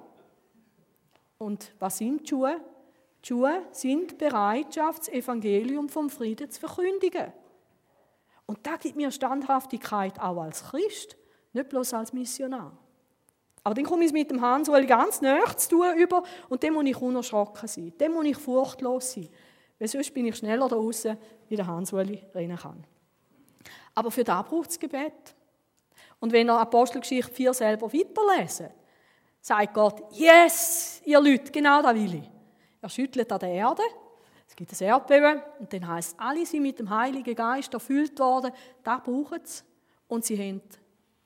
Und 1.38 1.72
was 1.78 1.98
sind 1.98 2.22
die 2.22 2.28
Schuhe? 2.28 2.60
Die 3.22 3.28
Schuhe 3.28 3.62
sind 3.70 4.16
Bereitschaft, 4.16 5.00
das 5.00 5.08
Evangelium 5.08 5.90
vom 5.90 6.08
Frieden 6.08 6.50
zu 6.50 6.60
verkündigen. 6.60 7.32
Und 8.46 8.66
da 8.66 8.76
gibt 8.76 8.96
mir 8.96 9.10
Standhaftigkeit 9.10 10.18
auch 10.18 10.42
als 10.42 10.64
Christ, 10.64 11.16
nicht 11.52 11.68
bloß 11.68 11.94
als 11.94 12.12
Missionar. 12.12 12.76
Aber 13.62 13.74
dann 13.74 13.84
komme 13.84 14.04
ich 14.04 14.12
mit 14.12 14.30
dem 14.30 14.40
Hans 14.40 14.68
Ueli 14.68 14.86
ganz 14.86 15.20
nahe 15.20 15.44
zu 15.56 15.70
tun 15.70 15.96
über 15.96 16.22
und 16.48 16.62
dann 16.62 16.72
muss 16.72 16.84
ich 16.86 16.96
unerschrocken 16.96 17.68
sein. 17.68 17.92
Dann 17.98 18.12
muss 18.12 18.24
ich 18.24 18.36
furchtlos 18.36 19.12
sein. 19.12 19.28
Weil 19.78 19.88
sonst 19.88 20.12
bin 20.14 20.26
ich 20.26 20.36
schneller 20.36 20.68
da 20.68 20.76
draußen, 20.76 21.16
wie 21.48 21.56
der 21.56 21.66
Hans 21.66 21.92
Ueli 21.92 22.24
rennen 22.34 22.56
kann. 22.56 22.84
Aber 23.94 24.10
für 24.10 24.24
das 24.24 24.46
braucht 24.46 24.70
es 24.70 24.78
Gebet. 24.78 25.34
Und 26.20 26.32
wenn 26.32 26.48
ihr 26.48 26.58
Apostelgeschichte 26.58 27.32
4 27.32 27.54
selber 27.54 27.92
weiterlesen, 27.92 28.70
sagt 29.40 29.74
Gott, 29.74 30.02
yes, 30.12 31.00
ihr 31.04 31.20
Leute, 31.20 31.50
genau 31.50 31.82
das 31.82 31.94
will 31.94 32.14
ich. 32.14 32.30
Er 32.80 32.88
schüttelt 32.88 33.30
an 33.32 33.38
der 33.40 33.50
Erde, 33.50 33.82
es 34.48 34.56
gibt 34.56 34.72
ein 34.72 34.86
Erdbeben 34.86 35.42
und 35.58 35.72
dann 35.72 35.86
heißt 35.86 36.16
alle 36.18 36.44
sind 36.44 36.62
mit 36.62 36.78
dem 36.78 36.90
Heiligen 36.90 37.34
Geist 37.34 37.72
erfüllt 37.72 38.18
worden, 38.18 38.52
da 38.82 38.98
brauchen 38.98 39.40
sie. 39.44 39.62
Und 40.08 40.24
sie 40.24 40.36
haben 40.36 40.60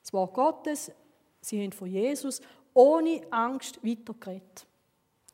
das 0.05 0.13
Wort 0.13 0.35
Gottes, 0.35 0.93
sie 1.41 1.63
haben 1.63 1.73
von 1.73 1.89
Jesus 1.89 2.43
ohne 2.75 3.23
Angst 3.31 3.83
weitergeredet. 3.83 4.67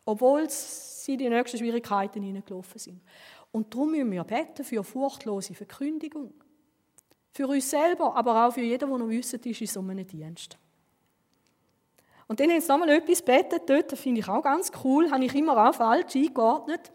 Obwohl 0.05 0.49
sie 0.49 1.17
die 1.17 1.29
nächsten 1.29 1.59
Schwierigkeiten 1.59 2.23
hineingelaufen 2.23 2.79
sind. 2.79 3.01
Und 3.51 3.75
darum 3.75 3.91
müssen 3.91 4.13
wir 4.13 4.23
beten 4.23 4.65
für 4.65 4.85
furchtlose 4.85 5.55
Verkündigung. 5.55 6.33
Für 7.33 7.49
uns 7.49 7.69
selber, 7.69 8.15
aber 8.15 8.47
auch 8.47 8.53
für 8.53 8.61
jeden, 8.61 8.89
der 8.89 8.99
noch 8.99 9.09
wissen 9.09 9.41
ist 9.43 9.61
in 9.61 9.67
so 9.67 9.81
einem 9.81 10.07
Dienst. 10.07 10.57
Und 12.29 12.39
dann 12.39 12.51
haben 12.51 12.61
sie 12.61 12.69
nochmal 12.69 12.91
etwas 12.91 13.23
betet 13.23 13.69
dort, 13.69 13.99
finde 13.99 14.21
ich 14.21 14.29
auch 14.29 14.43
ganz 14.43 14.71
cool, 14.85 15.11
habe 15.11 15.25
ich 15.25 15.35
immer 15.35 15.69
auch 15.69 15.75
falsch 15.75 16.15
eingeordnet. 16.15 16.93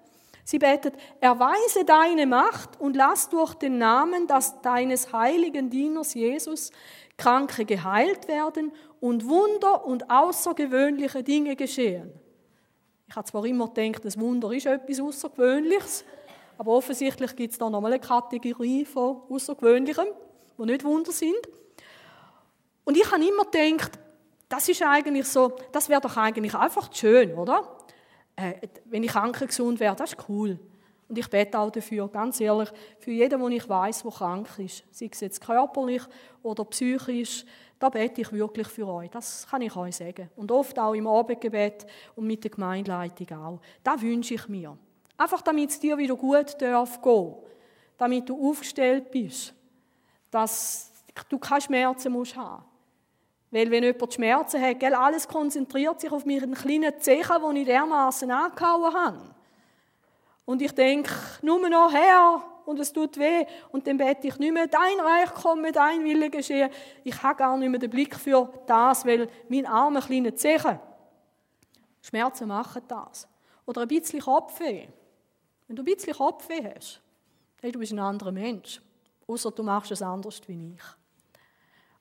Sie 0.47 0.59
betet, 0.59 0.93
erweise 1.19 1.83
deine 1.85 2.27
Macht 2.27 2.79
und 2.79 2.95
lass 2.95 3.29
durch 3.29 3.55
den 3.55 3.79
Namen 3.79 4.27
dass 4.27 4.61
deines 4.61 5.11
heiligen 5.11 5.71
Dieners 5.71 6.13
Jesus 6.13 6.71
Kranke 7.17 7.65
geheilt 7.65 8.27
werden 8.27 8.71
und 8.99 9.27
Wunder 9.27 9.85
und 9.85 10.09
außergewöhnliche 10.09 11.23
Dinge 11.23 11.55
geschehen. 11.55 12.13
Ich 13.07 13.15
habe 13.15 13.27
zwar 13.27 13.45
immer 13.45 13.69
gedacht, 13.69 14.05
das 14.05 14.19
Wunder 14.19 14.51
ist 14.51 14.67
etwas 14.67 14.99
Außergewöhnliches, 14.99 16.05
aber 16.59 16.73
offensichtlich 16.73 17.35
gibt 17.35 17.53
es 17.53 17.57
da 17.57 17.69
nochmal 17.69 17.93
eine 17.93 18.01
Kategorie 18.01 18.85
von 18.85 19.21
Außergewöhnlichem, 19.29 20.07
die 20.57 20.63
nicht 20.63 20.83
Wunder 20.83 21.11
sind. 21.11 21.41
Und 22.83 22.97
ich 22.97 23.11
habe 23.11 23.25
immer 23.25 23.45
gedacht, 23.45 23.97
das 24.47 24.69
ist 24.69 24.83
eigentlich 24.83 25.27
so, 25.27 25.53
das 25.71 25.89
wäre 25.89 26.01
doch 26.01 26.17
eigentlich 26.17 26.53
einfach 26.53 26.93
schön, 26.93 27.33
oder? 27.33 27.74
Äh, 28.35 28.67
wenn 28.85 29.03
ich 29.03 29.13
gesund 29.47 29.79
wäre, 29.79 29.95
das 29.95 30.13
ist 30.13 30.29
cool. 30.29 30.59
Und 31.07 31.17
ich 31.17 31.29
bete 31.29 31.57
auch 31.59 31.69
dafür, 31.69 32.07
ganz 32.07 32.41
ehrlich, 32.41 32.69
für 32.99 33.11
jeden, 33.11 33.39
den 33.39 33.51
ich 33.51 33.69
weiß, 33.69 34.01
der 34.01 34.11
krank 34.11 34.49
ist, 34.57 34.83
sei 34.91 35.09
es 35.11 35.19
jetzt 35.19 35.41
körperlich 35.41 36.01
oder 36.41 36.65
psychisch, 36.65 37.45
da 37.77 37.89
bete 37.89 38.21
ich 38.21 38.31
wirklich 38.31 38.67
für 38.67 38.87
euch. 38.87 39.09
Das 39.11 39.45
kann 39.47 39.61
ich 39.61 39.75
euch 39.75 39.95
sagen. 39.95 40.29
Und 40.35 40.51
oft 40.51 40.77
auch 40.79 40.93
im 40.93 41.07
Abendgebet 41.07 41.85
und 42.15 42.25
mit 42.25 42.43
der 42.43 42.51
Gemeindeleitung 42.51 43.37
auch. 43.37 43.59
Das 43.83 44.01
wünsche 44.01 44.33
ich 44.33 44.47
mir. 44.47 44.77
Einfach 45.17 45.41
damit 45.41 45.69
es 45.69 45.79
dir 45.79 45.97
wieder 45.97 46.15
gut 46.15 46.59
darf 46.59 47.01
gehen. 47.01 47.35
Damit 47.97 48.27
du 48.27 48.49
aufgestellt 48.49 49.11
bist. 49.11 49.53
Dass 50.31 50.91
du 51.29 51.37
keine 51.37 51.61
Schmerzen 51.61 52.11
musst 52.11 52.35
haben 52.35 52.63
weil 53.55 53.71
wenn 53.71 53.85
jemand 53.85 54.13
Schmerzen 54.13 54.61
hat, 54.61 54.81
gell, 54.81 54.93
alles 54.93 55.29
konzentriert 55.29 56.01
sich 56.01 56.11
auf 56.11 56.25
meinen 56.25 56.53
kleinen 56.53 56.99
Zechen, 56.99 57.37
die 57.53 57.61
ich 57.61 57.65
dermaßen 57.65 58.29
angehauen 58.29 58.93
habe. 58.93 59.21
Und 60.43 60.61
ich 60.61 60.73
denke, 60.73 61.09
nur 61.41 61.69
noch 61.69 61.93
her 61.93 62.43
und 62.65 62.77
es 62.79 62.91
tut 62.91 63.17
weh. 63.17 63.45
Und 63.71 63.87
dann 63.87 63.95
bete 63.95 64.27
ich 64.27 64.37
nicht 64.39 64.53
mehr, 64.53 64.67
dein 64.67 64.99
Reich 64.99 65.33
komme, 65.35 65.71
dein 65.71 66.03
Wille 66.03 66.29
geschehe. 66.29 66.69
Ich 67.05 67.23
habe 67.23 67.37
gar 67.37 67.55
nicht 67.55 67.69
mehr 67.69 67.79
den 67.79 67.89
Blick 67.89 68.17
für 68.17 68.51
das, 68.67 69.05
weil 69.05 69.29
mein 69.47 69.65
armer 69.65 70.01
kleiner 70.01 70.35
Zechen. 70.35 70.77
Schmerzen 72.01 72.49
machen 72.49 72.81
das. 72.89 73.25
Oder 73.65 73.83
ein 73.83 73.87
bisschen 73.87 74.19
Kopfweh. 74.19 74.85
Wenn 75.65 75.77
du 75.77 75.81
ein 75.81 75.85
bisschen 75.85 76.13
Kopfweh 76.13 76.73
hast, 76.75 76.99
hey, 77.61 77.71
du 77.71 77.79
bist 77.79 77.93
ein 77.93 77.99
anderer 77.99 78.33
Mensch. 78.33 78.81
Außer 79.25 79.49
du 79.49 79.63
machst 79.63 79.91
es 79.91 80.01
anders 80.01 80.41
wie 80.45 80.73
ich. 80.73 81.04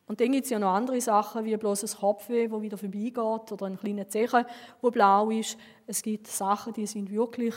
Und 0.07 0.21
dann 0.21 0.33
gibt 0.33 0.45
es 0.45 0.51
ja 0.51 0.59
noch 0.59 0.73
andere 0.73 1.01
Sachen, 1.01 1.45
wie 1.45 1.57
bloß 1.57 1.85
ein 1.85 2.01
Kopfweh, 2.01 2.51
wo 2.51 2.61
wieder 2.61 2.77
vorbeigeht, 2.77 3.17
oder 3.53 3.67
ein 3.67 3.79
kleiner 3.79 4.07
Zeche, 4.09 4.47
wo 4.83 4.91
blau 4.91 5.31
ist. 5.31 5.57
Es 5.87 6.03
gibt 6.03 6.27
Sachen, 6.27 6.75
die 6.75 6.87
sind 6.87 7.11
wirklich 7.11 7.55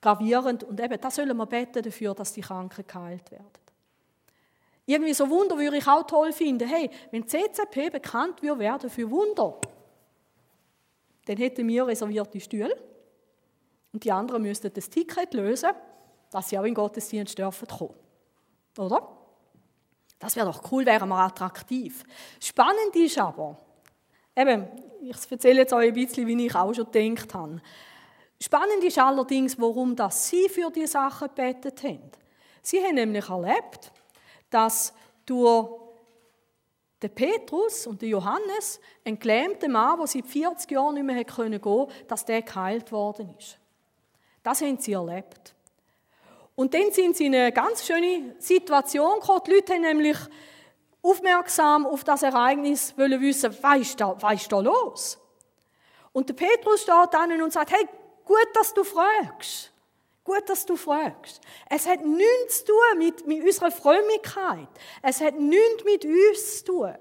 gravierend. 0.00 0.64
Und 0.64 0.78
eben, 0.78 1.00
da 1.00 1.10
sollen 1.10 1.34
wir 1.36 1.46
beten 1.46 1.82
dafür, 1.82 2.14
dass 2.14 2.34
die 2.34 2.42
Kranken 2.42 2.86
geheilt 2.86 3.30
werden. 3.30 3.48
Irgendwie 4.84 5.14
so 5.14 5.30
Wunder 5.30 5.56
würde 5.56 5.78
ich 5.78 5.86
auch 5.86 6.06
toll 6.06 6.32
finden. 6.32 6.68
Hey, 6.68 6.90
wenn 7.12 7.26
CCP 7.26 7.90
bekannt 7.90 8.42
würde 8.42 8.58
werden 8.60 8.90
für 8.90 9.10
Wunder, 9.10 9.58
dann 11.24 11.36
hätten 11.36 11.66
wir 11.68 11.86
reservierte 11.86 12.40
Stühle 12.40 12.76
und 13.92 14.04
die 14.04 14.10
anderen 14.10 14.42
müssten 14.42 14.72
das 14.72 14.90
Ticket 14.90 15.34
lösen, 15.34 15.70
dass 16.30 16.48
sie 16.48 16.58
auch 16.58 16.62
in 16.62 16.70
den 16.70 16.74
Gottesdienst 16.74 17.38
dürfen 17.38 17.68
kommen. 17.68 17.94
Oder? 18.76 19.21
Das 20.22 20.36
wäre 20.36 20.46
doch 20.46 20.70
cool, 20.70 20.86
wäre 20.86 21.04
mal 21.04 21.26
attraktiv. 21.26 22.04
Spannend 22.40 22.94
ist 22.94 23.18
aber, 23.18 23.56
eben, 24.36 24.68
ich 25.02 25.16
erzähle 25.28 25.62
jetzt 25.62 25.72
euch 25.72 25.88
ein 25.88 25.94
bisschen, 25.94 26.28
wie 26.28 26.46
ich 26.46 26.54
auch 26.54 26.72
schon 26.72 26.88
gedacht 26.92 27.34
habe. 27.34 27.60
Spannend 28.40 28.84
ist 28.84 29.00
allerdings, 29.00 29.60
warum 29.60 29.96
das 29.96 30.28
sie 30.28 30.48
für 30.48 30.70
die 30.70 30.86
Sachen 30.86 31.26
gebetet 31.26 31.82
haben. 31.82 32.08
Sie 32.62 32.80
haben 32.80 32.94
nämlich 32.94 33.28
erlebt, 33.28 33.90
dass 34.48 34.94
durch 35.26 35.70
den 37.02 37.12
Petrus 37.12 37.88
und 37.88 38.00
den 38.00 38.10
Johannes, 38.10 38.78
ein 39.04 39.18
gelähmter 39.18 39.68
Mann, 39.68 39.98
der 39.98 40.06
seit 40.06 40.26
40 40.26 40.70
Jahren 40.70 40.94
nicht 40.94 41.04
mehr 41.04 41.24
gehen 41.24 41.60
konnte, 41.60 41.92
dass 42.06 42.24
der 42.24 42.42
geheilt 42.42 42.92
worden 42.92 43.34
ist. 43.36 43.58
Das 44.44 44.60
haben 44.60 44.78
sie 44.78 44.92
erlebt. 44.92 45.52
Und 46.54 46.74
dann 46.74 46.90
sind 46.92 47.16
sie 47.16 47.26
in 47.26 47.34
eine 47.34 47.52
ganz 47.52 47.86
schöne 47.86 48.34
Situation 48.38 49.20
gekommen. 49.20 49.40
Die 49.46 49.52
Leute 49.52 49.72
haben 49.72 49.82
nämlich 49.82 50.18
aufmerksam 51.02 51.86
auf 51.86 52.04
das 52.04 52.22
Ereignis 52.22 52.94
wollen 52.96 53.20
wissen, 53.20 53.56
was 53.60 53.80
ist 53.80 54.00
da, 54.00 54.16
was 54.20 54.34
ist 54.34 54.52
da 54.52 54.60
los? 54.60 55.18
Und 56.12 56.28
der 56.28 56.34
Petrus 56.34 56.82
steht 56.82 57.12
dann 57.12 57.42
und 57.42 57.52
sagt, 57.52 57.72
hey, 57.72 57.88
gut, 58.24 58.48
dass 58.54 58.72
du 58.74 58.84
fragst. 58.84 59.72
Gut, 60.24 60.48
dass 60.48 60.64
du 60.64 60.76
fragst. 60.76 61.40
Es 61.68 61.86
hat 61.86 62.04
nichts 62.04 62.64
zu 62.64 62.66
tun 62.66 62.98
mit, 62.98 63.26
mit 63.26 63.42
unserer 63.42 63.72
Frömmigkeit. 63.72 64.68
Es 65.02 65.20
hat 65.20 65.34
nichts 65.34 65.84
mit 65.84 66.04
uns 66.04 66.58
zu 66.58 66.64
tun. 66.66 66.94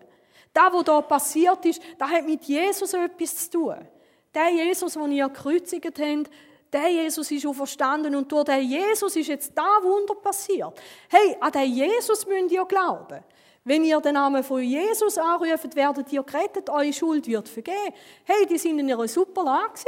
Das, 0.53 0.73
was 0.73 0.83
da 0.83 1.01
passiert 1.01 1.63
ist, 1.65 1.81
das 1.99 2.09
hat 2.09 2.25
mit 2.25 2.43
Jesus 2.45 2.93
etwas 2.93 3.49
zu 3.49 3.49
tun. 3.51 3.87
Der 4.33 4.49
Jesus, 4.49 4.93
den 4.93 5.11
ihr 5.11 5.29
gekreuzigt 5.29 5.85
habt, 5.85 6.29
der 6.71 6.87
Jesus 6.89 7.29
ist 7.31 7.45
auch 7.45 7.53
verstanden 7.53 8.15
und 8.15 8.31
durch 8.31 8.45
den 8.45 8.61
Jesus 8.61 9.15
ist 9.15 9.27
jetzt 9.27 9.51
da 9.55 9.79
Wunder 9.81 10.15
passiert. 10.15 10.79
Hey, 11.09 11.35
an 11.39 11.51
den 11.51 11.73
Jesus 11.73 12.25
müsst 12.25 12.51
ihr 12.51 12.65
glauben. 12.65 13.23
Wenn 13.63 13.83
ihr 13.83 13.99
den 13.99 14.13
Namen 14.13 14.43
von 14.43 14.61
Jesus 14.61 15.17
anruft, 15.17 15.75
werdet 15.75 16.11
ihr 16.11 16.23
gerettet, 16.23 16.69
eure 16.69 16.93
Schuld 16.93 17.27
wird 17.27 17.47
vergeben. 17.47 17.93
Hey, 18.23 18.45
die 18.47 18.57
sind 18.57 18.79
in 18.79 18.91
einer 18.91 19.07
super 19.07 19.43
Lage. 19.43 19.83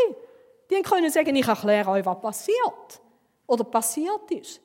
Die 0.70 0.82
können 0.82 1.10
sagen, 1.10 1.36
ich 1.36 1.48
erkläre 1.48 1.90
euch, 1.90 2.06
was 2.06 2.22
passiert. 2.22 3.02
Oder 3.48 3.64
passiert 3.64 4.30
ist. 4.32 4.62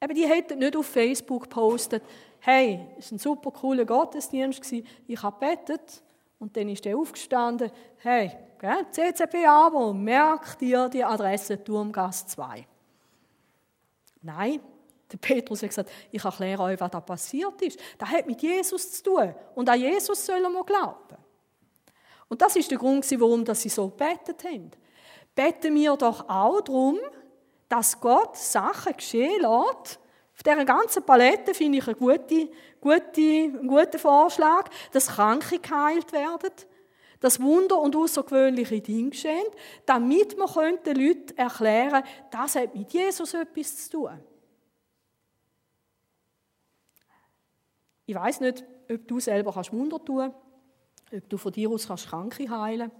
Aber 0.00 0.12
die 0.12 0.26
hätten 0.26 0.58
nicht 0.58 0.76
auf 0.76 0.86
Facebook 0.86 1.44
gepostet, 1.44 2.02
hey, 2.40 2.86
es 2.98 3.10
war 3.10 3.16
ein 3.16 3.18
super 3.18 3.50
cooler 3.50 3.84
Gottesdienst, 3.84 4.60
ich 5.06 5.22
habe 5.22 5.38
gebetet 5.40 6.02
und 6.44 6.54
dann 6.54 6.68
ist 6.68 6.84
er 6.84 6.98
aufgestanden, 6.98 7.70
hey, 7.96 8.36
Gell? 8.58 8.86
CCP-Abo, 8.90 9.94
merkt 9.94 10.60
dir 10.60 10.90
die 10.90 11.02
Adresse 11.02 11.62
Turmgasse 11.62 12.26
2. 12.26 12.66
Nein, 14.20 14.60
der 15.10 15.16
Petrus 15.18 15.62
hat 15.62 15.70
gesagt, 15.70 15.90
ich 16.10 16.22
erkläre 16.22 16.62
euch, 16.62 16.80
was 16.80 16.90
da 16.90 17.00
passiert 17.00 17.60
ist. 17.62 17.78
Das 17.98 18.10
hat 18.10 18.26
mit 18.26 18.42
Jesus 18.42 18.92
zu 18.92 19.02
tun. 19.02 19.34
Und 19.54 19.68
an 19.70 19.80
Jesus 19.80 20.24
sollen 20.24 20.52
wir 20.52 20.64
glauben. 20.64 21.16
Und 22.28 22.42
das 22.42 22.56
ist 22.56 22.70
der 22.70 22.78
Grund, 22.78 23.04
warum 23.20 23.46
sie 23.54 23.68
so 23.70 23.88
betet 23.88 24.44
haben. 24.44 24.70
Beten 25.34 25.74
wir 25.74 25.96
doch 25.96 26.28
auch 26.28 26.60
darum, 26.60 26.98
dass 27.68 27.98
Gott 27.98 28.36
Sachen 28.36 28.96
geschehen 28.96 29.42
lässt. 29.42 29.98
Auf 30.34 30.42
dieser 30.42 30.64
ganzen 30.64 31.04
Palette 31.04 31.54
finde 31.54 31.78
ich 31.78 31.86
einen 31.86 31.96
guten, 31.96 32.48
guten, 32.80 33.66
guten 33.68 33.98
Vorschlag, 33.98 34.68
dass 34.92 35.08
Kranke 35.08 35.58
geheilt 35.58 36.12
werden, 36.12 36.50
dass 37.20 37.40
Wunder 37.40 37.80
und 37.80 37.94
außergewöhnliche 37.94 38.80
Dinge 38.80 39.10
geschehen, 39.10 39.46
damit 39.86 40.36
wir 40.36 40.76
den 40.78 40.96
Leuten 40.96 41.36
erklären 41.36 42.02
können, 42.02 42.06
das 42.30 42.56
hat 42.56 42.74
mit 42.74 42.92
Jesus 42.92 43.32
etwas 43.34 43.88
zu 43.88 43.90
tun. 43.90 44.20
Ich 48.06 48.14
weiß 48.14 48.40
nicht, 48.40 48.64
ob 48.90 49.08
du 49.08 49.20
selber 49.20 49.52
kannst 49.52 49.72
Wunder 49.72 50.04
tun 50.04 50.34
ob 51.12 51.28
du 51.28 51.36
von 51.36 51.52
dir 51.52 51.70
aus 51.70 51.86
kannst 51.86 52.08
Kranke 52.08 52.48
heilen 52.48 52.90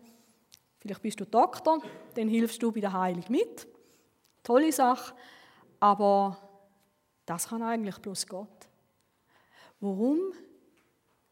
Vielleicht 0.78 1.01
bist 1.01 1.18
du 1.18 1.24
Doktor, 1.24 1.80
dann 2.14 2.28
hilfst 2.28 2.62
du 2.62 2.70
bei 2.70 2.80
der 2.80 2.93
Heilung 2.93 3.24
mit. 3.28 3.66
Tolle 4.43 4.70
Sache. 4.70 5.14
Aber 5.80 6.43
das 7.27 7.49
kann 7.49 7.62
eigentlich 7.62 7.99
bloß 7.99 8.27
Gott. 8.27 8.68
Warum 9.81 10.18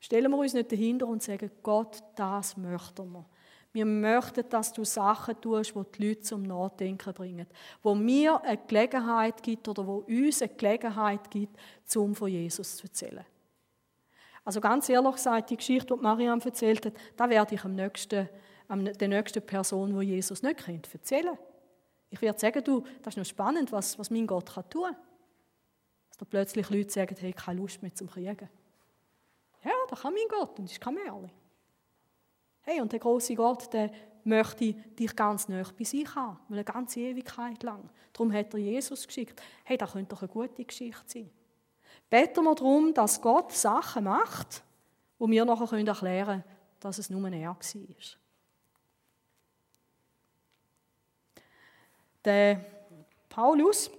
stellen 0.03 0.31
wir 0.31 0.39
uns 0.39 0.53
nicht 0.53 0.71
dahinter 0.73 1.07
und 1.07 1.23
sagen, 1.23 1.51
Gott, 1.63 2.03
das 2.17 2.57
möchten 2.57 3.13
wir. 3.13 3.25
Wir 3.73 3.87
möchten, 3.87 4.47
dass 4.51 4.73
du 4.73 4.85
Sachen 4.85 5.41
tust, 5.41 5.75
die 5.75 5.83
die 5.97 6.09
Leute 6.09 6.21
zum 6.21 6.43
Nachdenken 6.43 7.15
bringen. 7.15 7.47
Wo 7.83 7.95
mir 7.95 8.43
eine 8.43 8.59
Gelegenheit 8.59 9.43
gibt 9.43 9.67
oder 9.67 9.87
wo 9.87 9.99
uns 9.99 10.43
eine 10.43 10.53
Gelegenheit 10.55 11.31
gibt, 11.31 11.57
um 11.97 12.15
von 12.15 12.29
Jesus 12.29 12.77
zu 12.77 12.85
erzählen. 12.85 13.25
Also 14.45 14.61
ganz 14.61 14.89
ehrlich 14.89 15.15
gesagt, 15.15 15.51
die 15.51 15.57
Geschichte, 15.57 15.95
die 15.95 16.03
Mariam 16.03 16.41
erzählt 16.41 16.85
hat, 16.85 16.95
da 17.17 17.31
werde 17.31 17.55
ich 17.55 17.65
am 17.65 17.75
nächsten, 17.75 18.29
der 18.69 19.09
nächsten 19.09 19.41
Person, 19.41 19.99
die 19.99 20.07
Jesus 20.07 20.43
nicht 20.43 20.65
kennt, 20.65 20.93
erzählen. 20.93 21.39
Ich 22.11 22.21
werde 22.21 22.39
sagen, 22.39 22.63
du, 22.63 22.85
das 23.03 23.15
ist 23.15 23.19
noch 23.19 23.25
spannend, 23.25 23.73
was, 23.73 23.99
was 23.99 24.11
mein 24.11 24.27
Gott 24.27 24.53
kann 24.53 24.69
tun 24.69 24.83
kann. 24.83 24.97
Da 26.23 26.27
plötzlich 26.31 26.71
Leute 26.71 26.89
sagen, 26.89 27.17
hey, 27.19 27.33
keine 27.33 27.61
Lust 27.61 27.83
mehr 27.83 27.93
zum 27.97 28.09
Kriegen. 28.09 28.49
Ja, 29.65 29.73
das 29.91 30.03
kann 30.03 30.15
mein 30.15 30.29
Gott 30.29 30.57
und 30.57 30.71
ist 30.71 30.81
kein 30.81 30.95
Märchen. 30.95 31.33
Hey, 32.61 32.81
und 32.81 32.93
der 32.93 33.01
große 33.01 33.35
Gott, 33.35 33.73
der 33.73 33.91
möchte 34.23 34.73
dich 34.73 35.17
ganz 35.17 35.49
nah 35.49 35.65
bei 35.77 35.83
sich 35.83 36.15
haben, 36.15 36.39
eine 36.49 36.63
ganze 36.63 37.01
Ewigkeit 37.01 37.61
lang. 37.65 37.91
Darum 38.13 38.33
hat 38.33 38.55
er 38.55 38.61
Jesus 38.61 39.05
geschickt. 39.05 39.43
Hey, 39.65 39.77
das 39.77 39.91
könnte 39.91 40.15
doch 40.15 40.23
eine 40.23 40.29
gute 40.29 40.65
Geschichte 40.65 41.03
sein. 41.07 41.29
Beten 42.09 42.45
wir 42.45 42.55
darum, 42.55 42.95
dass 42.95 43.21
Gott 43.21 43.51
Sachen 43.51 44.05
macht, 44.05 44.63
wo 45.19 45.29
wir 45.29 45.45
nachher 45.45 45.77
erklären 45.77 46.45
können, 46.45 46.45
dass 46.79 46.99
es 46.99 47.11
nur 47.11 47.29
er 47.33 47.49
war. 47.49 47.59
Der 52.25 52.65
Paulus, 53.29 53.91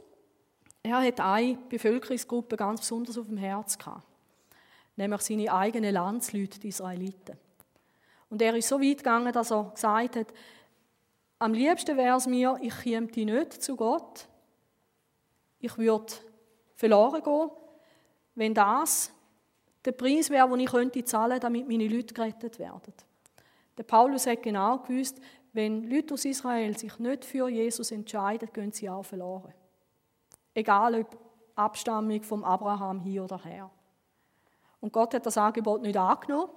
er 0.84 1.02
hat 1.02 1.20
eine 1.22 1.58
Bevölkerungsgruppe 1.70 2.58
ganz 2.58 2.82
besonders 2.82 3.18
auf 3.18 3.28
dem 3.28 3.38
Herz 3.38 3.78
gehabt, 3.78 4.06
nämlich 4.98 5.22
seine 5.22 5.52
eigenen 5.52 5.94
Landsleute, 5.94 6.60
die 6.60 6.68
Israeliten. 6.68 7.38
Und 8.30 8.42
er 8.42 8.56
ist 8.56 8.68
so 8.68 8.82
weit 8.82 8.98
gegangen, 8.98 9.32
dass 9.32 9.52
er 9.52 9.72
gesagt 9.74 10.18
hat, 10.18 10.28
am 11.40 11.54
liebsten 11.54 11.98
wäre 11.98 12.18
es 12.18 12.28
mir, 12.28 12.58
ich 12.62 12.76
käme 12.82 13.08
nicht 13.08 13.54
zu 13.62 13.76
Gott, 13.76 14.28
ich 15.60 15.78
würde 15.78 16.14
verloren 16.76 17.24
gehen, 17.24 17.50
wenn 18.36 18.54
das 18.54 19.12
der 19.86 19.92
Preis 19.94 20.30
wäre, 20.30 20.50
den 20.50 20.60
ich 20.60 20.72
könnte 20.72 21.04
zahlen, 21.04 21.40
damit 21.40 21.68
meine 21.68 21.88
Leute 21.88 22.14
gerettet 22.14 22.60
werden. 22.60 22.94
Der 23.78 23.84
Paulus 23.84 24.28
hat 24.28 24.44
genau 24.44 24.80
gewusst, 24.80 25.20
wenn 25.54 25.90
Leute 25.90 26.14
aus 26.14 26.26
Israel 26.26 26.78
sich 26.78 26.98
nicht 27.00 27.26
für 27.26 27.48
Jesus 27.50 27.92
entscheiden, 27.92 28.50
gehen 28.52 28.72
sie 28.72 28.90
auch 28.90 29.04
verloren. 29.04 29.54
Egal 30.54 30.95
ob 31.01 31.18
Abstammung 31.56 32.24
vom 32.24 32.43
Abraham 32.43 32.99
hier 32.99 33.24
oder 33.24 33.43
her. 33.43 33.70
Und 34.82 34.91
Gott 34.91 35.14
hat 35.14 35.26
das 35.26 35.38
Angebot 35.38 35.82
nicht 35.82 35.97
angenommen. 35.97 36.51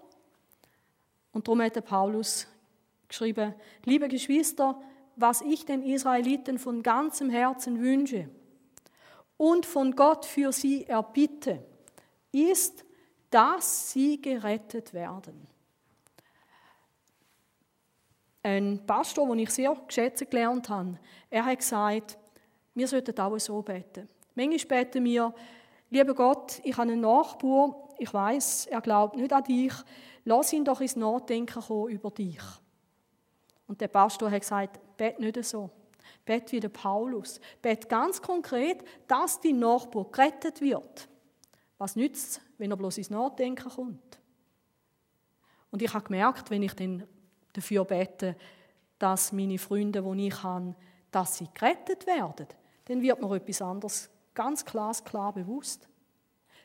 Und 1.33 1.47
darum 1.47 1.63
hat 1.63 1.85
Paulus 1.85 2.47
geschrieben, 3.09 3.55
liebe 3.85 4.09
Geschwister, 4.09 4.81
was 5.17 5.41
ich 5.43 5.65
den 5.65 5.83
Israeliten 5.83 6.59
von 6.59 6.83
ganzem 6.83 7.31
Herzen 7.31 7.81
wünsche, 7.81 8.29
und 9.37 9.67
von 9.67 9.95
Gott 9.95 10.25
für 10.25 10.53
sie 10.53 10.87
erbitte, 10.87 11.63
ist, 12.33 12.85
dass 13.31 13.93
sie 13.93 14.21
gerettet 14.21 14.95
werden. 14.95 15.47
Ein 18.43 18.87
Pastor, 18.87 19.29
den 19.29 19.41
ich 19.41 19.51
sehr 19.51 19.75
geschätzt 19.87 20.31
gelernt 20.31 20.69
habe, 20.69 20.99
er 21.31 21.45
hat 21.45 21.59
gesagt, 21.59 22.17
wir 22.77 22.87
sollten 22.87 23.19
auch 23.19 23.39
so 23.39 23.63
beten. 23.63 24.07
Manchmal 24.35 24.85
beten 24.85 25.05
wir, 25.05 25.35
lieber 25.91 26.15
Gott, 26.15 26.61
ich 26.63 26.77
habe 26.77 26.93
einen 26.93 27.01
Nachbar, 27.01 27.89
ich 27.99 28.13
weiß, 28.13 28.67
er 28.67 28.83
glaubt 28.83 29.17
nicht 29.17 29.33
an 29.33 29.43
dich, 29.45 29.73
lass 30.25 30.53
ihn 30.53 30.65
doch 30.65 30.81
ins 30.81 30.95
Nachdenken 30.95 31.63
kommen 31.63 31.89
über 31.89 32.11
dich. 32.11 32.43
Und 33.67 33.81
der 33.81 33.89
Pastor 33.89 34.31
hat 34.31 34.43
gesagt, 34.43 34.79
bet 34.97 35.19
nicht 35.19 35.43
so. 35.45 35.71
Bet 36.25 36.53
wie 36.53 36.61
der 36.61 36.69
Paulus. 36.69 37.41
Bet 37.63 37.89
ganz 37.89 38.21
konkret, 38.21 38.85
dass 39.09 39.41
dein 39.41 39.59
Nachbar 39.59 40.05
gerettet 40.13 40.61
wird. 40.61 41.09
Was 41.79 41.97
nützt 41.97 42.31
es, 42.31 42.41
wenn 42.59 42.71
er 42.71 42.77
bloß 42.77 42.99
ins 42.99 43.11
Nachdenken 43.11 43.71
kommt? 43.71 44.21
Und 45.71 45.83
ich 45.83 45.93
habe 45.93 46.05
gemerkt, 46.05 46.51
wenn 46.51 46.63
ich 46.63 46.75
dann 46.75 47.05
dafür 47.53 47.85
bete, 47.85 48.37
dass 48.99 49.33
meine 49.33 49.59
Freunde, 49.59 50.03
die 50.03 50.27
ich 50.29 50.43
habe, 50.43 50.75
dass 51.11 51.39
sie 51.39 51.49
gerettet 51.53 52.07
werden, 52.07 52.47
dann 52.87 53.03
wird 53.03 53.21
mir 53.21 53.35
etwas 53.35 53.63
anderes 53.63 54.11
ganz 54.35 54.65
klar, 54.65 54.95
klar 55.05 55.33
bewusst. 55.33 55.89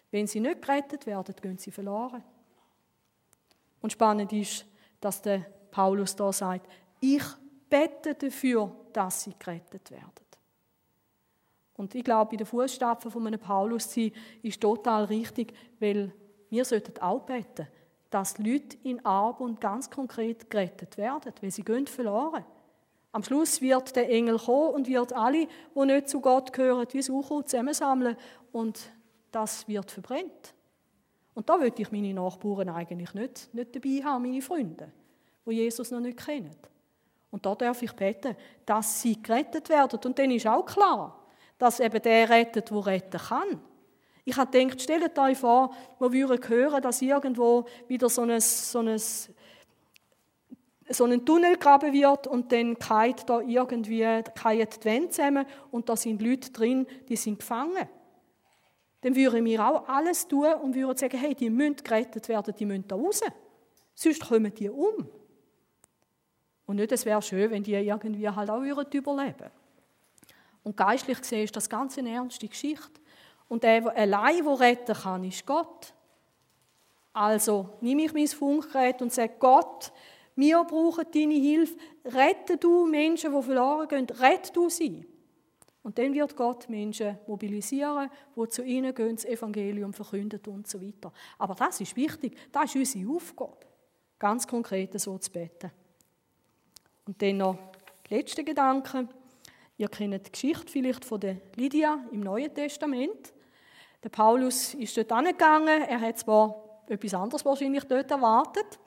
Wenn 0.09 0.27
sie 0.27 0.39
nicht 0.39 0.61
gerettet 0.61 1.05
werden, 1.05 1.35
gehen 1.41 1.57
sie 1.57 1.71
verloren. 1.71 2.23
Und 3.81 3.93
spannend 3.93 4.31
ist, 4.33 4.65
dass 4.99 5.21
der 5.21 5.45
Paulus 5.71 6.15
da 6.15 6.31
sagt, 6.31 6.67
ich 6.99 7.23
bete 7.69 8.13
dafür, 8.13 8.75
dass 8.93 9.23
sie 9.23 9.33
gerettet 9.39 9.89
werden. 9.89 10.21
Und 11.81 11.95
ich 11.95 12.03
glaube, 12.03 12.33
in 12.33 12.37
den 12.37 12.45
Fußstapfen 12.45 13.09
von 13.09 13.25
einem 13.25 13.39
Paulus 13.39 13.91
sein 13.91 14.11
ist 14.43 14.61
total 14.61 15.05
richtig, 15.05 15.51
weil 15.79 16.13
wir 16.51 16.63
sollten 16.63 17.01
auch 17.01 17.21
beten, 17.21 17.67
dass 18.11 18.37
Leute 18.37 18.77
in 18.83 19.03
Arb 19.03 19.39
und 19.39 19.59
ganz 19.59 19.89
konkret 19.89 20.47
gerettet 20.47 20.97
werden, 20.97 21.33
weil 21.41 21.49
sie 21.49 21.63
gehen 21.63 21.87
verloren. 21.87 22.45
Am 23.11 23.23
Schluss 23.23 23.61
wird 23.61 23.95
der 23.95 24.09
Engel 24.09 24.37
kommen 24.37 24.73
und 24.73 24.87
wird 24.87 25.13
alle, 25.13 25.47
die 25.75 25.85
nicht 25.85 26.09
zu 26.09 26.21
Gott 26.21 26.53
gehören, 26.53 26.87
wie 26.91 27.01
Sucher 27.01 27.45
zusammensammeln 27.45 28.15
und 28.51 28.79
das 29.31 29.67
wird 29.67 29.91
verbrennt. 29.91 30.53
Und 31.33 31.49
da 31.49 31.59
würde 31.59 31.81
ich 31.81 31.91
meine 31.91 32.13
Nachbarn 32.13 32.69
eigentlich 32.69 33.13
nicht, 33.13 33.53
nicht 33.53 33.75
dabei 33.75 34.03
haben, 34.03 34.23
meine 34.23 34.41
Freunde, 34.41 34.91
die 35.45 35.51
Jesus 35.51 35.91
noch 35.91 35.99
nicht 35.99 36.25
kennen. 36.25 36.55
Und 37.31 37.45
da 37.45 37.55
darf 37.55 37.81
ich 37.81 37.93
beten, 37.93 38.35
dass 38.65 39.01
sie 39.01 39.21
gerettet 39.21 39.69
werden. 39.69 39.99
Und 40.03 40.19
dann 40.19 40.31
ist 40.31 40.47
auch 40.47 40.65
klar, 40.65 41.25
dass 41.57 41.79
eben 41.79 42.01
der 42.01 42.29
rettet, 42.29 42.69
der 42.69 42.85
retten 42.85 43.19
kann. 43.19 43.61
Ich 44.25 44.37
habe 44.37 44.51
gedacht, 44.51 44.81
stellt 44.81 45.17
euch 45.17 45.37
vor, 45.37 45.73
wir 45.99 46.11
würden 46.11 46.47
hören, 46.47 46.81
dass 46.81 47.01
irgendwo 47.01 47.65
wieder 47.87 48.09
so 48.09 48.21
ein, 48.23 48.39
so 48.39 48.79
ein, 48.79 49.01
so 50.93 51.05
ein 51.05 51.25
Tunnel 51.25 51.57
graben 51.57 51.93
wird 51.93 52.27
und 52.27 52.51
dann 52.51 52.77
kalt 52.77 53.29
da 53.29 53.41
irgendwie 53.41 53.99
die 53.99 54.85
Wände 54.85 55.09
zusammen 55.09 55.45
und 55.71 55.89
da 55.89 55.95
sind 55.95 56.21
Leute 56.21 56.51
drin, 56.51 56.87
die 57.07 57.15
sind 57.15 57.39
gefangen. 57.39 57.87
Dann 59.01 59.15
würden 59.15 59.43
wir 59.45 59.65
auch 59.65 59.87
alles 59.87 60.27
tun 60.27 60.53
und 60.61 60.75
würden 60.75 60.95
sagen, 60.95 61.17
hey, 61.17 61.33
die 61.33 61.49
müssen 61.49 61.77
gerettet 61.77 62.29
werden, 62.29 62.53
die 62.57 62.65
müssen 62.65 62.87
da 62.87 62.95
raus. 62.95 63.21
Sonst 63.95 64.27
kommen 64.27 64.53
die 64.53 64.69
um. 64.69 65.09
Und 66.65 66.75
nicht, 66.75 66.91
es 66.91 67.05
wäre 67.05 67.21
schön, 67.21 67.49
wenn 67.51 67.63
die 67.63 67.73
irgendwie 67.73 68.29
halt 68.29 68.49
auch 68.49 68.61
überleben 68.61 69.05
würden. 69.05 69.51
Und 70.63 70.77
geistlich 70.77 71.19
gesehen 71.19 71.43
ist 71.43 71.55
das 71.55 71.69
ganz 71.69 71.97
eine 71.97 72.11
ernste 72.11 72.47
Geschichte. 72.47 73.01
Und 73.47 73.63
der, 73.63 73.81
der 73.81 73.97
allein 73.97 74.43
der 74.43 74.59
retten 74.59 74.95
kann, 74.95 75.23
ist 75.23 75.45
Gott. 75.45 75.93
Also 77.13 77.69
nehme 77.81 78.03
ich 78.03 78.13
mein 78.13 78.27
Funkgerät 78.27 79.01
und 79.01 79.11
sage, 79.11 79.33
Gott, 79.39 79.91
wir 80.35 80.63
brauchen 80.63 81.05
deine 81.13 81.33
Hilfe. 81.33 81.75
Rette 82.05 82.57
du 82.57 82.85
Menschen, 82.85 83.33
die 83.33 83.41
verloren 83.41 83.87
gehen. 83.87 84.07
Rette 84.09 84.51
du 84.53 84.69
sie. 84.69 85.05
Und 85.83 85.97
dann 85.97 86.13
wird 86.13 86.35
Gott 86.35 86.69
Menschen 86.69 87.17
mobilisieren, 87.25 88.09
die 88.35 88.47
zu 88.49 88.63
ihnen 88.63 88.93
gehen, 88.93 89.15
das 89.15 89.25
Evangelium 89.25 89.93
verkünden 89.93 90.39
und 90.47 90.67
so 90.67 90.81
weiter. 90.81 91.11
Aber 91.39 91.55
das 91.55 91.81
ist 91.81 91.95
wichtig. 91.95 92.37
Das 92.51 92.75
ist 92.75 92.95
unsere 92.95 93.15
Aufgabe. 93.15 93.57
Ganz 94.19 94.47
konkret 94.47 94.99
so 94.99 95.17
zu 95.17 95.31
beten. 95.31 95.71
Und 97.07 97.19
dann 97.21 97.37
noch 97.37 97.57
letzter 98.09 98.43
Gedanke. 98.43 99.07
Ihr 99.77 99.87
kennt 99.87 100.27
die 100.27 100.31
Geschichte 100.31 100.67
vielleicht 100.71 101.03
von 101.03 101.19
der 101.19 101.37
Lydia 101.55 101.99
im 102.11 102.19
Neuen 102.19 102.53
Testament. 102.53 103.33
Der 104.03 104.09
Paulus 104.09 104.75
ist 104.75 104.95
dort 104.95 105.11
angegangen. 105.11 105.81
Er 105.83 105.99
hat 105.99 106.19
zwar 106.19 106.83
etwas 106.87 107.13
anderes 107.15 107.43
wahrscheinlich 107.43 107.83
dort 107.85 108.11
erwartet. 108.11 108.79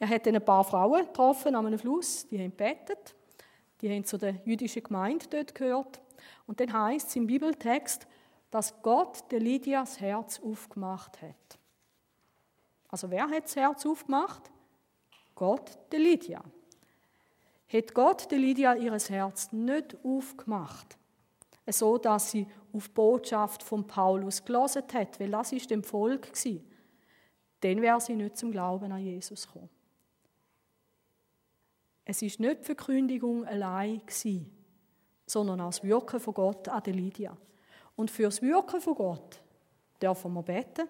Er 0.00 0.08
hat 0.08 0.26
dann 0.26 0.34
ein 0.34 0.44
paar 0.44 0.64
Frauen 0.64 1.04
getroffen 1.04 1.54
an 1.54 1.66
einem 1.66 1.78
Fluss, 1.78 2.26
die 2.26 2.38
haben 2.38 2.56
gebetet. 2.56 3.14
Die 3.82 3.90
haben 3.90 4.04
zu 4.04 4.16
der 4.16 4.34
jüdischen 4.46 4.82
Gemeinde 4.82 5.26
dort 5.28 5.54
gehört. 5.54 6.00
Und 6.46 6.58
dann 6.58 6.72
heißt 6.72 7.08
es 7.08 7.16
im 7.16 7.26
Bibeltext, 7.26 8.06
dass 8.50 8.82
Gott 8.82 9.30
der 9.30 9.40
Lydia 9.40 9.80
das 9.80 10.00
Herz 10.00 10.40
aufgemacht 10.40 11.20
hat. 11.20 11.58
Also 12.88 13.10
wer 13.10 13.28
hat 13.28 13.44
das 13.44 13.56
Herz 13.56 13.84
aufgemacht? 13.86 14.50
Gott 15.34 15.78
der 15.92 16.00
Lydia. 16.00 16.42
Hat 17.68 17.94
Gott 17.94 18.30
der 18.30 18.38
Lydia 18.38 18.74
ihr 18.74 18.92
Herz 18.92 19.52
nicht 19.52 19.96
aufgemacht, 20.02 20.96
so 21.68 21.98
dass 21.98 22.30
sie 22.30 22.46
auf 22.72 22.90
Botschaft 22.90 23.62
von 23.62 23.86
Paulus 23.86 24.44
gelesen 24.44 24.82
hat, 24.92 25.20
weil 25.20 25.30
das 25.30 25.52
ist 25.52 25.70
dem 25.70 25.84
Volk 25.84 26.32
war, 26.32 26.60
dann 27.60 27.82
wäre 27.82 28.00
sie 28.00 28.16
nicht 28.16 28.38
zum 28.38 28.50
Glauben 28.50 28.90
an 28.90 29.04
Jesus 29.04 29.46
gekommen. 29.46 29.68
Es 32.10 32.22
ist 32.22 32.40
nicht 32.40 32.62
die 32.62 32.64
Verkündigung 32.64 33.46
allein 33.46 34.02
sondern 35.26 35.60
auch 35.60 35.66
das 35.66 35.84
Wirken 35.84 36.18
von 36.18 36.34
Gott 36.34 36.68
an 36.68 36.82
Lydia. 36.86 37.36
Und 37.94 38.10
für 38.10 38.24
das 38.24 38.42
Wirken 38.42 38.80
von 38.80 38.96
Gott 38.96 39.40
dürfen 40.02 40.32
wir 40.32 40.42
beten, 40.42 40.88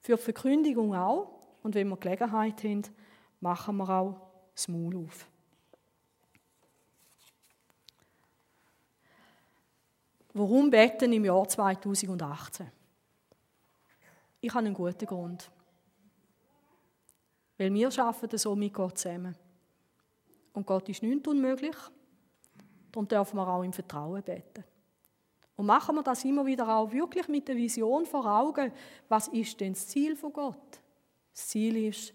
für 0.00 0.16
die 0.16 0.22
Verkündigung 0.22 0.94
auch. 0.94 1.30
Und 1.62 1.74
wenn 1.74 1.88
wir 1.88 1.96
Gelegenheit 1.96 2.62
haben, 2.62 2.82
machen 3.40 3.78
wir 3.78 3.88
auch 3.88 4.20
das 4.54 4.68
Maul 4.68 4.98
auf. 4.98 5.26
Warum 10.34 10.68
beten 10.68 11.10
im 11.14 11.24
Jahr 11.24 11.48
2018? 11.48 12.70
Ich 14.42 14.50
habe 14.50 14.66
einen 14.66 14.74
guten 14.74 15.06
Grund. 15.06 15.50
Weil 17.56 17.72
wir 17.72 17.98
arbeiten 17.98 18.36
so 18.36 18.54
mit 18.54 18.74
Gott 18.74 18.98
zusammen. 18.98 19.34
Und 20.52 20.66
Gott 20.66 20.88
ist 20.88 21.02
nichts 21.02 21.28
unmöglich. 21.28 21.76
Darum 22.90 23.06
dürfen 23.06 23.36
wir 23.36 23.48
auch 23.48 23.62
im 23.62 23.72
Vertrauen 23.72 24.22
beten. 24.22 24.64
Und 25.56 25.66
machen 25.66 25.94
wir 25.94 26.02
das 26.02 26.24
immer 26.24 26.46
wieder 26.46 26.68
auch 26.68 26.90
wirklich 26.90 27.28
mit 27.28 27.46
der 27.46 27.56
Vision 27.56 28.06
vor 28.06 28.24
Augen. 28.24 28.72
Was 29.08 29.28
ist 29.28 29.60
denn 29.60 29.74
das 29.74 29.86
Ziel 29.86 30.16
von 30.16 30.32
Gott? 30.32 30.80
Das 31.32 31.48
Ziel 31.48 31.76
ist, 31.88 32.14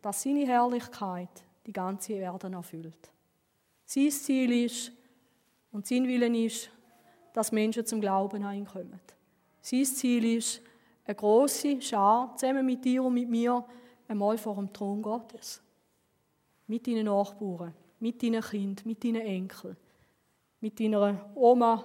dass 0.00 0.22
seine 0.22 0.46
Herrlichkeit 0.46 1.30
die 1.66 1.72
ganze 1.72 2.14
Erde 2.14 2.52
erfüllt. 2.52 3.10
Sein 3.84 4.10
Ziel 4.10 4.64
ist 4.64 4.92
und 5.70 5.86
sein 5.86 6.06
Willen 6.06 6.34
ist, 6.34 6.70
dass 7.32 7.52
Menschen 7.52 7.86
zum 7.86 8.00
Glauben 8.00 8.42
an 8.42 8.56
ihn 8.56 8.66
kommen. 8.66 9.00
Sein 9.60 9.84
Ziel 9.84 10.36
ist, 10.36 10.60
eine 11.04 11.14
große 11.14 11.80
Schar 11.80 12.36
zusammen 12.36 12.64
mit 12.64 12.84
dir 12.84 13.02
und 13.02 13.14
mit 13.14 13.28
mir 13.28 13.64
einmal 14.06 14.38
vor 14.38 14.54
dem 14.56 14.72
Thron 14.72 15.02
Gottes. 15.02 15.62
Mit 16.72 16.86
deinen 16.86 17.04
Nachbarn, 17.04 17.74
mit 18.00 18.22
deinen 18.22 18.40
Kindern, 18.40 18.86
mit 18.86 19.04
deinen 19.04 19.20
Enkeln, 19.20 19.76
mit 20.58 20.80
deiner 20.80 21.30
Oma, 21.34 21.84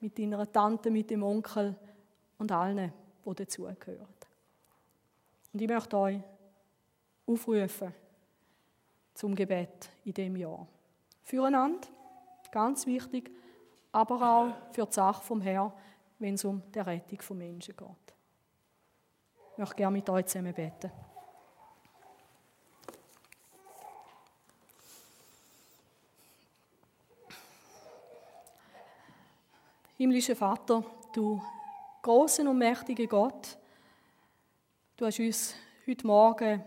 mit 0.00 0.18
deiner 0.18 0.50
Tante, 0.50 0.90
mit 0.90 1.10
dem 1.10 1.22
Onkel 1.22 1.76
und 2.38 2.50
allen, 2.50 2.90
die 3.22 3.34
dazugehören. 3.34 4.08
Und 5.52 5.60
ich 5.60 5.68
möchte 5.68 5.98
euch 5.98 6.20
aufrufen 7.26 7.92
zum 9.12 9.34
Gebet 9.34 9.90
in 10.06 10.14
dem 10.14 10.36
Jahr. 10.36 10.66
Füreinander, 11.22 11.86
ganz 12.50 12.86
wichtig, 12.86 13.30
aber 13.92 14.22
auch 14.22 14.72
für 14.72 14.86
die 14.86 14.92
Sache 14.94 15.22
vom 15.22 15.42
Herrn, 15.42 15.70
wenn 16.18 16.32
es 16.32 16.46
um 16.46 16.62
die 16.74 16.78
Rettung 16.78 17.20
von 17.20 17.36
Menschen 17.36 17.76
geht. 17.76 18.14
Ich 19.52 19.58
möchte 19.58 19.74
gerne 19.74 19.98
mit 19.98 20.08
euch 20.08 20.24
zusammen 20.24 20.54
beten. 20.54 20.90
Himmlischer 29.96 30.34
Vater, 30.34 30.82
du 31.12 31.40
großen 32.02 32.48
und 32.48 32.58
mächtiger 32.58 33.06
Gott, 33.06 33.56
du 34.96 35.06
hast 35.06 35.20
uns 35.20 35.54
heute 35.86 36.04
Morgen 36.04 36.64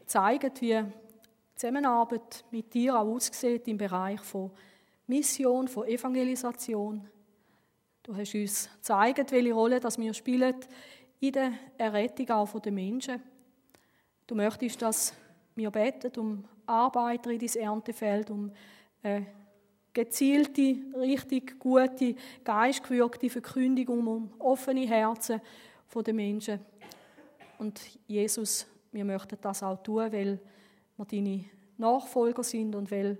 gezeigt, 0.00 0.60
wie 0.60 0.74
die 0.74 0.84
Zusammenarbeit 1.56 2.44
mit 2.50 2.74
dir 2.74 2.96
auch 2.96 3.06
aussieht 3.06 3.66
im 3.66 3.78
Bereich 3.78 4.20
von 4.20 4.50
Mission, 5.06 5.68
von 5.68 5.86
Evangelisation. 5.86 7.08
Du 8.02 8.14
hast 8.14 8.34
uns 8.34 8.68
gezeigt, 8.74 9.32
welche 9.32 9.54
Rolle 9.54 9.80
das 9.80 9.96
wir 9.96 10.12
spielen 10.12 10.56
in 11.20 11.32
der 11.32 11.52
Errettung 11.78 12.28
auch 12.28 12.60
der 12.60 12.72
Menschen. 12.72 13.22
Du 14.26 14.34
möchtest, 14.34 14.82
dass 14.82 15.14
wir 15.54 15.70
beten 15.70 16.20
um 16.20 16.44
Arbeiter 16.66 17.30
in 17.30 17.38
dein 17.38 17.62
Erntefeld, 17.62 18.28
um 18.28 18.52
eine 19.02 19.26
gezielte, 19.92 20.76
richtig 20.96 21.58
gute, 21.58 22.14
geistgewirkte 22.44 23.30
Verkündigung 23.30 24.06
um 24.06 24.30
offene 24.38 24.86
Herzen 24.86 25.40
der 25.94 26.14
Menschen. 26.14 26.60
Und 27.58 27.80
Jesus, 28.06 28.66
wir 28.92 29.04
möchten 29.04 29.38
das 29.40 29.62
auch 29.62 29.82
tun, 29.82 30.12
weil 30.12 30.38
wir 30.96 31.04
deine 31.04 31.44
Nachfolger 31.76 32.42
sind 32.42 32.74
und 32.74 32.90
weil 32.90 33.18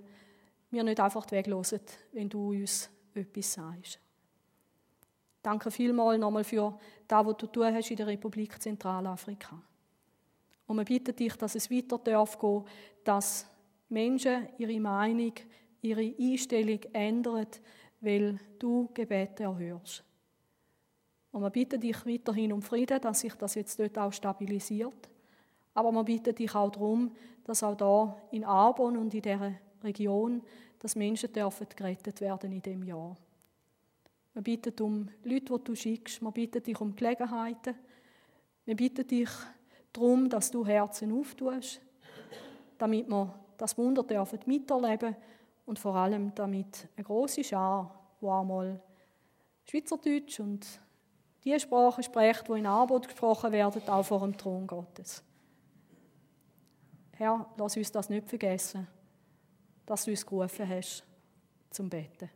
wir 0.71 0.83
nicht 0.83 1.01
einfach 1.01 1.31
weglosen, 1.31 1.81
wenn 2.13 2.29
du 2.29 2.51
uns 2.51 2.91
etwas 3.15 3.53
sagst. 3.55 3.99
Danke 5.43 5.71
vielmals 5.71 6.21
nochmal 6.21 6.45
für 6.45 6.79
das, 7.07 7.27
was 7.27 7.37
du 7.37 7.47
tun 7.47 7.75
hast 7.75 7.91
in 7.91 7.97
der 7.97 8.07
Republik 8.07 8.61
Zentralafrika. 8.61 9.61
Und 10.67 10.77
wir 10.77 10.85
bitten 10.85 11.17
dich, 11.17 11.35
dass 11.37 11.55
es 11.55 11.71
weiter 11.71 11.99
darf 11.99 12.39
dass 13.03 13.47
Menschen 13.89 14.49
ihre 14.59 14.79
Meinung, 14.79 15.33
ihre 15.83 16.15
Einstellung 16.19 16.81
ändern, 16.93 17.47
weil 18.01 18.39
du 18.59 18.89
Gebete 18.95 19.45
erhörst. 19.45 20.05
Und 21.31 21.43
wir 21.43 21.51
bitten 21.51 21.81
dich 21.81 22.07
weiterhin 22.07 22.53
um 22.53 22.63
Frieden, 22.63 23.01
dass 23.01 23.21
sich 23.21 23.35
das 23.35 23.55
jetzt 23.55 23.79
dort 23.79 23.99
auch 23.99 24.13
stabilisiert. 24.13 25.09
Aber 25.75 25.93
wir 25.93 26.05
bitten 26.05 26.35
dich 26.35 26.55
auch 26.55 26.71
darum, 26.71 27.13
dass 27.45 27.63
auch 27.63 27.77
da 27.77 28.17
in 28.31 28.45
Arbon 28.45 28.97
und 28.97 29.15
in 29.15 29.23
dieser 29.23 29.53
Region, 29.83 30.43
dass 30.79 30.97
Menschen 30.97 31.33
dürfen 31.33 31.67
gerettet 31.77 32.21
werden 32.21 32.53
in 32.53 32.63
dem 32.63 32.83
Jahr. 32.83 33.17
Wir 34.35 34.43
bitten 34.43 34.83
um 34.83 35.09
Leute, 35.25 35.59
die 35.59 35.65
du 35.65 35.75
schickst. 35.75 36.23
Wir 36.23 36.31
bitten 36.31 36.63
dich 36.63 36.81
um 36.81 36.95
Gelegenheiten. 36.95 37.75
Wir 38.65 38.77
bitten 38.77 39.07
dich 39.07 39.31
darum, 39.93 40.29
dass 40.29 40.51
du 40.51 40.65
Herzen 40.65 41.13
auftust, 41.13 41.81
damit 42.79 43.09
wir 43.09 43.35
das 43.57 43.77
Wunder 43.77 44.03
dürfen 44.03 44.39
miterleben 44.47 45.17
und 45.69 45.79
vor 45.79 45.95
allem 45.95 46.35
damit 46.35 46.89
eine 46.97 47.05
große 47.05 47.45
Schar, 47.45 47.95
die 48.23 48.27
einmal 48.27 48.81
Schweizerdeutsch 49.67 50.41
und 50.41 50.67
die 51.45 51.61
Sprache 51.61 52.03
spricht, 52.03 52.49
die 52.49 52.53
in 52.53 52.67
Arbeit 52.67 53.07
gesprochen 53.07 53.53
werden, 53.53 53.87
auch 53.87 54.03
vor 54.03 54.21
dem 54.21 54.37
Thron 54.37 54.67
Gottes. 54.67 55.23
Herr, 57.13 57.47
lass 57.59 57.77
uns 57.77 57.93
das 57.93 58.09
nicht 58.09 58.27
vergessen, 58.27 58.89
dass 59.85 60.05
du 60.05 60.11
uns 60.11 60.25
gerufen 60.25 60.67
hast 60.67 61.05
zum 61.71 61.91
Beten. 61.91 62.31